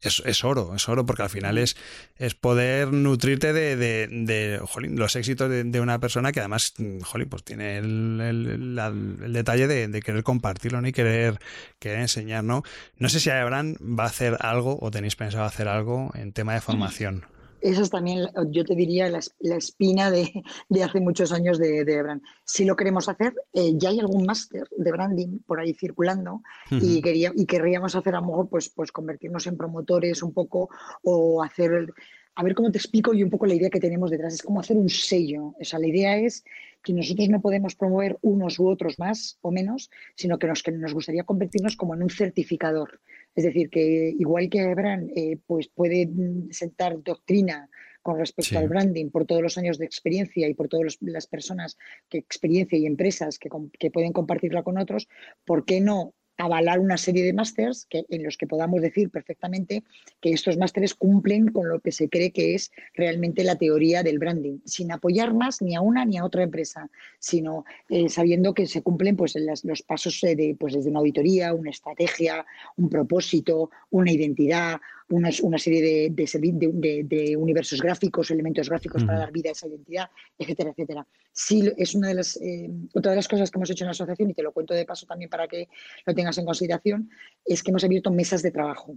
es, 0.00 0.44
oro, 0.44 0.72
es 0.76 0.88
oro 0.88 1.04
porque 1.04 1.22
al 1.22 1.30
final 1.30 1.58
es, 1.58 1.76
es 2.16 2.34
poder 2.36 2.92
nutrirte 2.92 3.52
de, 3.52 3.76
de, 3.76 4.60
los 4.90 5.16
éxitos 5.16 5.50
de, 5.50 5.80
una 5.80 5.98
persona 5.98 6.30
que 6.30 6.38
además, 6.38 6.74
jolín, 7.02 7.28
pues 7.28 7.42
tiene 7.42 7.78
el, 7.78 8.20
el, 8.20 9.32
detalle 9.32 9.66
de, 9.66 10.00
querer 10.00 10.22
compartirlo 10.22 10.80
¿no? 10.80 10.86
y 10.86 10.92
querer, 10.92 11.40
querer 11.80 12.00
enseñar, 12.00 12.44
¿no? 12.44 12.62
No 12.98 13.08
sé 13.08 13.18
si 13.18 13.30
Abraham 13.30 13.74
va 13.80 14.04
a 14.04 14.08
hacer 14.08 14.36
algo 14.40 14.78
o 14.80 14.92
tenéis 14.92 15.16
pensado 15.16 15.44
hacer 15.44 15.66
algo 15.66 16.12
en 16.14 16.32
tema 16.32 16.54
de 16.54 16.60
formación. 16.60 17.26
Esa 17.64 17.80
es 17.80 17.88
también, 17.88 18.28
yo 18.50 18.62
te 18.62 18.74
diría, 18.74 19.08
la, 19.08 19.56
espina 19.56 20.10
de, 20.10 20.44
hace 20.84 21.00
muchos 21.00 21.32
años 21.32 21.58
de, 21.58 21.86
de 21.86 22.20
Si 22.44 22.66
lo 22.66 22.76
queremos 22.76 23.08
hacer, 23.08 23.32
eh, 23.54 23.72
ya 23.76 23.88
hay 23.88 24.00
algún 24.00 24.26
máster 24.26 24.68
de 24.76 24.92
branding 24.92 25.38
por 25.46 25.58
ahí 25.60 25.72
circulando 25.72 26.42
y, 26.70 27.00
quería, 27.00 27.32
y 27.34 27.46
querríamos 27.46 27.96
hacer 27.96 28.16
a 28.16 28.20
lo 28.20 28.26
mejor 28.26 28.48
pues, 28.50 28.68
pues 28.68 28.92
convertirnos 28.92 29.46
en 29.46 29.56
promotores 29.56 30.22
un 30.22 30.34
poco 30.34 30.68
o 31.04 31.42
hacer... 31.42 31.90
a 32.34 32.42
ver 32.42 32.54
cómo 32.54 32.70
te 32.70 32.76
explico 32.76 33.14
y 33.14 33.22
un 33.22 33.30
poco 33.30 33.46
la 33.46 33.54
idea 33.54 33.70
que 33.70 33.80
tenemos 33.80 34.10
detrás. 34.10 34.34
Es 34.34 34.42
como 34.42 34.60
hacer 34.60 34.76
un 34.76 34.90
sello. 34.90 35.54
O 35.58 35.64
sea, 35.64 35.78
la 35.78 35.86
idea 35.86 36.18
es 36.18 36.44
que 36.82 36.92
nosotros 36.92 37.30
no 37.30 37.40
podemos 37.40 37.74
promover 37.76 38.18
unos 38.20 38.58
u 38.58 38.68
otros 38.68 38.98
más 38.98 39.38
o 39.40 39.50
menos, 39.50 39.90
sino 40.16 40.38
que 40.38 40.48
nos, 40.48 40.62
que 40.62 40.70
nos 40.70 40.92
gustaría 40.92 41.24
convertirnos 41.24 41.76
como 41.76 41.94
en 41.94 42.02
un 42.02 42.10
certificador. 42.10 43.00
Es 43.34 43.44
decir, 43.44 43.70
que 43.70 44.14
igual 44.18 44.48
que 44.48 44.60
Ebran 44.60 45.10
eh, 45.14 45.38
pues 45.46 45.68
puede 45.68 46.08
sentar 46.50 47.02
doctrina 47.02 47.68
con 48.02 48.18
respecto 48.18 48.58
al 48.58 48.68
branding 48.68 49.10
por 49.10 49.24
todos 49.24 49.42
los 49.42 49.56
años 49.56 49.78
de 49.78 49.86
experiencia 49.86 50.46
y 50.46 50.54
por 50.54 50.68
todas 50.68 50.98
las 51.00 51.26
personas 51.26 51.78
que 52.10 52.18
experiencia 52.18 52.78
y 52.78 52.86
empresas 52.86 53.38
que, 53.38 53.48
que 53.78 53.90
pueden 53.90 54.12
compartirla 54.12 54.62
con 54.62 54.76
otros, 54.76 55.08
¿por 55.44 55.64
qué 55.64 55.80
no 55.80 56.14
avalar 56.36 56.80
una 56.80 56.96
serie 56.96 57.24
de 57.24 57.32
másters 57.32 57.86
en 57.90 58.22
los 58.22 58.36
que 58.36 58.46
podamos 58.46 58.80
decir 58.80 59.10
perfectamente 59.10 59.84
que 60.20 60.32
estos 60.32 60.56
másteres 60.56 60.94
cumplen 60.94 61.48
con 61.48 61.68
lo 61.68 61.80
que 61.80 61.92
se 61.92 62.08
cree 62.08 62.32
que 62.32 62.54
es 62.54 62.72
realmente 62.94 63.44
la 63.44 63.56
teoría 63.56 64.02
del 64.02 64.18
branding, 64.18 64.58
sin 64.64 64.90
apoyar 64.92 65.34
más 65.34 65.62
ni 65.62 65.74
a 65.74 65.80
una 65.80 66.04
ni 66.04 66.18
a 66.18 66.24
otra 66.24 66.42
empresa, 66.42 66.90
sino 67.18 67.64
eh, 67.88 68.08
sabiendo 68.08 68.54
que 68.54 68.66
se 68.66 68.82
cumplen 68.82 69.16
pues, 69.16 69.34
los 69.62 69.82
pasos 69.82 70.22
eh, 70.24 70.34
de, 70.34 70.56
pues, 70.58 70.74
desde 70.74 70.90
una 70.90 71.00
auditoría, 71.00 71.54
una 71.54 71.70
estrategia, 71.70 72.44
un 72.76 72.88
propósito, 72.88 73.70
una 73.90 74.10
identidad, 74.10 74.80
una, 75.08 75.30
una 75.42 75.58
serie 75.58 75.82
de, 75.82 76.10
de, 76.10 77.04
de, 77.04 77.36
universos 77.36 77.80
gráficos, 77.80 78.30
elementos 78.30 78.68
gráficos 78.68 79.04
para 79.04 79.18
dar 79.18 79.32
vida 79.32 79.50
a 79.50 79.52
esa 79.52 79.68
identidad, 79.68 80.08
etcétera, 80.38 80.70
etcétera. 80.70 81.06
Sí, 81.32 81.70
es 81.76 81.94
una 81.94 82.08
de 82.08 82.14
las, 82.14 82.36
eh, 82.40 82.70
otra 82.94 83.10
de 83.12 83.16
las 83.16 83.28
cosas 83.28 83.50
que 83.50 83.58
hemos 83.58 83.70
hecho 83.70 83.84
en 83.84 83.88
la 83.88 83.92
asociación, 83.92 84.30
y 84.30 84.34
te 84.34 84.42
lo 84.42 84.52
cuento 84.52 84.74
de 84.74 84.84
paso 84.86 85.06
también 85.06 85.30
para 85.30 85.46
que 85.46 85.68
lo 86.06 86.14
tengas 86.14 86.38
en 86.38 86.46
consideración, 86.46 87.10
es 87.44 87.62
que 87.62 87.70
hemos 87.70 87.84
abierto 87.84 88.10
mesas 88.10 88.42
de 88.42 88.50
trabajo 88.50 88.96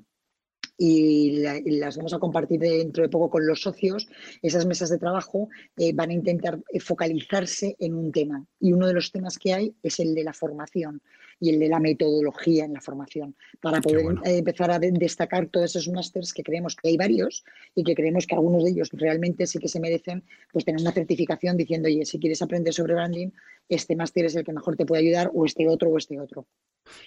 y, 0.78 1.40
las 1.80 1.98
vamos 1.98 2.14
a 2.14 2.20
compartir 2.20 2.60
dentro 2.60 3.04
de 3.04 3.10
poco 3.10 3.30
con 3.30 3.48
los 3.48 3.62
socios. 3.62 4.08
Esas 4.42 4.66
mesas 4.66 4.90
de 4.90 5.00
trabajo 5.00 5.50
eh, 5.78 5.94
van 5.94 6.12
a 6.12 6.14
intentar 6.14 6.60
eh, 6.72 6.80
focalizarse 6.80 7.76
en 7.80 7.96
un 7.96 8.12
tema 8.12 8.46
y 8.60 8.74
uno 8.74 8.88
de 8.88 8.94
los 8.94 9.12
temas 9.12 9.38
que 9.38 9.54
hay 9.54 9.76
es 9.82 10.00
el 10.00 10.14
de 10.14 10.24
la 10.24 10.34
formación 10.34 11.02
y 11.40 11.52
el 11.52 11.60
de 11.60 11.68
la 11.68 11.80
metodología 11.80 12.66
en 12.66 12.74
la 12.74 12.82
formación, 12.82 13.36
para 13.62 13.80
poder 13.80 14.06
eh, 14.26 14.38
empezar 14.40 14.72
a 14.72 14.80
destacar 14.80 15.48
todos 15.48 15.76
esos 15.76 15.94
másters 15.94 16.34
que 16.34 16.42
creemos 16.42 16.76
que 16.76 16.90
hay 16.90 16.98
varios 16.98 17.44
y 17.76 17.84
que 17.84 17.94
creemos 17.94 18.26
que 18.26 18.34
algunos 18.34 18.64
de 18.64 18.72
ellos 18.72 18.90
realmente 18.94 19.46
sí 19.46 19.60
que 19.60 19.68
se 19.68 19.80
merecen 19.80 20.24
pues 20.52 20.66
tener 20.66 20.82
una 20.82 20.92
certificación 20.92 21.56
diciendo, 21.56 21.88
oye, 21.88 22.06
si 22.06 22.20
quieres 22.20 22.42
aprender 22.42 22.74
sobre 22.74 22.96
branding, 22.96 23.30
este 23.70 23.96
máster 23.96 24.26
es 24.26 24.36
el 24.36 24.44
que 24.44 24.54
mejor 24.54 24.76
te 24.76 24.86
puede 24.86 25.04
ayudar 25.04 25.30
o 25.34 25.46
este 25.46 25.68
otro 25.68 25.90
o 25.90 25.98
este 25.98 26.20
otro. 26.20 26.48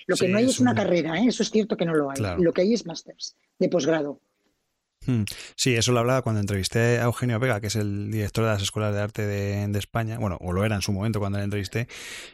Lo 0.06 0.16
que 0.16 0.28
no 0.28 0.38
hay 0.38 0.46
es 0.46 0.60
una 0.60 0.74
carrera, 0.74 1.18
¿eh? 1.18 1.26
eso 1.28 1.42
es 1.42 1.50
cierto 1.50 1.76
que 1.76 1.86
no 1.86 1.94
lo 1.94 2.10
hay. 2.10 2.20
Lo 2.38 2.52
que 2.52 2.62
hay 2.62 2.74
es 2.74 2.86
másters 2.86 3.36
de 3.58 3.68
posgrado. 3.68 4.20
Hmm. 5.06 5.22
Sí, 5.56 5.74
eso 5.74 5.92
lo 5.92 6.00
hablaba 6.00 6.20
cuando 6.20 6.42
entrevisté 6.42 6.98
a 6.98 7.04
Eugenio 7.04 7.38
Vega, 7.38 7.58
que 7.60 7.68
es 7.68 7.76
el 7.76 8.10
director 8.10 8.44
de 8.44 8.50
las 8.50 8.60
escuelas 8.60 8.94
de 8.94 9.00
arte 9.00 9.26
de, 9.26 9.78
España, 9.78 10.18
bueno, 10.18 10.36
o 10.42 10.52
lo 10.52 10.62
era 10.62 10.76
en 10.76 10.82
su 10.82 10.92
momento 10.92 11.20
cuando 11.20 11.38
le 11.38 11.44
entrevisté, 11.44 11.88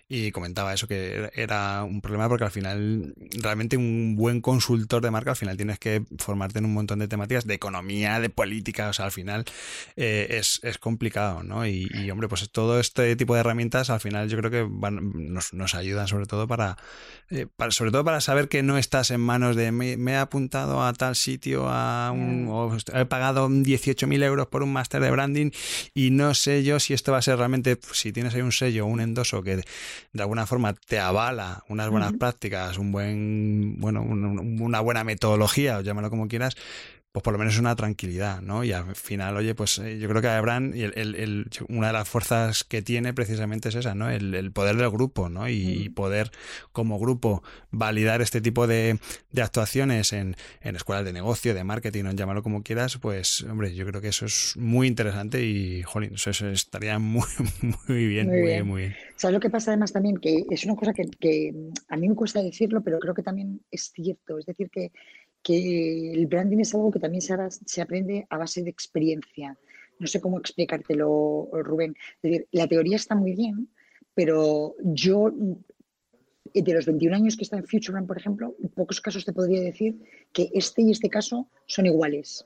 y 0.09 0.33
comentaba 0.33 0.75
eso, 0.75 0.89
que 0.89 1.31
era 1.35 1.85
un 1.85 2.01
problema 2.01 2.29
porque 2.29 2.43
al 2.43 2.51
final, 2.51 3.15
realmente 3.41 3.77
un 3.77 4.17
buen 4.17 4.41
consultor 4.41 5.01
de 5.01 5.13
marca, 5.13 5.31
al 5.31 5.37
final 5.37 5.57
tienes 5.57 5.79
que 5.79 6.03
formarte 6.19 6.59
en 6.59 6.65
un 6.65 6.75
montón 6.75 6.99
de 6.99 7.07
temáticas 7.07 7.47
de 7.47 7.55
economía, 7.55 8.19
de 8.19 8.31
política, 8.31 8.89
o 8.89 8.93
sea, 8.93 9.05
al 9.05 9.13
final 9.13 9.45
eh, 9.95 10.27
es, 10.31 10.61
complicado, 10.79 11.45
¿no? 11.45 11.67
Y, 11.67 12.11
hombre, 12.11 12.29
pues 12.29 12.51
todo 12.51 12.81
este 12.81 13.15
tipo 13.15 13.35
de 13.35 13.41
herramientas 13.41 13.91
al 13.91 14.01
final 14.01 14.29
yo 14.29 14.39
creo 14.39 14.51
que 14.51 14.69
nos, 14.69 15.75
ayudan 15.75 16.09
sobre 16.09 16.27
todo 16.27 16.45
eh, 17.31 17.47
para, 17.57 17.71
sobre 17.71 17.91
todo 17.93 18.05
para 18.05 18.21
saber 18.21 18.49
que 18.49 18.63
no 18.63 18.77
estás 18.77 19.11
en 19.11 19.21
manos 19.21 19.57
de 19.57 19.73
me, 19.73 19.97
me 19.97 20.13
he 20.13 20.17
apuntado 20.17 20.83
a 20.85 20.93
tal 20.93 21.15
sitio, 21.15 21.69
a 21.69 22.11
un 22.11 22.56
he 22.93 23.05
pagado 23.07 23.49
18.000 23.49 24.23
euros 24.23 24.47
por 24.47 24.63
un 24.63 24.73
máster 24.73 25.01
de 25.01 25.11
branding 25.11 25.51
y 25.95 26.11
no 26.11 26.35
sé 26.35 26.63
yo 26.63 26.81
si 26.81 26.95
esto 26.95 27.13
va 27.13 27.19
a 27.19 27.23
ser 27.23 27.39
realmente, 27.39 27.79
si 27.93 28.13
tienes 28.13 28.35
ahí 28.35 28.43
un 28.43 28.53
sello, 28.53 28.87
un 28.87 29.01
endoso 29.01 29.43
que 29.43 29.57
de 29.57 30.23
alguna 30.23 30.47
forma 30.47 30.75
te 30.75 30.99
avala 30.99 31.65
unas 31.69 31.89
buenas 31.91 32.13
prácticas, 32.15 32.79
un 32.79 32.93
buen, 32.93 33.77
bueno, 33.79 34.03
una 34.03 34.81
buena 34.81 35.05
metodología, 35.05 35.79
o 35.79 35.81
llámalo 35.81 36.11
como 36.11 36.29
quieras, 36.29 36.57
pues 37.17 37.23
por 37.23 37.33
lo 37.33 37.39
menos 37.39 37.59
una 37.59 37.75
tranquilidad, 37.75 38.43
¿no? 38.43 38.63
Y 38.63 38.73
al 38.73 38.95
final, 38.95 39.39
oye, 39.39 39.55
pues 39.55 39.79
eh, 39.79 39.99
yo 39.99 40.07
creo 40.07 40.21
que 40.21 40.29
Abraham, 40.29 40.73
y 40.75 40.83
el, 40.83 41.49
una 41.71 41.87
de 41.87 41.93
las 41.95 42.07
fuerzas 42.07 42.63
que 42.63 42.83
tiene 42.83 43.15
precisamente 43.15 43.71
es 43.71 43.75
esa, 43.75 43.95
¿no? 43.95 44.11
El, 44.11 44.53
poder 44.53 44.77
del 44.77 44.91
grupo, 44.91 45.31
¿no? 45.31 45.49
Y, 45.49 45.89
poder 45.89 46.31
como 46.73 46.99
grupo 46.99 47.43
validar 47.71 48.21
este 48.21 48.43
tipo 48.43 48.67
de, 48.67 48.99
actuaciones 49.35 50.13
en, 50.13 50.37
escuelas 50.61 51.07
de 51.07 51.15
negocio, 51.15 51.55
de 51.55 51.65
marketing, 51.65 52.05
o 52.05 52.11
llámalo 52.11 52.43
como 52.43 52.63
quieras, 52.63 52.99
pues, 52.99 53.45
hombre, 53.45 53.75
yo 53.75 53.87
creo 53.87 54.03
que 54.03 54.09
eso 54.09 54.27
es 54.27 54.55
muy 54.59 54.87
interesante 54.87 55.43
y, 55.43 55.85
jolín, 55.85 56.13
eso, 56.17 56.47
estaría 56.49 56.99
muy, 56.99 57.25
muy 57.89 58.09
bien, 58.09 58.27
muy, 58.27 58.43
bien. 58.43 58.67
muy 58.67 58.83
bien. 58.83 58.97
¿Sabes 59.17 59.33
lo 59.33 59.41
que 59.41 59.49
pasa 59.49 59.71
además 59.71 59.91
también? 59.91 60.19
Que 60.19 60.45
es 60.51 60.67
una 60.67 60.77
cosa 60.77 60.93
que, 60.93 61.05
que 61.19 61.55
a 61.89 61.97
mí 61.97 62.11
me 62.11 62.15
cuesta 62.15 62.43
decirlo, 62.43 62.83
pero 62.83 62.99
creo 62.99 63.15
que 63.15 63.23
también 63.23 63.63
es 63.71 63.91
cierto. 63.91 64.39
Es 64.39 64.45
decir, 64.45 64.69
que 64.69 64.93
que 65.47 66.11
el 66.11 66.27
branding 66.27 66.59
es 66.59 66.75
algo 66.75 66.91
que 66.91 66.99
también 66.99 67.23
se, 67.23 67.81
aprende 67.81 68.27
a 68.31 68.37
base 68.37 68.65
de 68.65 68.71
experiencia. 68.71 69.57
No 70.01 70.09
sé 70.09 70.21
cómo 70.21 70.41
explicártelo, 70.41 71.49
Rubén. 71.53 71.95
Es 72.17 72.23
decir, 72.23 72.49
la 72.51 72.67
teoría 72.67 72.97
está 72.97 73.15
muy 73.15 73.33
bien, 73.33 73.69
pero 74.13 74.75
yo, 74.83 75.31
de 76.53 76.75
los 76.75 76.87
21 76.87 77.15
años 77.15 77.37
que 77.37 77.45
está 77.45 77.59
en 77.59 77.65
FutureBrand, 77.65 78.09
por 78.09 78.19
ejemplo, 78.19 78.57
en 78.61 78.71
pocos 78.71 79.01
casos 79.01 79.25
te 79.25 79.33
podría 79.33 79.61
decir 79.61 79.97
que 80.33 80.51
este 80.53 80.83
y 80.83 80.91
este 80.91 81.09
caso 81.09 81.49
son 81.67 81.87
iguales. 81.87 82.45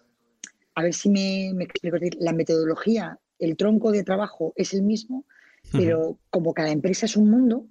A 0.75 0.83
ver 0.83 0.93
si 0.93 1.09
me, 1.09 1.53
me 1.55 1.65
explico. 1.65 1.97
la 2.19 2.35
metodología, 2.35 3.19
el 3.39 3.57
tronco 3.57 3.93
de 3.93 4.05
trabajo 4.05 4.53
es 4.57 4.75
el 4.75 4.83
mismo, 4.83 5.25
pero 5.73 6.19
como 6.29 6.53
cada 6.53 6.71
empresa 6.71 7.07
es 7.07 7.17
un 7.17 7.31
mundo, 7.31 7.67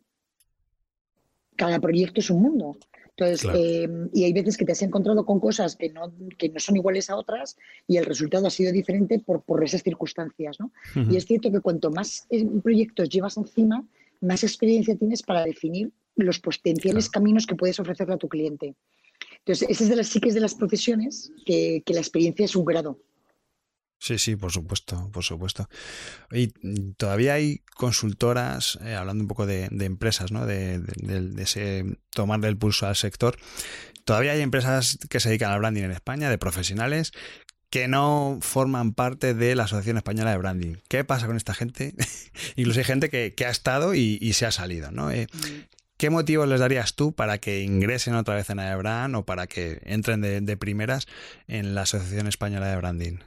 cada 1.55 1.79
proyecto 1.79 2.19
es 2.19 2.31
un 2.31 2.41
mundo. 2.41 2.79
Entonces, 3.19 3.49
em, 3.53 4.09
y 4.13 4.23
hay 4.23 4.33
veces 4.33 4.55
que 4.55 4.63
te 4.63 4.71
has 4.71 4.81
encontrado 4.81 5.25
con 5.25 5.39
cosas 5.39 5.75
que 5.75 5.89
no, 5.89 6.13
que 6.37 6.49
no 6.49 6.59
son 6.59 6.77
iguales 6.77 7.09
a 7.09 7.17
otras 7.17 7.57
y 7.85 7.97
el 7.97 8.05
resultado 8.05 8.47
ha 8.47 8.49
sido 8.49 8.71
diferente 8.71 9.19
por, 9.19 9.41
por 9.41 9.63
esas 9.63 9.83
circunstancias. 9.83 10.57
¿no? 10.59 10.71
Y 11.09 11.17
es 11.17 11.25
cierto 11.25 11.51
que 11.51 11.59
cuanto 11.59 11.91
más 11.91 12.25
eh, 12.29 12.45
proyectos 12.63 13.09
llevas 13.09 13.35
encima, 13.35 13.85
más 14.21 14.43
experiencia 14.43 14.95
tienes 14.95 15.21
para 15.21 15.43
definir 15.43 15.91
los 16.15 16.39
potenciales 16.39 17.09
caminos 17.09 17.45
que 17.45 17.55
puedes 17.55 17.79
ofrecerle 17.79 18.13
a 18.13 18.17
tu 18.17 18.29
cliente. 18.29 18.75
Entonces, 19.39 19.69
esa 19.69 19.83
es 19.83 19.89
de 19.89 19.95
las 19.95 20.07
psiques 20.07 20.33
de 20.33 20.39
las 20.39 20.55
profesiones, 20.55 21.31
que, 21.45 21.81
que 21.85 21.93
la 21.93 21.99
experiencia 21.99 22.45
es 22.45 22.55
un 22.55 22.65
grado. 22.65 22.99
Sí, 23.99 24.17
sí, 24.17 24.37
por 24.37 24.51
supuesto, 24.53 25.09
por 25.11 25.25
supuesto. 25.25 25.69
Y 26.31 26.47
todavía 26.93 27.33
hay 27.33 27.63
consultoras, 27.75 28.79
eh, 28.81 28.95
hablando 28.95 29.23
un 29.23 29.27
poco 29.27 29.45
de, 29.45 29.65
empresas, 29.65 30.31
¿no? 30.31 30.45
De, 30.45 30.79
de, 30.79 31.43
ese 31.43 31.83
tomarle 32.11 32.47
el 32.47 32.57
pulso 32.57 32.87
al 32.87 32.95
sector. 32.95 33.37
Todavía 34.05 34.31
hay 34.31 34.41
empresas 34.41 34.97
que 35.09 35.19
se 35.19 35.27
dedican 35.27 35.51
al 35.51 35.59
branding 35.59 35.83
en 35.83 35.91
España, 35.91 36.29
de 36.29 36.37
profesionales, 36.37 37.11
que 37.69 37.89
no 37.89 38.39
forman 38.41 38.93
parte 38.93 39.33
de 39.33 39.53
la 39.53 39.63
Asociación 39.65 39.97
Española 39.97 40.31
de 40.31 40.37
Branding. 40.37 40.75
¿Qué 40.87 41.03
pasa 41.03 41.27
con 41.27 41.35
esta 41.35 41.53
gente? 41.53 41.93
Incluso 42.55 42.79
hay 42.79 42.85
gente 42.85 43.09
que, 43.09 43.45
ha 43.45 43.49
estado 43.49 43.93
y, 43.93 44.33
se 44.33 44.45
ha 44.45 44.51
salido, 44.51 44.91
¿no? 44.91 45.11
Eh, 45.11 45.27
mm. 45.31 45.77
¿Qué 45.97 46.09
motivos 46.09 46.47
les 46.47 46.61
darías 46.61 46.95
tú 46.95 47.13
para 47.13 47.39
que 47.39 47.63
ingresen 47.63 48.15
otra 48.15 48.35
vez 48.35 48.49
en 48.49 48.59
AEBRAN 48.59 49.15
o 49.15 49.25
para 49.25 49.47
que 49.47 49.81
entren 49.83 50.21
de 50.21 50.57
primeras 50.57 51.07
en 51.47 51.75
la 51.75 51.81
Asociación 51.81 52.27
Española 52.27 52.67
de 52.67 52.77
Branding? 52.77 53.17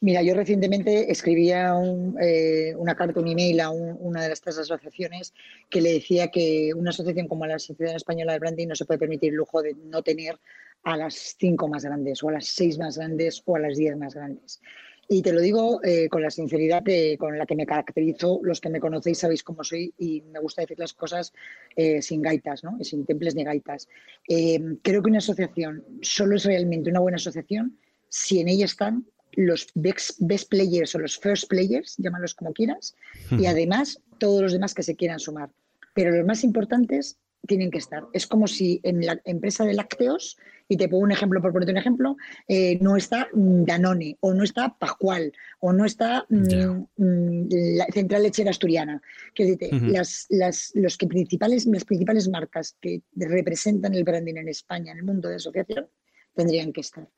Mira, 0.00 0.22
yo 0.22 0.34
recientemente 0.34 1.10
escribía 1.10 1.74
eh, 2.20 2.72
una 2.76 2.94
carta, 2.94 3.18
un 3.18 3.26
email 3.26 3.58
a 3.60 3.70
una 3.70 4.28
de 4.28 4.32
estas 4.32 4.56
asociaciones 4.56 5.34
que 5.68 5.80
le 5.80 5.94
decía 5.94 6.28
que 6.28 6.72
una 6.74 6.90
asociación 6.90 7.26
como 7.26 7.46
la 7.46 7.56
Asociación 7.56 7.96
Española 7.96 8.32
de 8.32 8.38
Branding 8.38 8.68
no 8.68 8.76
se 8.76 8.84
puede 8.84 9.00
permitir 9.00 9.30
el 9.30 9.36
lujo 9.36 9.60
de 9.60 9.74
no 9.74 10.02
tener 10.02 10.38
a 10.84 10.96
las 10.96 11.36
cinco 11.36 11.66
más 11.66 11.84
grandes 11.84 12.22
o 12.22 12.28
a 12.28 12.32
las 12.32 12.46
seis 12.46 12.78
más 12.78 12.96
grandes 12.96 13.42
o 13.44 13.56
a 13.56 13.58
las 13.58 13.76
diez 13.76 13.96
más 13.96 14.14
grandes. 14.14 14.60
Y 15.08 15.22
te 15.22 15.32
lo 15.32 15.40
digo 15.40 15.80
eh, 15.82 16.08
con 16.08 16.22
la 16.22 16.30
sinceridad 16.30 16.84
con 17.18 17.36
la 17.36 17.46
que 17.46 17.56
me 17.56 17.66
caracterizo. 17.66 18.38
Los 18.44 18.60
que 18.60 18.68
me 18.68 18.78
conocéis 18.78 19.18
sabéis 19.18 19.42
cómo 19.42 19.64
soy 19.64 19.92
y 19.98 20.20
me 20.20 20.38
gusta 20.38 20.62
decir 20.62 20.78
las 20.78 20.92
cosas 20.92 21.32
eh, 21.74 22.02
sin 22.02 22.22
gaitas, 22.22 22.62
¿no? 22.62 22.78
sin 22.82 23.04
temples 23.04 23.34
ni 23.34 23.42
gaitas. 23.42 23.88
creo 24.28 25.02
que 25.02 25.10
una 25.10 25.18
asociación 25.18 25.84
solo 26.02 26.36
es 26.36 26.44
realmente 26.44 26.88
una 26.88 27.00
buena 27.00 27.16
asociación 27.16 27.76
si 28.08 28.40
en 28.40 28.48
ella 28.48 28.66
están 28.66 29.04
los 29.38 29.68
best, 29.74 30.18
players 30.50 30.94
o 30.96 30.98
los 30.98 31.16
first 31.16 31.48
players, 31.48 31.94
llámalos 31.96 32.34
como 32.34 32.52
quieras, 32.52 32.96
y 33.30 33.46
además 33.46 34.00
todos 34.18 34.42
los 34.42 34.52
demás 34.52 34.74
que 34.74 34.82
se 34.82 34.96
quieran 34.96 35.20
sumar. 35.20 35.50
Pero 35.94 36.10
los 36.10 36.26
más 36.26 36.42
importantes 36.42 37.18
tienen 37.46 37.70
que 37.70 37.78
estar. 37.78 38.04
Es 38.12 38.26
como 38.26 38.48
si 38.48 38.80
en 38.82 39.06
la 39.06 39.20
empresa 39.24 39.64
de 39.64 39.74
lácteos, 39.74 40.36
y 40.66 40.76
te 40.76 40.88
pongo 40.88 41.04
un 41.04 41.12
ejemplo 41.12 41.40
por 41.40 41.52
ponerte 41.52 41.70
un 41.70 41.78
ejemplo, 41.78 42.16
eh, 42.48 42.78
no 42.80 42.96
está 42.96 43.28
Danone, 43.32 44.16
o 44.20 44.34
no 44.34 44.42
está 44.42 44.76
Pascual, 44.76 45.32
o 45.60 45.72
no 45.72 45.84
está 45.84 46.26
mm, 46.28 46.86
mm, 46.96 47.48
la 47.76 47.86
Central 47.94 48.24
Lechera 48.24 48.50
Asturiana. 48.50 49.00
Que 49.34 49.56
las, 49.82 50.26
las, 50.30 50.72
los 50.74 50.96
que 50.96 51.06
principales, 51.06 51.64
las 51.66 51.84
principales 51.84 52.28
marcas 52.28 52.76
que 52.80 53.02
representan 53.14 53.94
el 53.94 54.02
branding 54.02 54.34
en 54.34 54.48
España, 54.48 54.90
en 54.90 54.98
el 54.98 55.04
mundo 55.04 55.28
de 55.28 55.36
asociación, 55.36 55.86
tendrían 56.34 56.72
que 56.72 56.80
estar. 56.80 57.08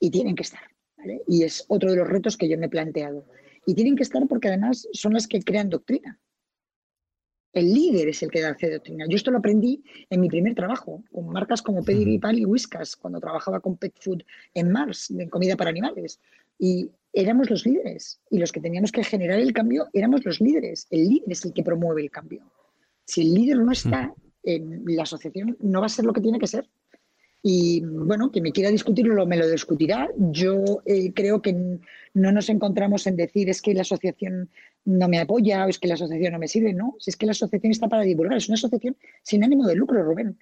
Y 0.00 0.10
tienen 0.10 0.34
que 0.34 0.42
estar. 0.42 0.62
Y 1.26 1.42
es 1.44 1.64
otro 1.68 1.90
de 1.90 1.96
los 1.96 2.08
retos 2.08 2.36
que 2.36 2.48
yo 2.48 2.58
me 2.58 2.66
he 2.66 2.70
planteado. 2.70 3.24
Y 3.66 3.74
tienen 3.74 3.96
que 3.96 4.02
estar 4.02 4.26
porque 4.26 4.48
además 4.48 4.88
son 4.92 5.12
las 5.12 5.26
que 5.26 5.42
crean 5.42 5.68
doctrina. 5.68 6.18
El 7.52 7.74
líder 7.74 8.08
es 8.08 8.22
el 8.22 8.30
que 8.30 8.44
hace 8.44 8.70
doctrina. 8.70 9.06
Yo 9.08 9.16
esto 9.16 9.30
lo 9.30 9.38
aprendí 9.38 9.82
en 10.08 10.20
mi 10.20 10.28
primer 10.28 10.54
trabajo, 10.54 11.02
con 11.10 11.28
marcas 11.28 11.62
como 11.62 11.84
Pedigree, 11.84 12.20
y 12.34 12.44
Whiskas, 12.44 12.94
cuando 12.94 13.20
trabajaba 13.20 13.60
con 13.60 13.76
Pet 13.76 13.94
Food 14.00 14.22
en 14.54 14.70
Mars, 14.70 15.10
en 15.10 15.28
comida 15.28 15.56
para 15.56 15.70
animales. 15.70 16.20
Y 16.58 16.90
éramos 17.12 17.50
los 17.50 17.66
líderes. 17.66 18.20
Y 18.30 18.38
los 18.38 18.52
que 18.52 18.60
teníamos 18.60 18.92
que 18.92 19.02
generar 19.02 19.40
el 19.40 19.52
cambio 19.52 19.88
éramos 19.92 20.24
los 20.24 20.40
líderes. 20.40 20.86
El 20.90 21.08
líder 21.08 21.32
es 21.32 21.44
el 21.44 21.52
que 21.52 21.64
promueve 21.64 22.02
el 22.02 22.10
cambio. 22.10 22.42
Si 23.04 23.22
el 23.22 23.34
líder 23.34 23.58
no 23.58 23.72
está, 23.72 24.14
en 24.44 24.84
la 24.86 25.02
asociación 25.02 25.56
no 25.60 25.80
va 25.80 25.86
a 25.86 25.90
ser 25.90 26.04
lo 26.04 26.12
que 26.12 26.20
tiene 26.20 26.38
que 26.38 26.46
ser. 26.46 26.68
Y 27.42 27.80
bueno, 27.84 28.30
que 28.30 28.42
me 28.42 28.52
quiera 28.52 28.70
discutirlo, 28.70 29.26
me 29.26 29.36
lo 29.36 29.48
discutirá. 29.48 30.08
Yo 30.16 30.82
eh, 30.84 31.12
creo 31.14 31.40
que 31.40 31.78
no 32.12 32.32
nos 32.32 32.48
encontramos 32.50 33.06
en 33.06 33.16
decir 33.16 33.48
es 33.48 33.62
que 33.62 33.72
la 33.72 33.80
asociación 33.80 34.50
no 34.84 35.08
me 35.08 35.18
apoya 35.18 35.64
o 35.64 35.68
es 35.68 35.78
que 35.78 35.88
la 35.88 35.94
asociación 35.94 36.32
no 36.32 36.38
me 36.38 36.48
sirve. 36.48 36.74
No, 36.74 36.96
si 36.98 37.10
es 37.10 37.16
que 37.16 37.26
la 37.26 37.32
asociación 37.32 37.72
está 37.72 37.88
para 37.88 38.02
divulgar. 38.02 38.36
Es 38.36 38.48
una 38.48 38.56
asociación 38.56 38.96
sin 39.22 39.42
ánimo 39.42 39.66
de 39.66 39.74
lucro, 39.74 40.02
Rubén. 40.02 40.38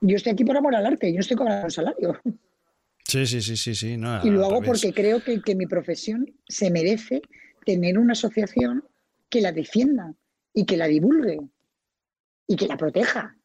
Yo 0.00 0.16
estoy 0.16 0.32
aquí 0.32 0.44
por 0.44 0.56
amor 0.56 0.74
al 0.74 0.86
arte, 0.86 1.08
yo 1.08 1.14
no 1.14 1.20
estoy 1.20 1.36
cobrando 1.36 1.64
un 1.64 1.70
salario. 1.70 2.20
Sí, 3.04 3.26
sí, 3.26 3.40
sí, 3.40 3.56
sí, 3.56 3.74
sí. 3.74 3.86
y 3.94 4.30
lo 4.30 4.44
hago 4.44 4.60
porque 4.60 4.92
creo 4.92 5.24
que, 5.24 5.40
que 5.40 5.54
mi 5.54 5.66
profesión 5.66 6.30
se 6.46 6.70
merece 6.70 7.22
tener 7.64 7.98
una 7.98 8.12
asociación 8.12 8.84
que 9.30 9.40
la 9.40 9.50
defienda 9.50 10.14
y 10.52 10.66
que 10.66 10.76
la 10.76 10.86
divulgue 10.86 11.40
y 12.46 12.56
que 12.56 12.66
la 12.66 12.76
proteja 12.76 13.37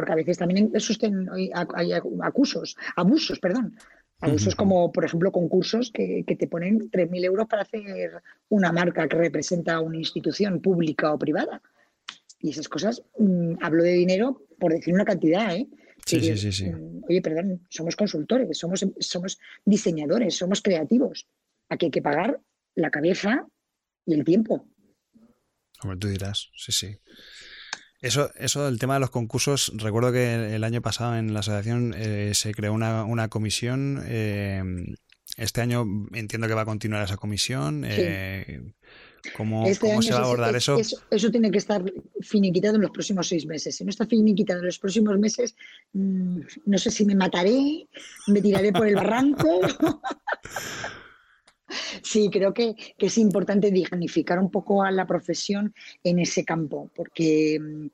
porque 0.00 0.12
a 0.12 0.16
veces 0.16 0.38
también 0.38 0.70
existen 0.72 1.28
hay 1.74 1.92
acusos, 2.22 2.74
abusos, 2.96 3.38
perdón. 3.38 3.76
Abusos 4.22 4.54
como, 4.54 4.90
por 4.92 5.04
ejemplo, 5.04 5.30
concursos 5.30 5.90
que, 5.92 6.24
te 6.26 6.46
ponen 6.46 6.90
3.000 6.90 7.24
euros 7.24 7.46
para 7.46 7.62
hacer 7.62 8.22
una 8.48 8.72
marca 8.72 9.06
que 9.06 9.16
representa 9.16 9.80
una 9.80 9.98
institución 9.98 10.60
pública 10.62 11.12
o 11.12 11.18
privada. 11.18 11.60
Y 12.40 12.50
esas 12.50 12.68
cosas, 12.68 13.02
mm, 13.18 13.56
hablo 13.60 13.82
de 13.82 13.92
dinero 13.92 14.46
por 14.58 14.72
decir 14.72 14.94
una 14.94 15.04
cantidad, 15.04 15.54
¿eh? 15.54 15.68
Sí, 16.06 16.20
sí, 16.20 16.36
sí, 16.38 16.50
sí. 16.50 16.70
Mm, 16.70 17.02
oye, 17.08 17.20
perdón, 17.20 17.66
somos 17.68 17.94
consultores, 17.94 18.56
somos, 18.56 18.86
somos 19.00 19.38
diseñadores, 19.66 20.34
somos 20.34 20.62
creativos. 20.62 21.26
Aquí 21.68 21.86
hay 21.86 21.90
que 21.90 22.02
pagar 22.02 22.40
la 22.74 22.90
cabeza 22.90 23.46
y 24.06 24.14
el 24.14 24.24
tiempo. 24.24 24.66
Como 25.78 25.98
tú 25.98 26.08
dirás, 26.08 26.50
sí, 26.54 26.72
sí. 26.72 26.98
Eso, 28.00 28.30
eso, 28.36 28.66
el 28.66 28.78
tema 28.78 28.94
de 28.94 29.00
los 29.00 29.10
concursos, 29.10 29.72
recuerdo 29.76 30.10
que 30.10 30.54
el 30.54 30.64
año 30.64 30.80
pasado 30.80 31.16
en 31.16 31.34
la 31.34 31.40
asociación 31.40 31.94
eh, 31.96 32.32
se 32.34 32.54
creó 32.54 32.72
una, 32.72 33.28
comisión. 33.28 34.02
Eh, 34.06 34.62
este 35.36 35.60
año 35.60 35.84
entiendo 36.12 36.48
que 36.48 36.54
va 36.54 36.62
a 36.62 36.66
continuar 36.66 37.04
esa 37.04 37.18
comisión. 37.18 37.84
Eh, 37.86 38.72
¿Cómo, 39.36 39.66
este 39.66 40.02
se 40.02 40.12
va 40.14 40.20
a 40.20 40.24
abordar 40.24 40.56
eso? 40.56 40.78
eso? 40.78 41.30
tiene 41.30 41.50
que 41.50 41.58
estar 41.58 41.84
finiquitado 42.22 42.76
en 42.76 42.82
los 42.82 42.90
próximos 42.90 43.28
seis 43.28 43.44
meses. 43.44 43.76
Si 43.76 43.84
no 43.84 43.90
está 43.90 44.06
finiquitado 44.06 44.60
en 44.60 44.66
los 44.66 44.78
próximos 44.78 45.18
meses, 45.18 45.54
mm, 45.92 46.40
no 46.64 46.78
sé 46.78 46.90
si 46.90 47.04
me 47.04 47.14
mataré, 47.14 47.86
me 48.28 48.40
tiraré 48.40 48.72
por 48.72 48.86
el 48.86 48.94
barranco. 48.94 49.60
Sí, 52.02 52.28
creo 52.30 52.52
que, 52.52 52.74
es 52.98 53.18
importante 53.18 53.70
dignificar 53.70 54.38
un 54.38 54.50
poco 54.50 54.82
a 54.82 54.90
la 54.90 55.06
profesión 55.06 55.74
en 56.02 56.18
ese 56.18 56.44
campo, 56.44 56.90
porque 56.94 57.58
mm, 57.60 57.86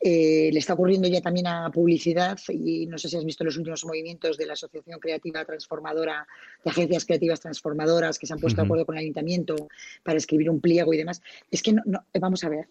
eh, 0.00 0.50
le 0.52 0.58
está 0.58 0.74
ocurriendo 0.74 1.08
ya 1.08 1.20
también 1.20 1.46
a 1.46 1.70
publicidad 1.70 2.38
y 2.48 2.86
no 2.86 2.98
sé 2.98 3.08
si 3.08 3.16
has 3.16 3.24
visto 3.24 3.44
los 3.44 3.56
últimos 3.56 3.84
movimientos 3.84 4.36
de 4.36 4.46
la 4.46 4.54
Asociación 4.54 5.00
Creativa 5.00 5.44
Transformadora, 5.44 6.26
de 6.64 6.70
agencias 6.70 7.04
creativas 7.04 7.40
transformadoras 7.40 8.18
que 8.18 8.26
se 8.26 8.32
han 8.32 8.40
puesto 8.40 8.60
de 8.60 8.66
acuerdo 8.66 8.86
con 8.86 8.96
el 8.96 9.02
ayuntamiento 9.02 9.68
para 10.02 10.18
escribir 10.18 10.50
un 10.50 10.60
pliego 10.60 10.92
y 10.94 10.98
demás. 10.98 11.22
Es 11.50 11.62
que 11.62 11.72
no, 11.72 11.82
vamos 12.18 12.44
a 12.44 12.48
ver, 12.48 12.68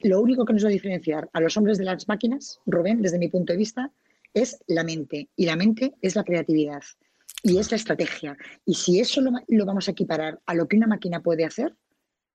lo 0.00 0.20
único 0.20 0.44
que 0.44 0.52
nos 0.52 0.64
va 0.64 0.68
a 0.68 0.72
diferenciar 0.72 1.28
a 1.32 1.40
los 1.40 1.56
hombres 1.56 1.78
de 1.78 1.84
las 1.84 2.08
máquinas, 2.08 2.60
Rubén, 2.66 3.02
desde 3.02 3.18
mi 3.18 3.28
punto 3.28 3.52
de 3.52 3.58
vista, 3.58 3.90
es 4.32 4.58
la 4.66 4.84
mente 4.84 5.28
y 5.36 5.46
la 5.46 5.56
mente 5.56 5.94
es 6.02 6.16
la 6.16 6.24
creatividad 6.24 6.82
y 7.44 7.58
es 7.58 7.70
la 7.70 7.76
estrategia. 7.76 8.36
Y 8.64 8.74
si 8.74 8.98
eso 8.98 9.20
lo, 9.20 9.66
vamos 9.66 9.86
a 9.86 9.90
equiparar 9.90 10.40
a 10.46 10.54
lo 10.54 10.66
que 10.66 10.78
una 10.78 10.86
máquina 10.86 11.20
puede 11.20 11.44
hacer, 11.44 11.74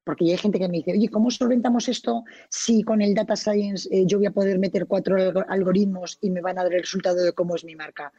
porque 0.03 0.26
ya 0.26 0.34
hay 0.34 0.38
gente 0.38 0.60
que 0.60 0.70
me 0.70 0.78
dice, 0.78 0.91
oye, 0.91 1.10
¿cómo 1.10 1.32
solventamos 1.32 1.89
esto 1.89 2.24
si 2.49 2.84
con 2.84 3.01
el 3.01 3.16
data 3.16 3.36
science 3.36 3.89
eh, 3.91 4.05
yo 4.05 4.20
voy 4.20 4.28
a 4.28 4.32
poder 4.32 4.60
meter 4.60 4.86
cuatro 4.86 5.18
algoritmos 5.49 6.20
y 6.22 6.30
me 6.30 6.41
van 6.41 6.60
a 6.60 6.64
dar 6.64 6.74
el 6.74 6.82
resultado 6.82 7.24
de 7.24 7.34
cómo 7.34 7.55
es 7.55 7.66
mi 7.66 7.76
marca? 7.76 8.14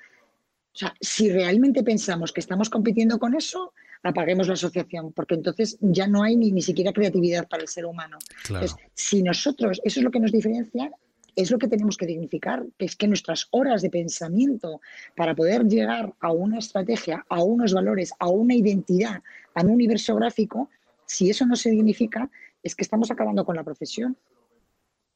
O 0.73 0.79
sea, 0.79 0.93
si 1.01 1.31
realmente 1.31 1.85
pensamos 1.85 2.33
que 2.33 2.41
estamos 2.41 2.69
compitiendo 2.69 3.21
con 3.21 3.35
eso, 3.37 3.73
apaguemos 4.03 4.49
la 4.49 4.55
asociación, 4.55 5.13
porque 5.13 5.35
entonces 5.35 5.79
ya 5.81 6.09
no 6.09 6.25
hay 6.25 6.37
ni, 6.37 6.51
ni 6.51 6.63
siquiera 6.63 6.93
creatividad 6.93 7.49
para 7.49 7.63
el 7.63 7.69
ser 7.69 7.87
humano. 7.87 8.19
Entonces, 8.49 8.75
si 8.95 9.23
nosotros, 9.23 9.81
eso 9.85 10.01
es 10.01 10.05
lo 10.05 10.11
que 10.11 10.21
nos 10.21 10.33
diferencia, 10.33 10.91
es 11.37 11.51
lo 11.51 11.59
que 11.59 11.69
tenemos 11.69 11.97
que 11.97 12.07
dignificar, 12.07 12.65
que 12.79 12.85
es 12.87 12.97
que 12.97 13.09
nuestras 13.09 13.49
horas 13.51 13.83
de 13.83 13.91
pensamiento 13.91 14.81
para 15.17 15.35
poder 15.35 15.65
llegar 15.65 16.15
a 16.21 16.33
una 16.33 16.59
estrategia, 16.59 17.25
a 17.29 17.43
unos 17.43 17.73
valores, 17.73 18.13
a 18.19 18.29
una 18.29 18.55
identidad, 18.55 19.23
a 19.55 19.63
un 19.63 19.71
universo 19.71 20.15
gráfico, 20.17 20.71
si 21.07 21.31
eso 21.31 21.47
no 21.47 21.57
se 21.57 21.71
dignifica, 21.71 22.31
es 22.63 22.75
que 22.75 22.83
estamos 22.83 23.11
acabando 23.11 23.45
con 23.45 23.57
la 23.57 23.65
profesión. 23.65 24.17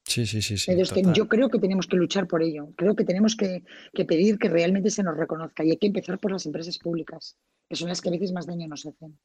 Sí, 0.05 0.27
sí, 0.27 0.43
sí. 0.43 0.59
sí 0.59 0.71
Entonces, 0.71 1.07
yo 1.15 1.29
creo 1.29 1.49
que 1.49 1.59
tenemos 1.59 1.87
que 1.87 1.97
luchar 1.97 2.27
por 2.27 2.43
ello. 2.43 2.69
Creo 2.77 2.95
que 2.95 3.05
tenemos 3.05 3.37
que, 3.37 3.63
que, 3.93 4.05
pedir 4.05 4.39
que 4.39 4.49
realmente 4.49 4.91
se 4.91 5.03
nos 5.03 5.17
reconozca 5.17 5.65
y 5.65 5.71
hay 5.71 5.77
que 5.77 5.87
empezar 5.87 6.19
por 6.19 6.31
las 6.31 6.45
empresas 6.47 6.79
públicas, 6.79 7.37
que 7.69 7.77
son 7.77 7.89
las 7.89 8.01
que 8.01 8.11
a 8.11 8.13
veces 8.13 8.33
más 8.33 8.47
daño 8.47 8.69
nos 8.69 8.85
hacen. 8.87 9.19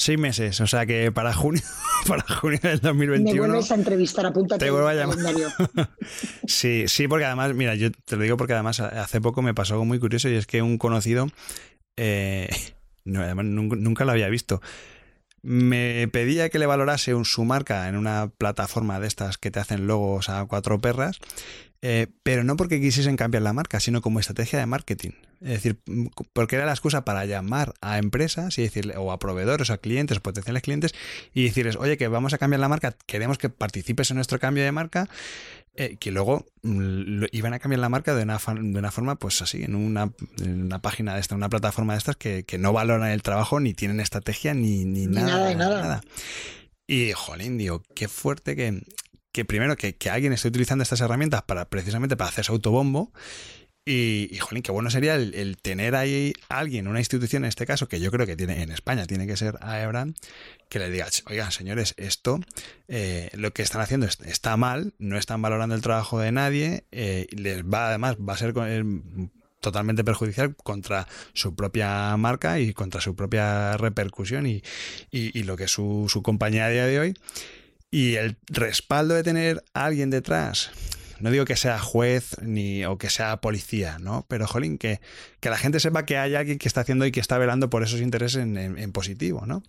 Seis 0.00 0.16
meses, 0.16 0.60
o 0.60 0.66
sea 0.68 0.86
que 0.86 1.10
para 1.10 1.34
junio, 1.34 1.60
para 2.06 2.22
junio 2.22 2.60
del 2.62 2.78
2021. 2.78 3.32
Me 3.32 3.48
vuelves 3.48 3.72
a 3.72 3.74
entrevistar, 3.74 4.26
apúntate. 4.26 4.64
Te 4.64 4.70
vuelvo 4.70 4.86
a 4.86 4.94
llamar. 4.94 5.18
sí, 6.46 6.84
sí, 6.86 7.08
porque 7.08 7.24
además, 7.24 7.52
mira, 7.54 7.74
yo 7.74 7.90
te 7.90 8.14
lo 8.14 8.22
digo 8.22 8.36
porque 8.36 8.52
además 8.52 8.78
hace 8.78 9.20
poco 9.20 9.42
me 9.42 9.54
pasó 9.54 9.74
algo 9.74 9.84
muy 9.84 9.98
curioso 9.98 10.28
y 10.28 10.36
es 10.36 10.46
que 10.46 10.62
un 10.62 10.78
conocido, 10.78 11.26
eh, 11.96 12.48
no, 13.04 13.22
además 13.22 13.46
nunca, 13.46 14.04
lo 14.04 14.12
había 14.12 14.28
visto, 14.28 14.62
me 15.42 16.08
pedía 16.12 16.48
que 16.48 16.60
le 16.60 16.66
valorase 16.66 17.14
un, 17.14 17.24
su 17.24 17.44
marca 17.44 17.88
en 17.88 17.96
una 17.96 18.30
plataforma 18.38 19.00
de 19.00 19.08
estas 19.08 19.36
que 19.36 19.50
te 19.50 19.58
hacen 19.58 19.88
logos 19.88 20.28
a 20.28 20.44
cuatro 20.46 20.78
perras 20.78 21.18
eh, 21.82 22.08
pero 22.22 22.44
no 22.44 22.56
porque 22.56 22.80
quisiesen 22.80 23.16
cambiar 23.16 23.42
la 23.42 23.52
marca, 23.52 23.80
sino 23.80 24.00
como 24.00 24.20
estrategia 24.20 24.58
de 24.58 24.66
marketing. 24.66 25.12
Es 25.40 25.62
decir, 25.62 25.78
porque 26.32 26.56
era 26.56 26.66
la 26.66 26.72
excusa 26.72 27.04
para 27.04 27.24
llamar 27.24 27.74
a 27.80 27.98
empresas 27.98 28.58
y 28.58 28.62
decirle, 28.62 28.96
o 28.96 29.12
a 29.12 29.18
proveedores, 29.18 29.70
o 29.70 29.72
a 29.72 29.78
clientes, 29.78 30.18
o 30.18 30.22
potenciales 30.22 30.62
clientes, 30.62 30.94
y 31.32 31.44
decirles, 31.44 31.76
oye, 31.76 31.96
que 31.96 32.08
vamos 32.08 32.32
a 32.32 32.38
cambiar 32.38 32.60
la 32.60 32.68
marca, 32.68 32.96
queremos 33.06 33.38
que 33.38 33.48
participes 33.48 34.10
en 34.10 34.16
nuestro 34.16 34.40
cambio 34.40 34.64
de 34.64 34.72
marca, 34.72 35.08
eh, 35.74 35.96
que 36.00 36.10
luego 36.10 36.44
mm, 36.62 37.26
iban 37.30 37.54
a 37.54 37.60
cambiar 37.60 37.78
la 37.78 37.88
marca 37.88 38.14
de 38.14 38.24
una, 38.24 38.38
de 38.38 38.78
una 38.78 38.90
forma, 38.90 39.14
pues 39.16 39.40
así, 39.42 39.62
en 39.62 39.76
una, 39.76 40.10
página 40.80 41.14
de 41.14 41.20
esta, 41.20 41.36
una 41.36 41.48
plataforma 41.48 41.92
de 41.92 41.98
estas 41.98 42.16
que, 42.16 42.44
no 42.58 42.72
valoran 42.72 43.10
el 43.10 43.22
trabajo, 43.22 43.60
ni 43.60 43.74
tienen 43.74 44.00
estrategia, 44.00 44.54
ni, 44.54 44.84
ni, 44.84 45.06
nada, 45.06 45.54
nada. 45.54 45.82
nada. 45.82 46.00
Y, 46.88 47.12
jolín, 47.12 47.58
digo, 47.58 47.82
qué 47.94 48.08
fuerte 48.08 48.56
que, 48.56 48.82
que 49.30 49.44
primero 49.44 49.76
que, 49.76 49.94
alguien 50.10 50.32
esté 50.32 50.48
utilizando 50.48 50.82
estas 50.82 51.00
herramientas 51.00 51.42
para 51.42 51.68
precisamente 51.68 52.16
para 52.16 52.30
hacerse 52.30 52.50
autobombo 52.50 53.12
Y, 53.90 54.28
y 54.30 54.36
jolín, 54.36 54.62
qué 54.62 54.70
bueno 54.70 54.90
sería 54.90 55.14
el, 55.14 55.56
tener 55.62 55.94
ahí 55.94 56.34
alguien, 56.50 56.88
una 56.88 56.98
institución 56.98 57.44
en 57.44 57.48
este 57.48 57.64
caso, 57.64 57.88
que 57.88 58.00
yo 58.00 58.10
creo 58.10 58.26
que 58.26 58.36
tiene 58.36 58.62
en 58.62 58.70
España, 58.70 59.06
tiene 59.06 59.26
que 59.26 59.34
ser 59.34 59.56
AEBRAN, 59.62 60.14
que 60.68 60.78
le 60.78 60.90
diga, 60.90 61.06
oigan, 61.24 61.50
señores, 61.52 61.94
esto, 61.96 62.38
eh, 62.88 63.30
lo 63.32 63.54
que 63.54 63.62
están 63.62 63.80
haciendo 63.80 64.06
está 64.06 64.58
mal, 64.58 64.92
no 64.98 65.16
están 65.16 65.40
valorando 65.40 65.74
el 65.74 65.80
trabajo 65.80 66.20
de 66.20 66.32
nadie, 66.32 66.84
eh, 66.92 67.28
les 67.30 67.64
va, 67.64 67.88
además, 67.88 68.16
va 68.16 68.34
a 68.34 68.36
ser 68.36 68.52
eh, 68.54 68.84
totalmente 69.60 70.04
perjudicial 70.04 70.54
contra 70.54 71.08
su 71.32 71.54
propia 71.54 72.14
marca 72.18 72.60
y 72.60 72.74
contra 72.74 73.00
su 73.00 73.16
propia 73.16 73.78
repercusión 73.78 74.46
y, 74.46 74.62
y, 75.10 75.44
lo 75.44 75.56
que 75.56 75.64
es 75.64 75.70
su, 75.70 76.08
su 76.10 76.22
compañía 76.22 76.66
a 76.66 76.68
día 76.68 76.84
de 76.84 77.00
hoy. 77.00 77.14
Y 77.90 78.16
el 78.16 78.36
respaldo 78.48 79.14
de 79.14 79.22
tener 79.22 79.64
a 79.72 79.86
alguien 79.86 80.10
detrás 80.10 80.72
no 81.20 81.30
digo 81.30 81.44
que 81.44 81.56
sea 81.56 81.78
juez 81.78 82.36
ni 82.42 82.84
o 82.84 82.98
que 82.98 83.10
sea 83.10 83.40
policía, 83.40 83.98
¿no? 83.98 84.24
Pero, 84.28 84.46
jolín, 84.46 84.78
que, 84.78 85.00
que 85.40 85.50
la 85.50 85.56
gente 85.56 85.80
sepa 85.80 86.06
que 86.06 86.18
hay 86.18 86.34
alguien 86.34 86.58
que 86.58 86.68
está 86.68 86.82
haciendo 86.82 87.06
y 87.06 87.12
que 87.12 87.20
está 87.20 87.38
velando 87.38 87.70
por 87.70 87.82
esos 87.82 88.00
intereses 88.00 88.42
en, 88.42 88.92
positivo, 88.92 89.44
¿no? 89.46 89.62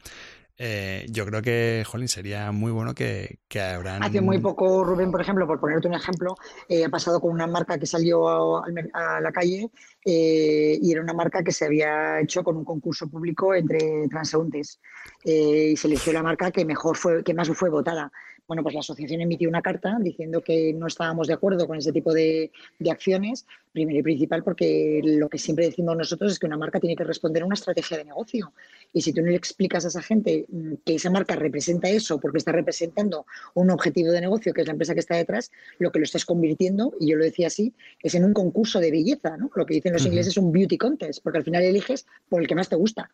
Eh, 0.62 1.06
yo 1.10 1.26
creo 1.26 1.42
que, 1.42 1.86
jolín, 1.88 2.10
sería 2.10 2.52
muy 2.52 2.72
bueno 2.72 2.94
que, 2.94 3.40
que 3.48 3.62
habrán... 3.62 4.04
Hace 4.04 4.20
muy 4.20 4.40
poco, 4.40 4.84
Rubén, 4.84 5.10
por 5.10 5.22
ejemplo, 5.22 5.48
por 5.48 5.60
ponerte 5.60 5.88
un 5.88 5.94
ejemplo, 5.94 6.36
eh, 6.68 6.84
ha 6.84 6.90
pasado 6.90 7.22
con 7.22 7.32
una 7.32 7.48
marca 7.48 7.78
que 7.78 7.86
salió 7.86 8.58
a, 8.62 9.22
la 9.22 9.32
calle 9.32 9.70
eh, 10.04 10.78
y 10.82 10.92
era 10.92 11.02
una 11.02 11.14
marca 11.14 11.44
que 11.44 11.54
se 11.54 11.66
había 11.66 12.20
hecho 12.20 12.44
con 12.44 12.58
un 12.58 12.66
concurso 12.66 13.08
público 13.08 13.56
entre 13.56 14.08
transeúntes 14.10 14.82
y 15.24 15.78
se 15.78 15.88
eligió 15.88 16.12
la 16.12 16.24
marca 16.24 16.52
que 16.52 16.66
mejor 16.66 16.98
fue, 16.98 17.24
que 17.24 17.34
más 17.34 17.50
fue 17.50 17.70
votada. 17.70 18.12
Bueno, 18.50 18.64
pues 18.64 18.74
la 18.74 18.80
asociación 18.80 19.22
emitió 19.22 19.48
una 19.48 19.62
carta 19.62 20.00
diciendo 20.02 20.42
que 20.42 20.74
no 20.74 20.88
estábamos 20.88 21.28
de 21.28 21.36
acuerdo 21.36 21.68
con 21.68 21.78
ese 21.78 21.92
tipo 21.92 22.12
de, 22.12 22.52
acciones, 22.90 23.46
primero 23.72 24.00
y 24.00 24.02
principal 24.02 24.44
porque 24.44 25.02
lo 25.04 25.30
que 25.30 25.38
siempre 25.38 25.66
decimos 25.66 25.96
nosotros 25.96 26.32
es 26.32 26.40
que 26.40 26.48
una 26.48 26.58
marca 26.58 26.80
tiene 26.80 26.96
que 26.96 27.04
responder 27.04 27.44
a 27.44 27.46
una 27.46 27.54
estrategia 27.54 28.00
de 28.00 28.06
negocio. 28.06 28.52
Y 28.92 29.02
si 29.02 29.14
tú 29.14 29.22
no 29.22 29.28
le 29.28 29.36
explicas 29.36 29.86
a 29.86 29.90
esa 29.90 30.02
gente 30.02 30.48
mm, 30.50 30.74
que 30.84 30.96
esa 30.96 31.12
marca 31.12 31.36
representa 31.36 31.90
eso 31.90 32.20
porque 32.20 32.40
está 32.40 32.52
representando 32.52 33.28
un 33.54 33.70
objetivo 33.70 34.12
de 34.12 34.22
negocio, 34.22 34.52
que 34.52 34.62
es 34.62 34.68
la 34.68 34.74
empresa 34.74 34.96
que 34.96 35.02
está 35.02 35.16
detrás, 35.16 35.52
lo 35.78 35.92
que 35.92 36.00
lo 36.00 36.06
estás 36.06 36.26
convirtiendo, 36.26 36.96
y 37.00 37.12
yo 37.12 37.18
lo 37.18 37.26
decía 37.26 37.46
así, 37.46 37.76
es 38.02 38.16
en 38.16 38.26
un 38.26 38.34
concurso 38.34 38.80
de 38.80 38.90
belleza, 38.90 39.38
¿no? 39.38 39.52
Lo 39.54 39.68
que 39.68 39.76
dicen 39.76 39.94
los 39.94 40.08
ingleses 40.08 40.32
es 40.32 40.38
un 40.38 40.52
beauty 40.52 40.80
contest, 40.80 41.22
porque 41.22 41.38
al 41.38 41.44
final 41.44 41.62
eliges 41.62 42.08
por 42.28 42.42
el 42.42 42.48
que 42.48 42.56
más 42.56 42.68
te 42.68 42.78
gusta. 42.78 43.12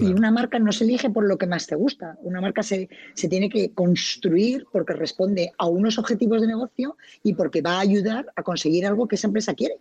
Y 0.00 0.06
una 0.06 0.32
marca 0.32 0.58
no 0.58 0.72
se 0.72 0.84
elige 0.84 1.08
por 1.10 1.24
lo 1.24 1.38
que 1.38 1.46
más 1.46 1.66
te 1.66 1.76
gusta. 1.76 2.18
Una 2.22 2.40
marca 2.40 2.62
se, 2.64 2.88
se, 3.14 3.28
tiene 3.28 3.48
que 3.48 3.72
construir 3.72 4.66
porque 4.72 4.92
responde 4.92 5.52
a 5.56 5.66
unos 5.66 5.98
objetivos 5.98 6.40
de 6.40 6.48
negocio 6.48 6.96
y 7.22 7.34
porque 7.34 7.62
va 7.62 7.76
a 7.76 7.80
ayudar 7.80 8.26
a 8.34 8.42
conseguir 8.42 8.86
algo 8.86 9.06
que 9.06 9.14
esa 9.14 9.28
empresa 9.28 9.54
quiere. 9.54 9.78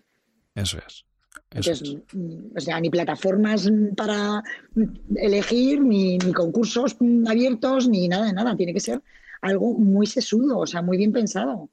Eso 0.53 0.77
es. 0.85 1.05
Entonces, 1.49 1.97
mm, 2.13 2.57
o 2.57 2.59
sea, 2.59 2.79
ni 2.79 2.89
plataformas 2.89 3.69
para 3.95 4.43
elegir, 5.15 5.81
ni, 5.81 6.17
ni, 6.17 6.33
concursos 6.33 6.95
abiertos, 7.27 7.87
ni 7.87 8.07
nada 8.07 8.25
de 8.25 8.33
nada. 8.33 8.55
Tiene 8.55 8.73
que 8.73 8.79
ser 8.79 9.01
algo 9.41 9.73
muy 9.73 10.05
sesudo, 10.05 10.59
o 10.59 10.67
sea, 10.67 10.81
muy 10.81 10.97
bien 10.97 11.11
pensado. 11.11 11.69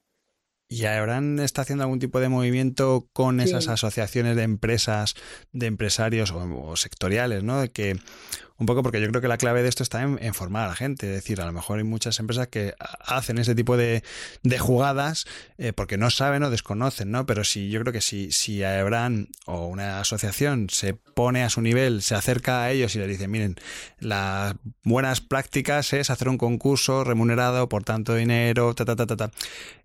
¿Y 0.73 0.85
Abraham 0.85 1.41
está 1.41 1.63
haciendo 1.63 1.83
algún 1.83 1.99
tipo 1.99 2.21
de 2.21 2.29
movimiento 2.29 3.09
con 3.13 3.41
esas 3.41 3.67
asociaciones 3.67 4.37
de 4.37 4.45
empresas, 4.45 5.17
de 5.53 5.67
empresarios 5.67 6.31
o, 6.31 6.77
sectoriales, 6.77 7.43
¿no? 7.43 7.61
De 7.61 7.73
que 7.73 7.99
un 8.61 8.67
poco 8.67 8.83
porque 8.83 9.01
yo 9.01 9.09
creo 9.09 9.23
que 9.23 9.29
la 9.29 9.39
clave 9.39 9.63
de 9.63 9.71
esto 9.71 9.83
está 9.83 10.03
en, 10.03 10.35
formar 10.35 10.67
a 10.67 10.69
la 10.69 10.77
gente. 10.77 11.07
Es 11.07 11.15
decir, 11.15 11.41
a 11.41 11.47
lo 11.47 11.53
mejor 11.53 11.79
hay 11.79 11.85
muchas 11.85 12.21
empresas 12.21 12.49
que 12.49 12.75
hacen 13.01 13.39
ese 13.39 13.55
tipo 13.55 13.79
de, 13.79 14.03
jugadas 14.59 15.27
eh, 15.57 15.73
porque 15.73 15.97
no 15.97 16.11
saben 16.11 16.43
o 16.43 16.51
desconocen, 16.51 17.11
¿no? 17.11 17.25
Pero 17.25 17.43
si 17.43 17.71
yo 17.71 17.81
creo 17.81 17.93
que 17.95 18.03
si, 18.03 18.31
si 18.33 18.63
Ebran 18.63 19.29
o 19.47 19.67
una 19.67 20.01
asociación 20.01 20.69
se 20.69 20.93
pone 20.93 21.43
a 21.43 21.49
su 21.49 21.63
nivel, 21.63 22.03
se 22.03 22.15
acerca 22.15 22.63
a 22.63 22.71
ellos 22.71 22.95
y 22.95 22.99
les 22.99 23.09
dice, 23.09 23.29
miren, 23.29 23.57
las 23.99 24.55
buenas 24.85 25.23
prácticas 25.23 25.95
es 25.95 26.11
hacer 26.11 26.29
un 26.29 26.37
concurso 26.37 27.03
remunerado 27.03 27.67
por 27.71 27.83
tanto 27.83 28.15
dinero, 28.15 28.75
ta, 28.75 28.85
ta, 28.85 28.95
ta, 28.95 29.07
ta, 29.07 29.17
ta. 29.17 29.31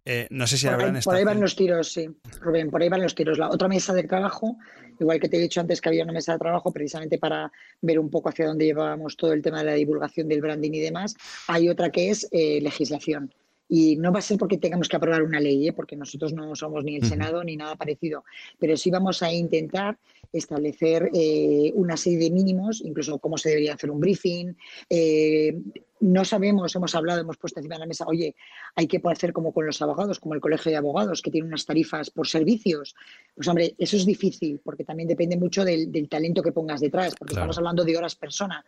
Eh, 0.03 0.27
no 0.31 0.47
sé 0.47 0.57
si 0.57 0.67
por 0.67 0.83
ahí, 0.83 1.01
por 1.01 1.15
ahí 1.15 1.23
van 1.23 1.39
los 1.39 1.55
tiros, 1.55 1.93
sí, 1.93 2.09
Rubén, 2.41 2.69
por 2.69 2.81
ahí 2.81 2.89
van 2.89 3.01
los 3.01 3.15
tiros. 3.15 3.37
La 3.37 3.49
otra 3.49 3.69
mesa 3.69 3.93
de 3.93 4.03
trabajo 4.03 4.57
igual 4.99 5.19
que 5.19 5.29
te 5.29 5.37
he 5.37 5.39
dicho 5.39 5.59
antes 5.59 5.81
que 5.81 5.89
había 5.89 6.03
una 6.03 6.13
mesa 6.13 6.33
de 6.33 6.39
trabajo 6.39 6.71
precisamente 6.71 7.17
para 7.17 7.51
ver 7.81 7.99
un 7.99 8.09
poco 8.09 8.29
hacia 8.29 8.47
dónde 8.47 8.65
llevábamos 8.65 9.17
todo 9.17 9.33
el 9.33 9.41
tema 9.41 9.59
de 9.59 9.65
la 9.65 9.73
divulgación 9.73 10.27
del 10.27 10.41
branding 10.41 10.71
y 10.71 10.79
demás, 10.79 11.15
hay 11.47 11.69
otra 11.69 11.91
que 11.91 12.09
es 12.09 12.27
eh, 12.31 12.59
legislación. 12.61 13.33
Y 13.67 13.95
no 13.95 14.11
va 14.11 14.19
a 14.19 14.21
ser 14.21 14.37
porque 14.37 14.59
tengamos 14.59 14.87
que 14.87 14.95
aprobar 14.95 15.23
una 15.23 15.39
ley, 15.39 15.67
¿eh? 15.67 15.73
porque 15.73 15.95
nosotros 15.95 16.33
no 16.33 16.55
somos 16.55 16.83
ni 16.83 16.97
el 16.97 17.05
Senado 17.05 17.43
ni 17.43 17.57
nada 17.57 17.75
parecido, 17.75 18.23
pero 18.59 18.77
sí 18.77 18.91
vamos 18.91 19.23
a 19.23 19.33
intentar 19.33 19.97
establecer 20.31 21.09
eh, 21.13 21.71
una 21.73 21.97
serie 21.97 22.19
de 22.19 22.29
mínimos, 22.29 22.81
incluso 22.85 23.17
cómo 23.17 23.39
se 23.39 23.49
debería 23.49 23.73
hacer 23.73 23.89
un 23.89 23.99
briefing, 23.99 24.53
no 26.05 26.23
sabemos, 26.23 26.75
hemos 26.75 26.93
hablado, 26.95 27.21
hemos 27.21 27.37
puesto 27.37 27.59
encima 27.59 27.75
de 27.75 27.79
la 27.79 27.85
mesa, 27.85 28.05
oye, 28.07 28.35
hay 28.75 28.87
que 28.87 29.01
hacer 29.05 29.33
como 29.33 29.51
con 29.51 29.65
los 29.65 29.81
abogados, 29.81 30.19
como 30.19 30.35
el 30.35 30.41
Colegio 30.41 30.71
de 30.71 30.77
Abogados, 30.77 31.21
que 31.21 31.31
tiene 31.31 31.47
unas 31.47 31.65
tarifas 31.65 32.09
por 32.09 32.27
servicios. 32.27 32.95
Pues 33.33 33.47
hombre, 33.47 33.75
eso 33.77 33.97
es 33.97 34.05
difícil, 34.05 34.59
porque 34.63 34.83
también 34.83 35.07
depende 35.07 35.37
mucho 35.37 35.65
del, 35.65 35.91
talento 36.09 36.43
que 36.43 36.51
pongas 36.51 36.81
detrás, 36.81 37.15
porque 37.17 37.33
estamos 37.33 37.57
hablando 37.57 37.83
de 37.83 37.97
horas 37.97 38.15
persona. 38.15 38.63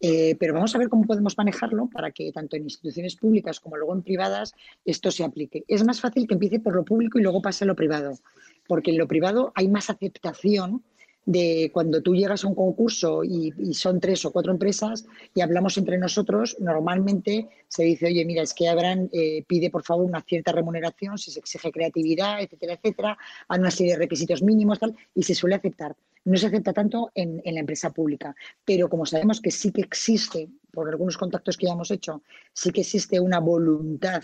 Eh, 0.00 0.36
pero 0.38 0.54
vamos 0.54 0.74
a 0.74 0.78
ver 0.78 0.88
cómo 0.88 1.04
podemos 1.04 1.36
manejarlo 1.36 1.88
para 1.88 2.10
que 2.10 2.32
tanto 2.32 2.56
en 2.56 2.64
instituciones 2.64 3.16
públicas 3.16 3.60
como 3.60 3.76
luego 3.76 3.94
en 3.94 4.02
privadas 4.02 4.54
esto 4.84 5.10
se 5.10 5.24
aplique. 5.24 5.64
Es 5.68 5.84
más 5.84 6.00
fácil 6.00 6.26
que 6.26 6.34
empiece 6.34 6.60
por 6.60 6.74
lo 6.74 6.84
público 6.84 7.18
y 7.18 7.22
luego 7.22 7.40
pase 7.40 7.64
a 7.64 7.66
lo 7.66 7.76
privado, 7.76 8.18
porque 8.66 8.90
en 8.90 8.98
lo 8.98 9.06
privado 9.06 9.52
hay 9.54 9.68
más 9.68 9.90
aceptación 9.90 10.82
de 11.26 11.70
cuando 11.72 12.02
tú 12.02 12.14
llegas 12.14 12.44
a 12.44 12.48
un 12.48 12.54
concurso 12.54 13.22
y, 13.24 13.52
son 13.74 14.00
tres 14.00 14.24
o 14.24 14.32
cuatro 14.32 14.52
empresas 14.52 15.06
y 15.34 15.40
hablamos 15.40 15.76
entre 15.78 15.98
nosotros, 15.98 16.56
normalmente 16.60 17.48
se 17.68 17.84
dice, 17.84 18.06
oye, 18.06 18.24
mira, 18.24 18.42
es 18.42 18.54
que 18.54 18.68
Abraham 18.68 19.08
eh, 19.12 19.44
pide 19.46 19.70
por 19.70 19.82
favor 19.82 20.04
una 20.04 20.22
cierta 20.22 20.52
remuneración, 20.52 21.18
si 21.18 21.30
se 21.30 21.40
exige 21.40 21.70
creatividad, 21.70 22.40
etcétera, 22.40 22.74
etcétera, 22.74 23.18
hay 23.48 23.60
una 23.60 23.70
serie 23.70 23.92
de 23.92 23.98
requisitos 23.98 24.42
mínimos, 24.42 24.78
tal, 24.78 24.96
y 25.14 25.22
se 25.22 25.34
suele 25.34 25.56
aceptar. 25.56 25.94
No 26.24 26.36
se 26.36 26.48
acepta 26.48 26.72
tanto 26.72 27.10
en 27.14 27.40
la 27.44 27.60
empresa 27.60 27.90
pública, 27.90 28.34
pero 28.64 28.90
como 28.90 29.06
sabemos 29.06 29.40
que 29.40 29.50
sí 29.50 29.72
que 29.72 29.80
existe, 29.80 30.50
por 30.70 30.88
algunos 30.88 31.16
contactos 31.16 31.56
que 31.56 31.66
ya 31.66 31.72
hemos 31.72 31.90
hecho, 31.90 32.22
sí 32.52 32.70
que 32.70 32.82
existe 32.82 33.18
una 33.20 33.40
voluntad 33.40 34.22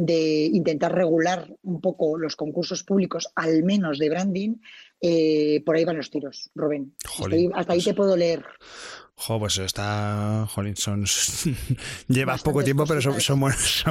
de 0.00 0.46
intentar 0.46 0.94
regular 0.94 1.54
un 1.62 1.80
poco 1.80 2.16
los 2.16 2.34
concursos 2.34 2.82
públicos, 2.82 3.30
al 3.34 3.62
menos 3.64 3.98
de 3.98 4.08
branding, 4.08 4.54
eh, 5.02 5.62
por 5.64 5.76
ahí 5.76 5.84
van 5.84 5.98
los 5.98 6.10
tiros, 6.10 6.50
Rubén. 6.54 6.94
hasta 7.54 7.72
ahí 7.72 7.82
te 7.82 7.94
puedo 7.94 8.16
leer. 8.16 8.44
Jo, 9.14 9.38
pues 9.38 9.58
está, 9.58 10.46
jolín, 10.48 10.76
son, 10.76 11.04
llevas 12.08 12.42
poco 12.42 12.64
tiempo, 12.64 12.84
pero 12.86 13.02
son, 13.02 13.20
son, 13.20 13.38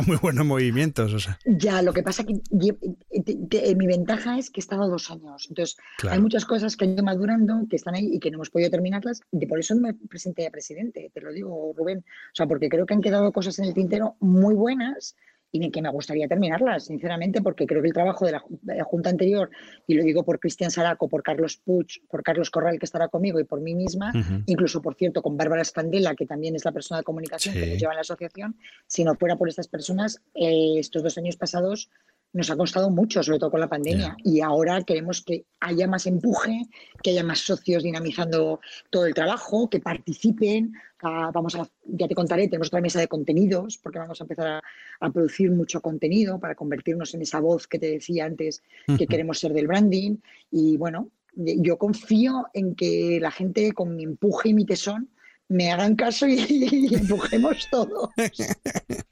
muy 0.07 0.17
buenos 0.17 0.43
movimientos. 0.43 1.29
Ya, 1.45 1.83
lo 1.83 1.93
que 1.93 2.01
pasa 2.01 2.23
que 2.23 2.33
eh, 2.51 3.75
mi 3.75 3.85
ventaja 3.85 4.39
es 4.39 4.49
que 4.49 4.59
he 4.59 4.63
estado 4.63 4.89
dos 4.89 5.11
años. 5.11 5.45
Entonces, 5.49 5.77
hay 6.09 6.19
muchas 6.19 6.45
cosas 6.45 6.75
que 6.75 6.85
han 6.85 6.93
ido 6.93 7.03
madurando, 7.03 7.67
que 7.69 7.75
están 7.75 7.93
ahí 7.93 8.15
y 8.15 8.19
que 8.19 8.31
no 8.31 8.37
hemos 8.37 8.49
podido 8.49 8.71
terminarlas. 8.71 9.21
Y 9.31 9.45
por 9.45 9.59
eso 9.59 9.75
me 9.75 9.93
presenté 9.93 10.47
a 10.47 10.51
presidente, 10.51 11.11
te 11.13 11.21
lo 11.21 11.31
digo, 11.31 11.73
Rubén. 11.77 11.99
O 11.99 12.35
sea, 12.35 12.47
porque 12.47 12.67
creo 12.67 12.87
que 12.87 12.95
han 12.95 13.01
quedado 13.01 13.31
cosas 13.31 13.59
en 13.59 13.65
el 13.65 13.75
tintero 13.75 14.15
muy 14.19 14.55
buenas 14.55 15.15
y 15.51 15.71
que 15.71 15.81
me 15.81 15.89
gustaría 15.89 16.27
terminarlas, 16.27 16.85
sinceramente, 16.85 17.41
porque 17.41 17.65
creo 17.65 17.81
que 17.81 17.87
el 17.87 17.93
trabajo 17.93 18.25
de 18.25 18.33
la, 18.33 18.43
Junta 18.83 19.09
anterior, 19.09 19.49
y 19.87 19.95
lo 19.95 20.03
digo 20.03 20.23
por 20.23 20.39
Cristian 20.39 20.71
Saraco, 20.71 21.07
por 21.07 21.23
Carlos 21.23 21.57
Puig, 21.57 22.01
por 22.09 22.23
Carlos 22.23 22.49
Corral, 22.49 22.79
que 22.79 22.85
estará 22.85 23.07
conmigo, 23.07 23.39
y 23.39 23.43
por 23.43 23.59
mí 23.61 23.75
misma, 23.75 24.11
incluso, 24.45 24.81
por 24.81 24.95
cierto, 24.95 25.21
con 25.21 25.37
Bárbara 25.37 25.63
Spandela, 25.63 26.15
que 26.15 26.25
también 26.25 26.55
es 26.55 26.65
la 26.65 26.71
persona 26.71 26.99
de 26.99 27.03
comunicación 27.03 27.55
que 27.55 27.65
nos 27.65 27.77
lleva 27.79 27.93
en 27.93 27.97
la 27.97 28.01
asociación, 28.01 28.55
si 28.87 29.03
no 29.03 29.15
fuera 29.15 29.35
por 29.35 29.49
estas 29.49 29.67
personas, 29.67 30.21
eh, 30.33 30.75
estos 30.77 31.03
dos 31.03 31.17
años 31.17 31.35
pasados 31.35 31.89
nos 32.31 32.49
ha 32.51 32.55
costado 32.55 32.89
mucho, 32.89 33.23
sobre 33.23 33.39
todo 33.39 33.51
con 33.51 33.59
la 33.59 33.67
pandemia. 33.67 34.15
Y 34.23 34.41
ahora 34.41 34.81
queremos 34.83 35.23
que 35.23 35.45
haya 35.59 35.87
más 35.87 36.05
empuje, 36.05 36.61
que 37.01 37.11
haya 37.11 37.23
más 37.23 37.39
socios 37.39 37.83
dinamizando 37.83 38.59
todo 38.89 39.05
el 39.05 39.13
trabajo, 39.13 39.69
que 39.69 39.79
participen. 39.79 40.73
vamos 41.01 41.55
a, 41.55 41.67
ya 41.85 42.07
te 42.07 42.15
contaré, 42.15 42.47
tenemos 42.47 42.67
otra 42.67 42.81
mesa 42.81 42.99
de 42.99 43.07
contenidos, 43.07 43.77
porque 43.77 43.99
vamos 43.99 44.21
a 44.21 44.23
empezar 44.23 44.61
a, 44.99 45.09
producir 45.09 45.51
mucho 45.51 45.81
contenido 45.81 46.39
para 46.39 46.55
convertirnos 46.55 47.13
en 47.13 47.23
esa 47.23 47.39
voz 47.39 47.67
que 47.67 47.79
te 47.79 47.89
decía 47.89 48.25
antes 48.25 48.61
que 48.97 49.07
queremos 49.07 49.39
ser 49.39 49.53
del 49.53 49.67
branding. 49.67 50.17
Y 50.51 50.77
bueno, 50.77 51.09
yo 51.33 51.77
confío 51.77 52.47
en 52.53 52.75
que 52.75 53.19
la 53.21 53.31
gente 53.31 53.71
con 53.71 53.95
mi 53.95 54.03
empuje 54.03 54.49
y 54.49 54.53
mi 54.53 54.65
tesón 54.65 55.09
me 55.49 55.71
hagan 55.71 55.95
caso 55.95 56.27
y, 56.27 56.93
empujemos 56.93 57.67
todo. 57.69 58.11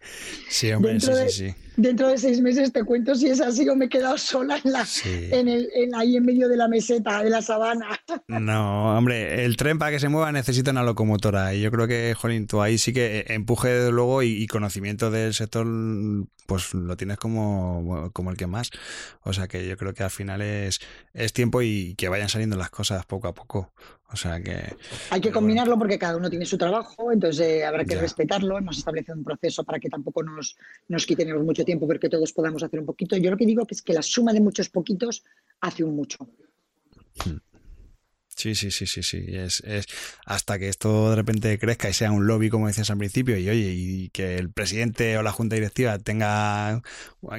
Sí, 0.49 0.71
hombre, 0.71 0.99
sí, 0.99 1.11
sí, 1.29 1.29
sí 1.29 1.55
dentro 1.77 2.09
de 2.09 2.17
seis 2.17 2.41
meses 2.41 2.73
te 2.73 2.83
cuento 2.83 3.15
si 3.15 3.27
es 3.27 3.39
así 3.39 3.69
o 3.69 3.75
me 3.75 3.85
he 3.85 3.89
quedado 3.89 4.17
sola 4.17 4.59
en 4.63 4.71
la, 4.73 4.85
en 5.05 5.47
el, 5.47 5.69
ahí 5.95 6.17
en 6.17 6.25
medio 6.25 6.49
de 6.49 6.57
la 6.57 6.67
meseta, 6.67 7.23
de 7.23 7.29
la 7.29 7.41
sabana. 7.41 7.87
No, 8.27 8.97
hombre, 8.97 9.45
el 9.45 9.55
tren 9.55 9.77
para 9.77 9.91
que 9.91 9.99
se 9.99 10.09
mueva 10.09 10.31
necesita 10.31 10.71
una 10.71 10.83
locomotora 10.83 11.53
y 11.53 11.61
yo 11.61 11.71
creo 11.71 11.87
que, 11.87 12.13
Jolín, 12.15 12.47
tú 12.47 12.61
ahí 12.61 12.77
sí 12.77 12.91
que 12.91 13.25
empuje 13.29 13.69
de 13.69 13.91
luego 13.91 14.23
y, 14.23 14.47
conocimiento 14.47 15.11
del 15.11 15.33
sector, 15.33 15.67
pues 16.47 16.73
lo 16.73 16.97
tienes 16.97 17.17
como, 17.17 18.09
como 18.11 18.31
el 18.31 18.37
que 18.37 18.47
más. 18.47 18.71
O 19.21 19.33
sea 19.33 19.47
que 19.47 19.67
yo 19.67 19.77
creo 19.77 19.93
que 19.93 20.03
al 20.03 20.09
final 20.09 20.41
es, 20.41 20.79
es 21.13 21.31
tiempo 21.31 21.61
y 21.61 21.93
que 21.95 22.09
vayan 22.09 22.29
saliendo 22.29 22.55
las 22.55 22.71
cosas 22.71 23.05
poco 23.05 23.27
a 23.27 23.33
poco. 23.35 23.71
O 24.09 24.15
sea 24.15 24.39
que... 24.39 24.73
Hay 25.09 25.19
que 25.19 25.31
combinarlo 25.31 25.77
porque 25.77 25.99
cada 25.99 26.15
uno 26.15 26.29
tiene 26.29 26.45
su 26.45 26.57
trabajo, 26.57 27.11
entonces 27.11 27.45
eh, 27.45 27.65
habrá 27.65 27.83
que 27.83 27.97
respetarlo. 27.97 28.57
Hemos 28.57 28.77
establecido 28.77 29.17
un 29.17 29.25
proceso 29.25 29.65
para 29.65 29.79
que 29.79 29.89
tampoco 29.97 30.23
nos, 30.23 30.55
nos 30.87 31.05
quiten 31.05 31.35
mucho 31.43 31.65
tiempo, 31.65 31.87
pero 31.87 31.99
que 31.99 32.09
todos 32.09 32.31
podamos 32.31 32.63
hacer 32.63 32.79
un 32.79 32.85
poquito. 32.85 33.17
Yo 33.17 33.31
lo 33.31 33.37
que 33.37 33.45
digo 33.45 33.65
es 33.69 33.81
que 33.81 33.93
la 33.93 34.01
suma 34.01 34.31
de 34.33 34.41
muchos 34.41 34.69
poquitos 34.69 35.23
hace 35.59 35.83
un 35.83 35.95
mucho. 35.95 36.29
Sí, 38.37 38.53
sí, 38.53 38.69
sí, 38.69 38.85
sí, 38.85 39.01
sí. 39.01 39.25
Es, 39.29 39.61
es, 39.61 39.87
hasta 40.27 40.59
que 40.59 40.69
esto 40.69 41.09
de 41.09 41.15
repente 41.15 41.57
crezca 41.57 41.89
y 41.89 41.93
sea 41.93 42.11
un 42.11 42.27
lobby, 42.27 42.51
como 42.51 42.67
decías 42.67 42.91
al 42.91 42.99
principio, 42.99 43.35
y 43.35 43.49
oye, 43.49 43.73
y 43.75 44.09
que 44.09 44.35
el 44.35 44.51
presidente 44.51 45.17
o 45.17 45.23
la 45.23 45.31
junta 45.31 45.55
directiva 45.55 45.97
tenga 45.97 46.83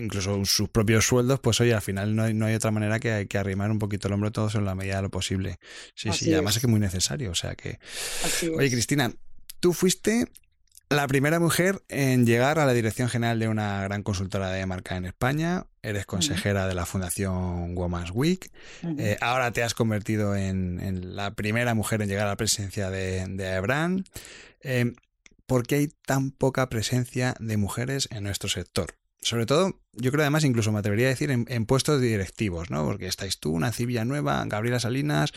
incluso 0.00 0.44
sus 0.44 0.68
propios 0.68 1.06
sueldos, 1.06 1.38
pues 1.38 1.60
oye, 1.60 1.72
al 1.72 1.82
final 1.82 2.16
no 2.16 2.24
hay, 2.24 2.34
no 2.34 2.46
hay 2.46 2.56
otra 2.56 2.72
manera 2.72 2.98
que, 2.98 3.28
que 3.28 3.38
arrimar 3.38 3.70
un 3.70 3.78
poquito 3.78 4.08
el 4.08 4.14
hombro 4.14 4.32
todos 4.32 4.56
en 4.56 4.64
la 4.64 4.74
medida 4.74 4.96
de 4.96 5.02
lo 5.02 5.10
posible. 5.10 5.60
Sí, 5.94 6.10
sí, 6.12 6.32
además 6.32 6.56
es 6.56 6.62
que 6.62 6.66
es 6.66 6.70
muy 6.70 6.80
necesario. 6.80 7.30
O 7.30 7.36
sea 7.36 7.54
que. 7.54 7.78
oye, 8.56 8.68
Cristina, 8.68 9.12
tú 9.60 9.72
fuiste 9.72 10.26
la 10.90 11.06
primera 11.06 11.38
mujer 11.38 11.82
en 11.88 12.24
llegar 12.24 12.58
a 12.58 12.66
la 12.66 12.72
dirección 12.72 13.08
general 13.08 13.38
de 13.38 13.48
una 13.48 13.82
gran 13.82 14.02
consultora 14.02 14.50
de 14.50 14.64
marca 14.64 14.96
en 14.96 15.04
España. 15.04 15.66
Eres 15.82 16.06
consejera 16.06 16.66
de 16.66 16.74
la 16.74 16.86
Fundación 16.86 17.76
Women's 17.76 18.10
Week. 18.12 18.50
Eh, 18.98 19.16
ahora 19.20 19.52
te 19.52 19.62
has 19.62 19.74
convertido 19.74 20.34
en, 20.34 21.16
la 21.16 21.32
primera 21.32 21.74
mujer 21.74 22.02
en 22.02 22.08
llegar 22.08 22.26
a 22.26 22.30
la 22.30 22.36
presencia 22.36 22.90
de, 22.90 23.26
de 23.26 24.04
eh, 24.62 24.92
¿Por 25.46 25.66
qué 25.66 25.76
hay 25.76 25.88
tan 26.06 26.30
poca 26.30 26.68
presencia 26.68 27.34
de 27.38 27.56
mujeres 27.56 28.08
en 28.10 28.24
nuestro 28.24 28.48
sector? 28.48 28.94
Sobre 29.20 29.46
todo, 29.46 29.80
yo 29.92 30.10
creo 30.10 30.22
además, 30.22 30.44
incluso 30.44 30.72
me 30.72 30.78
atrevería 30.78 31.06
a 31.06 31.10
decir 31.10 31.30
en, 31.30 31.66
puestos 31.66 32.00
directivos, 32.00 32.70
¿no? 32.70 32.84
Porque 32.84 33.06
estáis 33.06 33.40
tú, 33.40 33.58
Nancy 33.58 33.86
Nueva, 33.86 34.44
Gabriela 34.46 34.78
Salinas, 34.78 35.32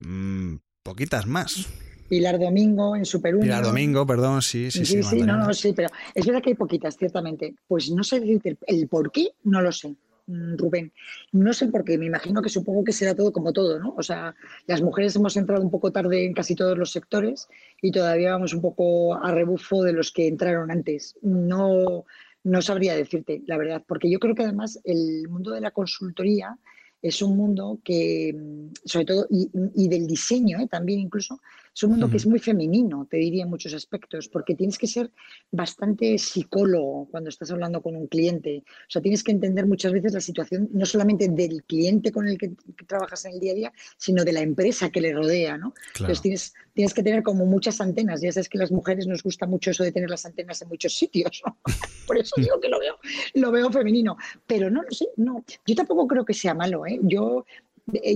mm, 0.00 0.56
poquitas 0.82 1.26
más. 1.26 1.68
Pilar 2.08 2.38
Domingo 2.38 2.96
en 2.96 3.04
Super 3.04 3.38
Pilar 3.38 3.64
Domingo, 3.64 4.06
perdón, 4.06 4.42
sí, 4.42 4.70
sí, 4.70 4.84
sí. 4.84 5.02
Sí, 5.02 5.02
sí, 5.02 5.22
no, 5.22 5.36
no, 5.36 5.54
sí, 5.54 5.72
pero 5.74 5.88
es 6.14 6.26
verdad 6.26 6.42
que 6.42 6.50
hay 6.50 6.56
poquitas, 6.56 6.96
ciertamente. 6.96 7.54
Pues 7.66 7.90
no 7.90 8.04
sé 8.04 8.20
decirte 8.20 8.56
el, 8.66 8.88
por 8.88 9.10
qué, 9.10 9.28
no 9.44 9.62
lo 9.62 9.72
sé. 9.72 9.94
Mm, 10.26 10.56
Rubén, 10.56 10.92
no 11.32 11.52
sé 11.52 11.66
por 11.66 11.84
qué, 11.84 11.98
me 11.98 12.06
imagino 12.06 12.40
que 12.42 12.48
supongo 12.48 12.84
que 12.84 12.92
será 12.92 13.14
todo 13.14 13.32
como 13.32 13.52
todo, 13.52 13.80
¿no? 13.80 13.94
O 13.96 14.02
sea, 14.02 14.34
las 14.66 14.80
mujeres 14.80 15.16
hemos 15.16 15.36
entrado 15.36 15.62
un 15.62 15.70
poco 15.70 15.90
tarde 15.90 16.24
en 16.24 16.32
casi 16.32 16.54
todos 16.54 16.78
los 16.78 16.92
sectores 16.92 17.48
y 17.80 17.90
todavía 17.90 18.30
vamos 18.32 18.54
un 18.54 18.60
poco 18.60 19.14
a 19.14 19.32
rebufo 19.32 19.82
de 19.82 19.92
los 19.92 20.12
que 20.12 20.28
entraron 20.28 20.70
antes. 20.70 21.16
No, 21.22 22.04
no 22.44 22.62
sabría 22.62 22.94
decirte, 22.94 23.42
la 23.46 23.58
verdad, 23.58 23.82
porque 23.86 24.08
yo 24.10 24.20
creo 24.20 24.36
que 24.36 24.44
además 24.44 24.78
el 24.84 25.28
mundo 25.28 25.50
de 25.50 25.60
la 25.60 25.72
consultoría 25.72 26.56
es 27.02 27.20
un 27.20 27.36
mundo 27.36 27.80
que, 27.82 28.32
mm, 28.32 28.74
sobre 28.84 29.06
todo, 29.06 29.26
y, 29.28 29.50
y 29.74 29.88
del 29.88 30.06
diseño 30.06 30.60
¿eh? 30.60 30.68
también 30.70 31.00
incluso, 31.00 31.40
es 31.74 31.82
un 31.82 31.92
mundo 31.92 32.10
que 32.10 32.18
es 32.18 32.26
muy 32.26 32.38
femenino, 32.38 33.06
te 33.10 33.16
diría 33.16 33.44
en 33.44 33.50
muchos 33.50 33.72
aspectos, 33.72 34.28
porque 34.28 34.54
tienes 34.54 34.76
que 34.76 34.86
ser 34.86 35.10
bastante 35.50 36.18
psicólogo 36.18 37.08
cuando 37.10 37.30
estás 37.30 37.50
hablando 37.50 37.80
con 37.80 37.96
un 37.96 38.08
cliente. 38.08 38.62
O 38.66 38.90
sea, 38.90 39.00
tienes 39.00 39.24
que 39.24 39.32
entender 39.32 39.66
muchas 39.66 39.92
veces 39.92 40.12
la 40.12 40.20
situación 40.20 40.68
no 40.72 40.84
solamente 40.84 41.28
del 41.28 41.64
cliente 41.64 42.12
con 42.12 42.28
el 42.28 42.36
que, 42.36 42.52
trabajas 42.86 43.24
en 43.24 43.32
el 43.32 43.40
día 43.40 43.52
a 43.52 43.54
día, 43.54 43.72
sino 43.96 44.22
de 44.24 44.32
la 44.32 44.40
empresa 44.40 44.90
que 44.90 45.00
le 45.00 45.14
rodea, 45.14 45.56
¿no? 45.56 45.72
Entonces 45.94 46.20
tienes, 46.20 46.54
tienes 46.74 46.92
que 46.92 47.02
tener 47.02 47.22
como 47.22 47.46
muchas 47.46 47.80
antenas. 47.80 48.20
Ya 48.20 48.32
sabes 48.32 48.50
que 48.50 48.58
a 48.58 48.62
las 48.62 48.72
mujeres 48.72 49.06
nos 49.06 49.22
gusta 49.22 49.46
mucho 49.46 49.70
eso 49.70 49.82
de 49.82 49.92
tener 49.92 50.10
las 50.10 50.26
antenas 50.26 50.60
en 50.60 50.68
muchos 50.68 50.94
sitios. 50.94 51.42
Por 52.06 52.18
eso 52.18 52.34
digo 52.36 52.60
que 52.60 52.68
lo 52.68 52.80
veo, 52.80 52.98
lo 53.34 53.50
veo 53.50 53.70
femenino. 53.70 54.18
Pero 54.46 54.68
no 54.68 54.82
lo 54.82 54.90
sé, 54.90 55.06
no. 55.16 55.42
Yo 55.66 55.74
tampoco 55.74 56.06
creo 56.06 56.24
que 56.24 56.34
sea 56.34 56.52
malo, 56.52 56.86
¿eh? 56.86 56.98
Yo 57.02 57.46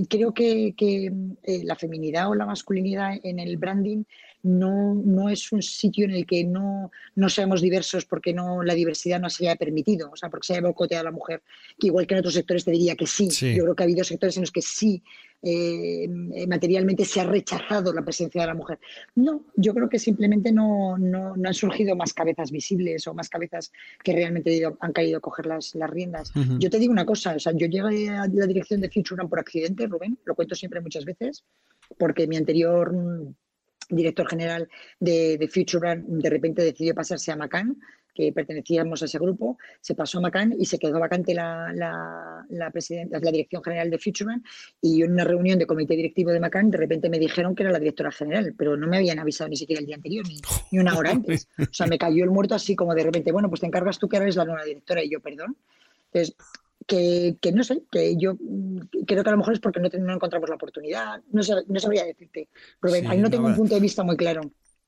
creo 0.07 0.33
que, 0.33 0.73
eh, 1.43 1.63
la 1.63 1.75
feminidad 1.75 2.29
o 2.29 2.35
la 2.35 2.45
masculinidad 2.45 3.15
en 3.23 3.39
el 3.39 3.57
branding 3.57 4.03
no, 4.47 4.95
no 4.95 5.29
es 5.29 5.51
un 5.51 5.61
sitio 5.61 6.05
en 6.05 6.11
el 6.11 6.25
que 6.25 6.43
no, 6.43 6.91
no 7.15 7.29
seamos 7.29 7.61
diversos 7.61 8.05
porque 8.05 8.33
no 8.33 8.63
la 8.63 8.73
diversidad 8.73 9.19
no 9.19 9.29
se 9.29 9.47
haya 9.47 9.55
permitido, 9.55 10.09
o 10.11 10.15
sea, 10.15 10.29
porque 10.29 10.47
se 10.47 10.53
haya 10.53 10.67
bocoteado 10.67 11.01
a 11.01 11.11
la 11.11 11.11
mujer, 11.11 11.43
que 11.77 11.87
igual 11.87 12.07
que 12.07 12.15
en 12.15 12.19
otros 12.19 12.33
sectores 12.33 12.65
te 12.65 12.71
diría 12.71 12.95
que 12.95 13.07
sí. 13.07 13.29
Yo 13.29 13.63
creo 13.63 13.75
que 13.75 13.83
ha 13.83 13.85
habido 13.85 14.03
sectores 14.03 14.37
en 14.37 14.41
los 14.41 14.51
que 14.51 14.61
sí 14.61 15.03
eh, 15.43 16.07
materialmente 16.47 17.05
se 17.05 17.21
ha 17.21 17.23
rechazado 17.23 17.93
la 17.93 18.01
presencia 18.01 18.41
de 18.41 18.47
la 18.47 18.55
mujer. 18.55 18.79
No, 19.15 19.45
yo 19.55 19.73
creo 19.73 19.87
que 19.87 19.99
simplemente 19.99 20.51
no, 20.51 20.97
no, 20.97 21.35
han 21.43 21.53
surgido 21.53 21.95
más 21.95 22.13
cabezas 22.13 22.51
visibles 22.51 23.05
o 23.07 23.13
más 23.13 23.29
cabezas 23.29 23.71
que 24.03 24.13
realmente 24.13 24.63
han 24.79 24.93
caído 24.93 25.17
a 25.17 25.21
coger 25.21 25.45
las, 25.45 25.75
las 25.75 25.89
riendas. 25.89 26.31
Yo 26.59 26.69
te 26.69 26.79
digo 26.79 26.91
una 26.91 27.05
cosa, 27.05 27.35
o 27.35 27.39
sea, 27.39 27.53
yo 27.53 27.67
llegué 27.67 28.09
a 28.09 28.27
la 28.27 28.47
dirección 28.47 28.81
de 28.81 28.89
Future 28.89 29.27
por 29.27 29.39
accidente, 29.39 29.87
Rubén, 29.87 30.17
lo 30.25 30.35
cuento 30.35 30.55
siempre 30.55 30.81
muchas 30.81 31.05
veces, 31.05 31.43
porque 31.97 32.27
mi 32.27 32.37
anterior 32.37 32.93
director 33.89 34.27
general 34.27 34.67
de, 34.99 35.37
de 35.37 35.47
Future 35.47 36.03
de 36.05 36.29
repente 36.29 36.61
decidió 36.61 36.93
pasarse 36.93 37.31
a 37.31 37.35
Macan 37.35 37.77
que 38.17 38.33
pertenecíamos 38.33 39.03
a 39.03 39.05
ese 39.05 39.19
grupo, 39.19 39.59
se 39.79 39.93
pasó 39.93 40.17
a 40.17 40.21
Macan 40.21 40.55
y 40.57 40.65
se 40.65 40.79
quedó 40.79 40.99
vacante 40.99 41.35
la, 41.35 41.71
la, 41.71 42.43
la, 42.49 42.71
la 42.71 43.31
dirección 43.31 43.63
general 43.63 43.91
de 43.91 43.99
Futureman 43.99 44.43
y 44.81 45.03
en 45.03 45.11
una 45.11 45.23
reunión 45.23 45.59
de 45.59 45.67
comité 45.67 45.95
directivo 45.95 46.31
de 46.31 46.39
Macan 46.39 46.71
de 46.71 46.79
repente 46.79 47.11
me 47.11 47.19
dijeron 47.19 47.53
que 47.53 47.61
era 47.61 47.71
la 47.71 47.77
directora 47.77 48.11
general, 48.11 48.55
pero 48.57 48.75
no 48.75 48.87
me 48.87 48.97
habían 48.97 49.19
avisado 49.19 49.51
ni 49.51 49.55
siquiera 49.55 49.81
el 49.81 49.85
día 49.85 49.97
anterior, 49.97 50.27
ni, 50.27 50.39
ni 50.71 50.79
una 50.79 50.97
hora 50.97 51.11
antes. 51.11 51.47
O 51.59 51.71
sea, 51.71 51.85
me 51.85 51.99
cayó 51.99 52.23
el 52.23 52.31
muerto 52.31 52.55
así 52.55 52.75
como 52.75 52.95
de 52.95 53.03
repente, 53.03 53.31
bueno, 53.31 53.49
pues 53.49 53.61
te 53.61 53.67
encargas 53.67 53.99
tú 53.99 54.09
que 54.09 54.17
eres 54.17 54.35
la 54.35 54.45
nueva 54.45 54.63
directora 54.63 55.03
y 55.03 55.11
yo, 55.11 55.19
perdón. 55.19 55.55
Entonces, 56.11 56.35
que, 56.87 57.37
que, 57.41 57.51
no 57.51 57.63
sé, 57.63 57.83
que 57.91 58.15
yo 58.17 58.37
creo 59.05 59.23
que 59.23 59.29
a 59.29 59.33
lo 59.33 59.37
mejor 59.37 59.53
es 59.53 59.59
porque 59.59 59.79
no, 59.79 59.89
no 59.99 60.13
encontramos 60.13 60.49
la 60.49 60.55
oportunidad, 60.55 61.21
no, 61.31 61.41
no 61.67 61.79
sabría 61.79 62.05
decirte. 62.05 62.49
Pero 62.79 63.09
ahí 63.09 63.17
no 63.19 63.29
tengo 63.29 63.47
un 63.47 63.55
punto 63.55 63.75
de 63.75 63.81
vista 63.81 64.03
muy 64.03 64.17
claro. 64.17 64.41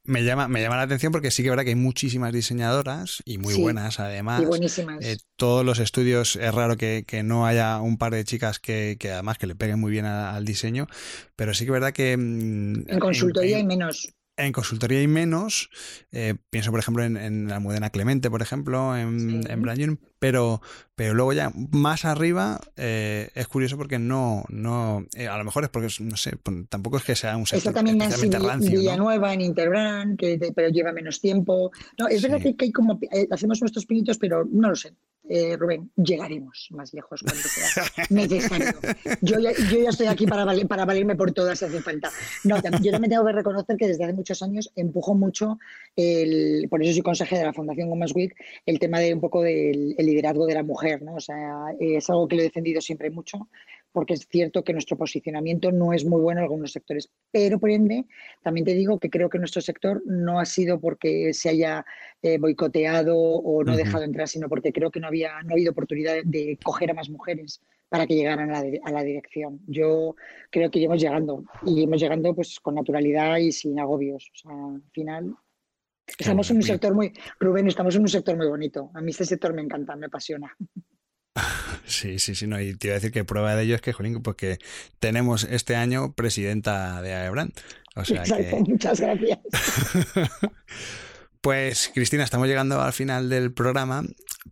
Me 0.05 0.23
llama, 0.23 0.47
me 0.47 0.61
llama 0.61 0.77
la 0.77 0.83
atención 0.83 1.11
porque 1.11 1.29
sí 1.29 1.43
que 1.43 1.49
es 1.49 1.51
verdad 1.51 1.65
que 1.65 1.71
hay 1.71 1.75
muchísimas 1.75 2.31
diseñadoras 2.31 3.21
y 3.25 3.37
muy 3.37 3.53
buenas 3.53 3.99
además. 3.99 4.41
Y 4.41 4.45
buenísimas. 4.45 5.05
Eh, 5.05 5.17
todos 5.35 5.65
los 5.65 5.77
estudios 5.79 6.37
es 6.37 6.53
raro 6.53 6.77
que, 6.77 7.05
no 7.23 7.45
haya 7.45 7.79
un 7.81 7.97
par 7.97 8.13
de 8.13 8.23
chicas 8.23 8.59
que, 8.59 8.97
además 9.03 9.37
que 9.37 9.45
le 9.45 9.55
peguen 9.55 9.79
muy 9.79 9.91
bien 9.91 10.05
al 10.05 10.45
diseño, 10.45 10.87
pero 11.35 11.53
sí 11.53 11.65
que 11.65 11.71
es 11.71 11.73
verdad 11.73 11.91
que... 11.91 12.15
Mm, 12.17 12.85
en 12.87 12.99
consultoría 12.99 13.57
hay 13.57 13.65
menos. 13.65 14.11
En 14.39 14.53
consultoría 14.53 14.99
hay 14.99 15.07
menos. 15.07 15.69
Eh, 16.13 16.35
pienso, 16.49 16.71
por 16.71 16.79
ejemplo, 16.79 17.03
en, 17.03 17.49
la 17.49 17.57
Almudena 17.57 17.89
Clemente, 17.89 18.29
por 18.29 18.41
ejemplo, 18.41 18.95
en, 18.95 19.43
sí. 19.43 19.97
pero, 20.17 20.61
pero 20.95 21.13
luego 21.13 21.33
ya 21.33 21.51
más 21.71 22.05
arriba 22.05 22.61
eh, 22.77 23.29
es 23.35 23.47
curioso 23.49 23.75
porque 23.77 23.99
no, 23.99 24.45
no 24.47 25.05
eh, 25.13 25.27
a 25.27 25.37
lo 25.37 25.43
mejor 25.43 25.65
es 25.65 25.69
porque, 25.69 25.89
no 25.99 26.15
sé, 26.15 26.37
pues, 26.41 26.69
tampoco 26.69 26.97
es 26.97 27.03
que 27.03 27.15
sea 27.15 27.35
un 27.35 27.45
sector 27.45 27.71
Está 27.71 27.73
también 27.73 28.01
en 28.01 28.59
Villanueva, 28.61 29.33
en 29.33 29.41
Interbrand, 29.41 30.17
que, 30.17 30.39
pero 30.55 30.69
lleva 30.69 30.93
menos 30.93 31.19
tiempo. 31.19 31.71
No, 31.97 32.07
es 32.07 32.21
verdad 32.21 32.39
que, 32.39 32.55
hay 32.57 32.71
como, 32.71 32.97
hacemos 33.31 33.59
nuestros 33.59 33.85
pinitos, 33.85 34.17
pero 34.17 34.47
no 34.49 34.69
lo 34.69 34.75
sé. 34.77 34.93
Eh, 35.31 35.55
Rubén, 35.57 35.91
llegaremos 35.95 36.69
más 36.71 36.91
lejos 36.91 37.21
cuando 37.21 37.43
sea 37.43 37.85
necesario. 38.09 38.73
Yo 39.21 39.37
ya, 39.39 39.51
yo 39.71 39.83
ya 39.83 39.89
estoy 39.89 40.07
aquí 40.07 40.25
para, 40.25 40.43
para 40.67 40.85
valerme 40.85 41.15
por 41.15 41.31
todas 41.31 41.59
si 41.59 41.65
hace 41.65 41.81
falta. 41.81 42.09
No, 42.43 42.55
yo 42.55 42.91
también 42.91 43.11
tengo 43.11 43.25
que 43.25 43.33
reconocer 43.33 43.77
que 43.77 43.87
desde 43.87 44.05
hace 44.05 44.13
muchos 44.13 44.41
años 44.41 44.71
empujo 44.75 45.13
mucho, 45.13 45.59
el, 45.95 46.67
por 46.67 46.81
eso 46.81 46.93
soy 46.93 47.03
consejera 47.03 47.41
de 47.41 47.45
la 47.45 47.53
Fundación 47.53 47.89
Women's 47.89 48.15
Week, 48.15 48.35
el 48.65 48.79
tema 48.79 48.99
de 48.99 49.13
un 49.13 49.21
poco 49.21 49.43
del 49.43 49.95
liderazgo 49.99 50.47
de 50.47 50.55
la 50.55 50.63
mujer. 50.63 51.03
¿no? 51.03 51.13
O 51.13 51.19
sea, 51.19 51.75
es 51.79 52.09
algo 52.09 52.27
que 52.27 52.35
lo 52.35 52.41
he 52.41 52.45
defendido 52.45 52.81
siempre 52.81 53.11
mucho 53.11 53.47
porque 53.91 54.13
es 54.13 54.27
cierto 54.27 54.63
que 54.63 54.73
nuestro 54.73 54.97
posicionamiento 54.97 55.71
no 55.71 55.93
es 55.93 56.05
muy 56.05 56.21
bueno 56.21 56.39
en 56.39 56.45
algunos 56.45 56.71
sectores. 56.71 57.09
Pero 57.31 57.59
por 57.59 57.69
ende, 57.69 58.05
también 58.43 58.65
te 58.65 58.73
digo 58.73 58.99
que 58.99 59.09
creo 59.09 59.29
que 59.29 59.39
nuestro 59.39 59.61
sector 59.61 60.01
no 60.05 60.39
ha 60.39 60.45
sido 60.45 60.79
porque 60.79 61.33
se 61.33 61.49
haya 61.49 61.85
eh, 62.21 62.37
boicoteado 62.37 63.17
o 63.17 63.63
no 63.63 63.75
dejado 63.75 64.03
entrar, 64.03 64.27
sino 64.27 64.49
porque 64.49 64.71
creo 64.71 64.91
que 64.91 64.99
no 64.99 65.07
había 65.07 65.41
no 65.43 65.51
ha 65.51 65.53
habido 65.53 65.71
oportunidad 65.71 66.17
de 66.23 66.57
coger 66.63 66.91
a 66.91 66.93
más 66.93 67.09
mujeres 67.09 67.61
para 67.89 68.05
que 68.05 68.15
llegaran 68.15 68.51
a 68.51 68.91
la, 68.91 69.03
dirección. 69.03 69.61
Yo 69.67 70.15
creo 70.51 70.69
que 70.69 70.79
iremos 70.79 71.01
llegando 71.01 71.43
y 71.65 71.79
iremos 71.79 71.99
llegando 71.99 72.35
pues 72.35 72.59
con 72.59 72.75
naturalidad 72.75 73.37
y 73.37 73.51
sin 73.51 73.79
agobios. 73.79 74.31
O 74.33 74.37
sea, 74.37 74.51
al 74.51 74.83
final 74.91 75.35
estamos 76.05 76.49
en 76.51 76.57
un 76.57 76.63
sector 76.63 76.93
muy 76.93 77.11
Rubén, 77.39 77.67
estamos 77.67 77.95
en 77.95 78.01
un 78.01 78.07
sector 78.07 78.37
muy 78.37 78.47
bonito. 78.47 78.91
A 78.93 79.01
mí 79.01 79.09
este 79.09 79.25
sector 79.25 79.53
me 79.53 79.63
encanta, 79.63 79.95
me 79.95 80.05
apasiona. 80.05 80.55
Sí, 81.85 82.19
sí, 82.19 82.35
sí, 82.35 82.45
no, 82.45 82.61
y 82.61 82.75
te 82.75 82.87
iba 82.87 82.93
a 82.93 82.99
decir 82.99 83.11
que 83.11 83.23
prueba 83.23 83.55
de 83.55 83.63
ello 83.63 83.73
es 83.73 83.81
que, 83.81 83.93
Jolín, 83.93 84.21
porque 84.21 84.59
tenemos 84.99 85.43
este 85.43 85.75
año 85.75 86.13
presidenta 86.13 87.01
de. 87.01 87.29
O 87.95 88.05
sea 88.05 88.21
Exacto, 88.21 88.57
muchas 88.57 88.99
gracias. 88.99 89.39
Pues 91.41 91.89
Cristina, 91.93 92.25
estamos 92.25 92.49
llegando 92.49 92.81
al 92.81 92.91
final 92.91 93.29
del 93.29 93.53
programa 93.53 94.03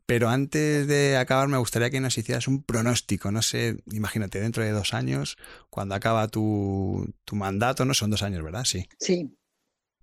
pero 0.06 0.30
antes 0.30 0.88
de 0.88 1.18
acabar 1.18 1.48
me 1.48 1.58
gustaría 1.58 1.90
que 1.90 2.00
nos 2.00 2.18
hicieras 2.18 2.48
un 2.48 2.64
pronóstico. 2.64 3.32
No 3.32 3.42
sé, 3.42 3.78
imagínate, 3.92 4.40
dentro 4.40 4.64
de 4.64 4.72
dos 4.72 4.94
años, 4.94 5.38
cuando 5.70 5.96
acaba 5.96 6.28
tu, 6.28 7.14
tu 7.26 7.36
mandato, 7.36 7.86
¿no? 7.86 7.94
Son 7.94 8.10
dos 8.10 8.24
años, 8.24 8.44
¿verdad? 8.44 8.64
Sí. 8.66 8.88
Sí. 9.00 9.38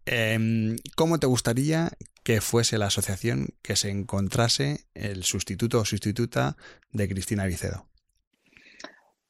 Em, 0.06 0.76
¿Cómo 0.96 1.18
te 1.18 1.26
gustaría 1.26 1.90
que 2.24 2.40
fuese 2.40 2.78
la 2.78 2.86
asociación 2.86 3.50
que 3.62 3.76
se 3.76 3.90
encontrase 3.90 4.80
el 4.94 5.22
sustituto 5.24 5.78
o 5.78 5.84
sustituta 5.84 6.56
de 6.90 7.06
Cristina 7.06 7.46
Vicedo? 7.46 7.86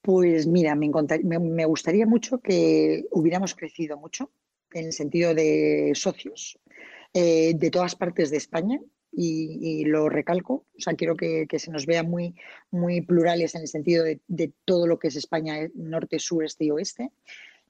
Pues 0.01 0.47
mira, 0.47 0.74
me, 0.76 0.90
me, 1.38 1.64
gustaría 1.64 2.07
mucho 2.07 2.38
que 2.38 3.05
hubiéramos 3.11 3.55
crecido 3.55 3.99
mucho 3.99 4.30
en 4.72 4.86
el 4.86 4.92
sentido 4.92 5.34
de 5.34 5.92
socios 5.95 6.59
eh, 7.12 7.55
de 7.55 7.70
todas 7.70 7.97
partes 7.97 8.30
de 8.30 8.36
España 8.36 8.78
y, 9.16 9.84
lo 9.84 10.09
recalco, 10.09 10.66
o 10.76 10.80
sea, 10.80 10.95
quiero 10.95 11.16
que, 11.16 11.47
se 11.57 11.70
nos 11.70 11.86
vea 11.86 12.03
muy, 12.03 12.34
muy 12.72 13.01
plurales 13.01 13.55
en 13.55 13.62
el 13.62 13.68
sentido 13.68 14.05
de, 14.05 14.20
de 14.26 14.53
todo 14.64 14.88
lo 14.88 14.99
que 14.99 15.09
es 15.09 15.16
España, 15.16 15.68
norte, 15.74 16.18
sur, 16.18 16.45
este 16.45 16.64
y 16.64 16.70
oeste. 16.72 17.11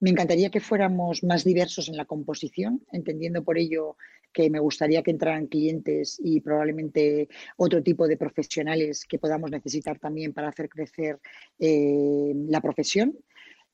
Me 0.01 0.11
encantaría 0.11 0.51
que 0.51 0.61
fuéramos 0.61 1.23
más 1.23 1.45
diversos 1.45 1.89
en 1.89 1.99
la 1.99 2.07
composición, 2.07 2.83
entendiendo 2.93 3.45
por 3.45 3.59
ello 3.59 3.97
que 4.35 4.51
me 4.51 4.59
gustaría 4.59 5.03
que 5.03 5.13
entraran 5.13 5.47
clientes 5.47 6.21
y 6.23 6.41
probablemente 6.41 7.29
otro 7.57 7.83
tipo 7.83 8.07
de 8.07 8.19
profesionales 8.19 9.07
que 9.09 9.19
podamos 9.19 9.51
necesitar 9.51 9.99
también 9.99 10.35
para 10.35 10.49
hacer 10.49 10.69
crecer 10.69 11.21
eh, 11.59 12.33
la 12.49 12.61
profesión. 12.61 13.17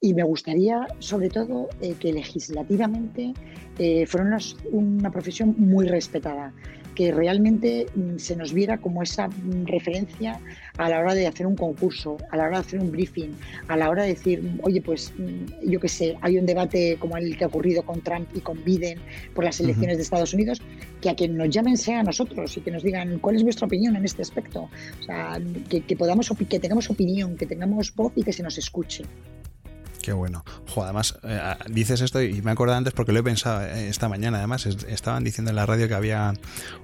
Y 0.02 0.14
me 0.14 0.22
gustaría, 0.22 0.86
sobre 0.98 1.28
todo, 1.28 1.68
eh, 1.82 1.94
que 1.98 2.12
legislativamente 2.12 3.34
eh, 3.78 4.06
fuera 4.06 4.38
una 4.70 5.10
profesión 5.10 5.54
muy 5.58 5.86
respetada 5.86 6.54
que 6.94 7.12
realmente 7.12 7.86
mm, 7.94 8.16
se 8.18 8.36
nos 8.36 8.52
viera 8.52 8.78
como 8.78 9.02
esa 9.02 9.28
mm, 9.28 9.66
referencia 9.66 10.40
a 10.76 10.88
la 10.88 11.00
hora 11.00 11.14
de 11.14 11.26
hacer 11.26 11.46
un 11.46 11.56
concurso, 11.56 12.16
a 12.30 12.36
la 12.36 12.44
hora 12.44 12.58
de 12.58 12.66
hacer 12.66 12.80
un 12.80 12.90
briefing, 12.90 13.30
a 13.68 13.76
la 13.76 13.90
hora 13.90 14.04
de 14.04 14.10
decir, 14.10 14.42
oye, 14.62 14.80
pues 14.80 15.12
mm, 15.16 15.68
yo 15.68 15.80
qué 15.80 15.88
sé, 15.88 16.16
hay 16.20 16.38
un 16.38 16.46
debate 16.46 16.96
como 16.98 17.16
el 17.16 17.36
que 17.36 17.44
ha 17.44 17.48
ocurrido 17.48 17.82
con 17.82 18.00
Trump 18.00 18.28
y 18.34 18.40
con 18.40 18.62
Biden 18.64 18.98
por 19.34 19.44
las 19.44 19.60
elecciones 19.60 19.96
de 19.96 20.02
Estados 20.02 20.34
Unidos, 20.34 20.60
que 21.00 21.10
a 21.10 21.14
quien 21.14 21.36
nos 21.36 21.50
llamen 21.50 21.76
sea 21.76 22.00
a 22.00 22.02
nosotros 22.02 22.56
y 22.56 22.60
que 22.60 22.70
nos 22.70 22.82
digan 22.82 23.18
cuál 23.18 23.36
es 23.36 23.42
vuestra 23.42 23.66
opinión 23.66 23.96
en 23.96 24.04
este 24.04 24.22
aspecto. 24.22 24.68
O 25.00 25.02
sea, 25.02 25.40
que, 25.68 25.82
que 25.82 25.96
podamos, 25.96 26.32
que 26.48 26.58
tengamos 26.58 26.90
opinión, 26.90 27.36
que 27.36 27.46
tengamos 27.46 27.94
voz 27.94 28.12
y 28.16 28.22
que 28.22 28.32
se 28.32 28.42
nos 28.42 28.58
escuche. 28.58 29.04
Qué 30.02 30.12
bueno. 30.12 30.44
además, 30.76 31.18
eh, 31.22 31.40
dices 31.68 32.00
esto 32.00 32.22
y 32.22 32.40
me 32.42 32.52
acuerdo 32.52 32.74
antes 32.74 32.92
porque 32.94 33.12
lo 33.12 33.20
he 33.20 33.22
pensado 33.22 33.62
eh, 33.62 33.88
esta 33.88 34.08
mañana. 34.08 34.38
Además, 34.38 34.66
estaban 34.66 35.24
diciendo 35.24 35.50
en 35.50 35.56
la 35.56 35.66
radio 35.66 35.88
que 35.88 35.94
había 35.94 36.32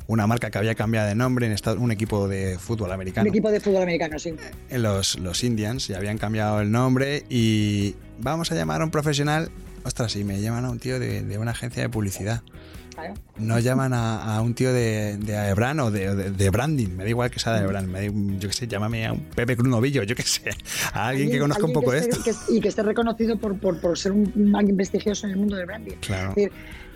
una 0.06 0.26
marca 0.26 0.50
que 0.50 0.58
había 0.58 0.74
cambiado 0.74 1.08
de 1.08 1.14
nombre 1.14 1.46
en 1.46 1.78
un 1.78 1.90
equipo 1.90 2.28
de 2.28 2.58
fútbol 2.58 2.92
americano. 2.92 3.24
Un 3.24 3.34
equipo 3.34 3.50
de 3.50 3.60
fútbol 3.60 3.82
americano, 3.82 4.18
sí. 4.18 4.34
En 4.68 4.82
los, 4.82 5.18
los 5.18 5.42
Indians, 5.44 5.88
y 5.90 5.94
habían 5.94 6.18
cambiado 6.18 6.60
el 6.60 6.70
nombre 6.70 7.24
y 7.30 7.94
vamos 8.18 8.52
a 8.52 8.54
llamar 8.54 8.82
a 8.82 8.84
un 8.84 8.90
profesional. 8.90 9.50
Ostras, 9.84 10.16
y 10.16 10.24
me 10.24 10.40
llaman 10.40 10.64
a 10.64 10.70
un 10.70 10.78
tío 10.78 10.98
de 10.98 11.38
una 11.38 11.52
agencia 11.52 11.82
de 11.82 11.88
publicidad. 11.88 12.42
No 13.38 13.58
llaman 13.58 13.92
a, 13.92 14.40
un 14.40 14.54
tío 14.54 14.72
de, 14.72 15.18
de 15.18 15.48
Ebran 15.50 15.80
o 15.80 15.90
de, 15.90 16.50
branding, 16.50 16.88
me 16.88 17.04
da 17.04 17.10
igual 17.10 17.30
que 17.30 17.38
sea 17.38 17.54
de 17.54 17.64
Ebran, 17.64 18.38
yo 18.38 18.48
qué 18.48 18.54
sé, 18.54 18.66
llámame 18.66 19.06
a 19.06 19.12
un 19.12 19.20
Pepe 19.20 19.56
Crunovillo, 19.56 20.02
yo 20.02 20.14
qué 20.14 20.22
sé, 20.22 20.50
a 20.92 21.08
alguien, 21.08 21.30
que 21.30 21.38
conozca 21.38 21.64
un 21.64 21.72
poco 21.72 21.92
esto. 21.92 22.18
y 22.48 22.60
que 22.60 22.68
esté 22.68 22.82
reconocido 22.82 23.38
por, 23.38 23.58
por, 23.58 23.98
ser 23.98 24.12
un, 24.12 24.54
alguien 24.56 24.76
prestigioso 24.76 25.26
en 25.26 25.32
el 25.32 25.38
mundo 25.38 25.56
del 25.56 25.66
branding. 25.66 25.96
Claro 26.00 26.34
es, 26.36 26.50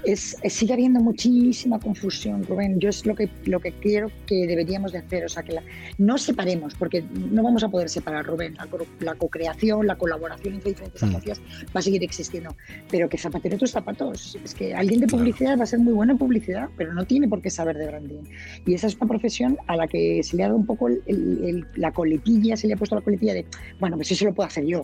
sigue 0.05 0.73
habiendo 0.73 1.01
muchísima 1.01 1.79
confusión, 1.79 2.45
Rubén. 2.45 2.79
Yo 2.79 2.89
es 2.89 3.05
lo 3.07 3.15
que, 3.15 3.29
lo 3.45 3.61
que 3.61 3.73
creo 3.73 4.11
que 4.27 4.47
deberíamos 4.47 4.93
de 4.93 4.99
hacer. 4.99 5.25
O 5.25 5.29
sea, 5.29 5.43
que 5.43 5.57
no 5.99 6.19
separemos, 6.19 6.75
porque 6.75 7.03
no 7.31 7.43
vamos 7.43 7.65
a 7.65 7.69
poder 7.69 7.89
separar, 7.89 8.27
Rubén. 8.27 8.57
La, 9.01 9.15
co-creación, 9.15 9.87
la 9.87 9.97
colaboración 9.97 10.55
entre 10.55 10.71
diferentes 10.71 11.03
mm. 11.03 11.07
agencias 11.07 11.41
va 11.75 11.81
a 11.81 11.83
seguir 11.83 12.03
existiendo. 12.03 12.55
Pero 12.91 13.09
que 13.09 13.19
zapatero 13.19 13.59
tus 13.59 13.71
zapatos. 13.71 14.39
Es 14.45 14.55
que 14.55 14.75
alguien 14.75 15.01
de 15.01 15.07
publicidad 15.07 15.59
va 15.59 15.65
a 15.65 15.67
ser 15.67 15.81
muy 15.81 15.93
bueno 15.93 16.13
en 16.13 16.19
publicidad, 16.19 16.69
pero 16.77 16.93
no 16.93 17.05
tiene 17.05 17.29
por 17.29 17.43
qué 17.43 17.51
saber 17.51 17.77
de 17.77 17.87
branding. 17.87 18.23
Y 18.67 18.75
esa 18.75 18.87
es 18.87 18.97
una 18.97 19.09
profesión 19.09 19.59
a 19.67 19.77
la 19.77 19.87
que 19.87 20.23
se 20.23 20.37
le 20.37 20.45
ha 20.45 20.47
dado 20.47 20.59
un 20.59 20.67
poco 20.67 20.89
la 21.77 21.93
coletilla, 21.93 22.57
se 22.57 22.67
le 22.67 22.75
ha 22.75 22.77
puesto 22.77 22.95
la 22.95 23.03
coletilla 23.03 23.35
de, 23.35 23.47
bueno, 23.79 23.97
pues 23.97 24.11
eso 24.13 24.25
lo 24.25 24.35
puedo 24.35 24.47
hacer 24.47 24.65
yo. 24.65 24.83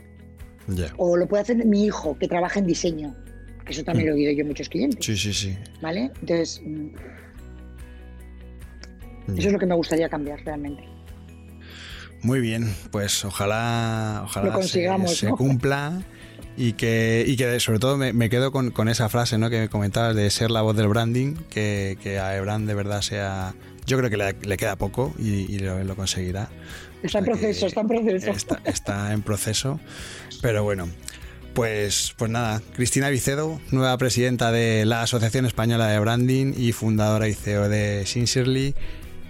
O 0.97 1.17
lo 1.17 1.29
puede 1.29 1.43
hacer 1.43 1.65
mi 1.65 1.85
hijo, 1.85 2.19
que 2.19 2.27
trabaja 2.27 2.59
en 2.59 2.67
diseño 2.67 3.15
eso 3.69 3.85
también 3.85 4.09
lo 4.09 4.15
he 4.15 4.17
oído 4.17 4.33
yo 4.33 4.45
a 4.45 4.47
muchos 4.47 4.69
clientes. 4.69 5.05
Sí, 5.05 5.17
sí, 5.17 5.33
sí. 5.33 5.57
¿Vale? 5.81 6.11
Entonces, 6.21 6.63
mm, 6.65 6.89
eso 9.37 9.49
es 9.49 9.53
lo 9.53 9.59
que 9.59 9.67
me 9.67 9.75
gustaría 9.75 10.09
cambiar 10.09 10.45
realmente. 10.45 10.85
Muy 12.23 12.41
bien, 12.41 12.75
pues 12.91 13.25
ojalá, 13.25 14.23
ojalá 14.25 14.53
consigamos, 14.53 15.17
se, 15.17 15.29
cumpla 15.29 16.03
y 16.57 16.73
que, 16.73 17.25
y 17.27 17.37
que 17.37 17.61
sobre 17.61 17.79
todo 17.79 17.97
me, 17.97 18.29
quedo 18.31 18.51
con, 18.51 18.71
con, 18.71 18.89
esa 18.89 19.09
frase 19.09 19.39
¿no? 19.39 19.51
que 19.51 19.61
me 19.61 19.69
comentabas 19.69 20.17
de 20.17 20.31
ser 20.31 20.51
la 20.51 20.63
voz 20.63 20.77
del 20.77 20.89
branding, 20.89 21.35
que, 21.51 21.99
que 22.03 22.19
a 22.19 22.37
Ebran 22.37 22.67
de 22.67 22.75
verdad 22.75 23.03
sea... 23.03 23.55
Yo 23.87 23.97
creo 23.97 24.11
que 24.11 24.17
le, 24.17 24.57
queda 24.57 24.75
poco 24.75 25.15
y, 25.17 25.61
lo, 25.61 25.95
conseguirá. 25.95 26.49
Está 27.05 27.21
en 27.21 27.25
proceso, 27.27 27.67
está 27.67 27.83
en 27.83 27.87
proceso. 27.87 28.31
Está, 28.33 28.61
está 28.65 29.13
en 29.13 29.23
proceso, 29.23 29.79
pero 30.43 30.65
bueno, 30.65 30.89
pues, 31.57 32.15
pues 32.19 32.31
nada, 32.31 32.61
Cristina 32.75 33.09
Vicedo, 33.09 33.59
nueva 33.71 33.97
presidenta 33.97 34.53
de 34.53 34.85
la 34.85 35.01
Asociación 35.01 35.47
Española 35.47 35.87
de 35.87 35.99
Branding 35.99 36.53
y 36.55 36.73
fundadora 36.73 37.29
y 37.29 37.33
CEO 37.33 37.71
de 37.71 38.05
Sincerely. 38.05 38.75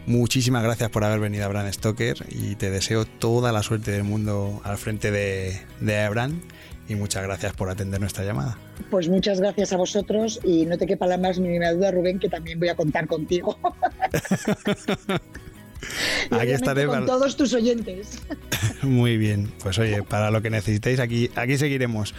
Muchísimas 0.06 0.64
gracias 0.64 0.90
por 0.90 1.04
haber 1.04 1.20
venido 1.20 1.44
a 1.44 1.48
Brand 1.48 1.72
Stoker 1.72 2.16
y 2.28 2.56
te 2.56 2.70
deseo 2.70 3.04
toda 3.04 3.52
la 3.52 3.62
suerte 3.62 3.92
del 3.92 4.02
mundo 4.02 4.60
al 4.64 4.76
frente 4.76 5.12
de, 5.12 5.60
de 5.78 6.08
Brand 6.08 6.42
y 6.88 6.96
muchas 6.96 7.22
gracias 7.22 7.52
por 7.52 7.70
atender 7.70 8.00
nuestra 8.00 8.24
llamada. 8.24 8.58
Pues 8.90 9.08
muchas 9.08 9.38
gracias 9.38 9.72
a 9.72 9.76
vosotros 9.76 10.40
y 10.42 10.66
no 10.66 10.76
te 10.76 10.86
quepa 10.86 11.06
la 11.06 11.18
más 11.18 11.38
mínima 11.38 11.70
duda, 11.70 11.92
Rubén, 11.92 12.18
que 12.18 12.28
también 12.28 12.58
voy 12.58 12.70
a 12.70 12.74
contar 12.74 13.06
contigo. 13.06 13.56
aquí 16.32 16.50
estaré 16.50 16.86
con 16.86 17.06
todos 17.06 17.36
tus 17.36 17.54
oyentes. 17.54 18.20
Muy 18.82 19.16
bien, 19.16 19.52
pues 19.62 19.78
oye, 19.78 20.02
para 20.02 20.30
lo 20.30 20.42
que 20.42 20.50
necesitéis, 20.50 21.00
aquí, 21.00 21.30
aquí 21.36 21.58
seguiremos. 21.58 22.14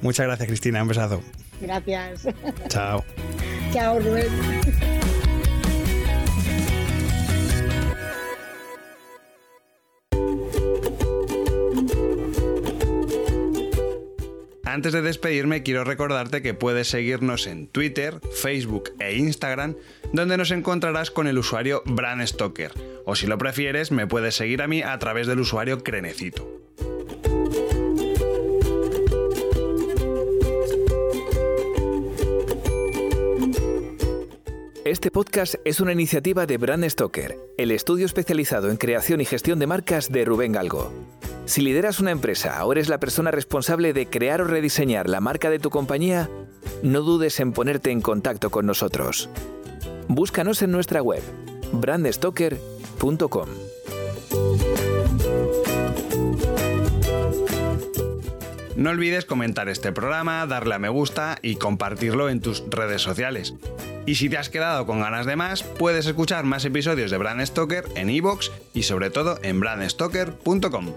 Muchas 0.00 0.26
gracias, 0.26 0.48
Cristina. 0.48 0.82
Un 0.82 0.88
besazo. 0.88 1.22
Gracias. 1.60 2.26
Chao. 2.68 3.04
Chao, 3.72 4.00
Rubén. 4.00 4.91
Antes 14.72 14.94
de 14.94 15.02
despedirme, 15.02 15.62
quiero 15.62 15.84
recordarte 15.84 16.40
que 16.40 16.54
puedes 16.54 16.88
seguirnos 16.88 17.46
en 17.46 17.66
Twitter, 17.66 18.20
Facebook 18.34 18.84
e 19.00 19.18
Instagram, 19.18 19.76
donde 20.14 20.38
nos 20.38 20.50
encontrarás 20.50 21.10
con 21.10 21.26
el 21.26 21.36
usuario 21.36 21.82
Bran 21.84 22.26
Stoker. 22.26 22.72
O 23.04 23.14
si 23.14 23.26
lo 23.26 23.36
prefieres, 23.36 23.92
me 23.92 24.06
puedes 24.06 24.34
seguir 24.34 24.62
a 24.62 24.68
mí 24.68 24.80
a 24.80 24.98
través 24.98 25.26
del 25.26 25.40
usuario 25.40 25.84
Crenecito. 25.84 26.48
Este 34.92 35.10
podcast 35.10 35.54
es 35.64 35.80
una 35.80 35.92
iniciativa 35.92 36.44
de 36.44 36.58
Brand 36.58 36.86
Stoker, 36.86 37.38
el 37.56 37.70
estudio 37.70 38.04
especializado 38.04 38.68
en 38.68 38.76
creación 38.76 39.22
y 39.22 39.24
gestión 39.24 39.58
de 39.58 39.66
marcas 39.66 40.12
de 40.12 40.22
Rubén 40.26 40.52
Galgo. 40.52 40.92
Si 41.46 41.62
lideras 41.62 41.98
una 41.98 42.10
empresa 42.10 42.62
o 42.66 42.72
eres 42.72 42.90
la 42.90 43.00
persona 43.00 43.30
responsable 43.30 43.94
de 43.94 44.04
crear 44.04 44.42
o 44.42 44.44
rediseñar 44.44 45.08
la 45.08 45.22
marca 45.22 45.48
de 45.48 45.58
tu 45.58 45.70
compañía, 45.70 46.28
no 46.82 47.00
dudes 47.00 47.40
en 47.40 47.54
ponerte 47.54 47.90
en 47.90 48.02
contacto 48.02 48.50
con 48.50 48.66
nosotros. 48.66 49.30
Búscanos 50.08 50.60
en 50.60 50.72
nuestra 50.72 51.00
web, 51.00 51.22
brandstoker.com. 51.72 53.48
No 58.76 58.90
olvides 58.90 59.24
comentar 59.24 59.70
este 59.70 59.90
programa, 59.92 60.44
darle 60.46 60.74
a 60.74 60.78
me 60.78 60.90
gusta 60.90 61.38
y 61.40 61.56
compartirlo 61.56 62.28
en 62.28 62.42
tus 62.42 62.62
redes 62.68 63.00
sociales. 63.00 63.54
Y 64.06 64.16
si 64.16 64.28
te 64.28 64.36
has 64.36 64.48
quedado 64.48 64.86
con 64.86 65.00
ganas 65.00 65.26
de 65.26 65.36
más, 65.36 65.62
puedes 65.62 66.06
escuchar 66.06 66.44
más 66.44 66.64
episodios 66.64 67.10
de 67.10 67.18
Brand 67.18 67.44
Stoker 67.44 67.84
en 67.94 68.10
iVoox 68.10 68.50
y 68.74 68.82
sobre 68.82 69.10
todo 69.10 69.38
en 69.42 69.60
brandstoker.com. 69.60 70.92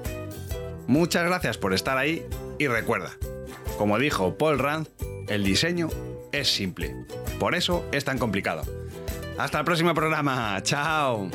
Muchas 0.87 1.25
gracias 1.25 1.57
por 1.57 1.73
estar 1.73 1.97
ahí 1.97 2.25
y 2.59 2.67
recuerda, 2.67 3.11
como 3.77 3.99
dijo 3.99 4.37
Paul 4.37 4.59
Rand, 4.59 4.87
el 5.27 5.43
diseño 5.43 5.89
es 6.31 6.53
simple, 6.53 6.95
por 7.39 7.55
eso 7.55 7.85
es 7.91 8.05
tan 8.05 8.17
complicado. 8.17 8.63
Hasta 9.37 9.59
el 9.59 9.65
próximo 9.65 9.93
programa, 9.93 10.57
chao. 10.63 11.29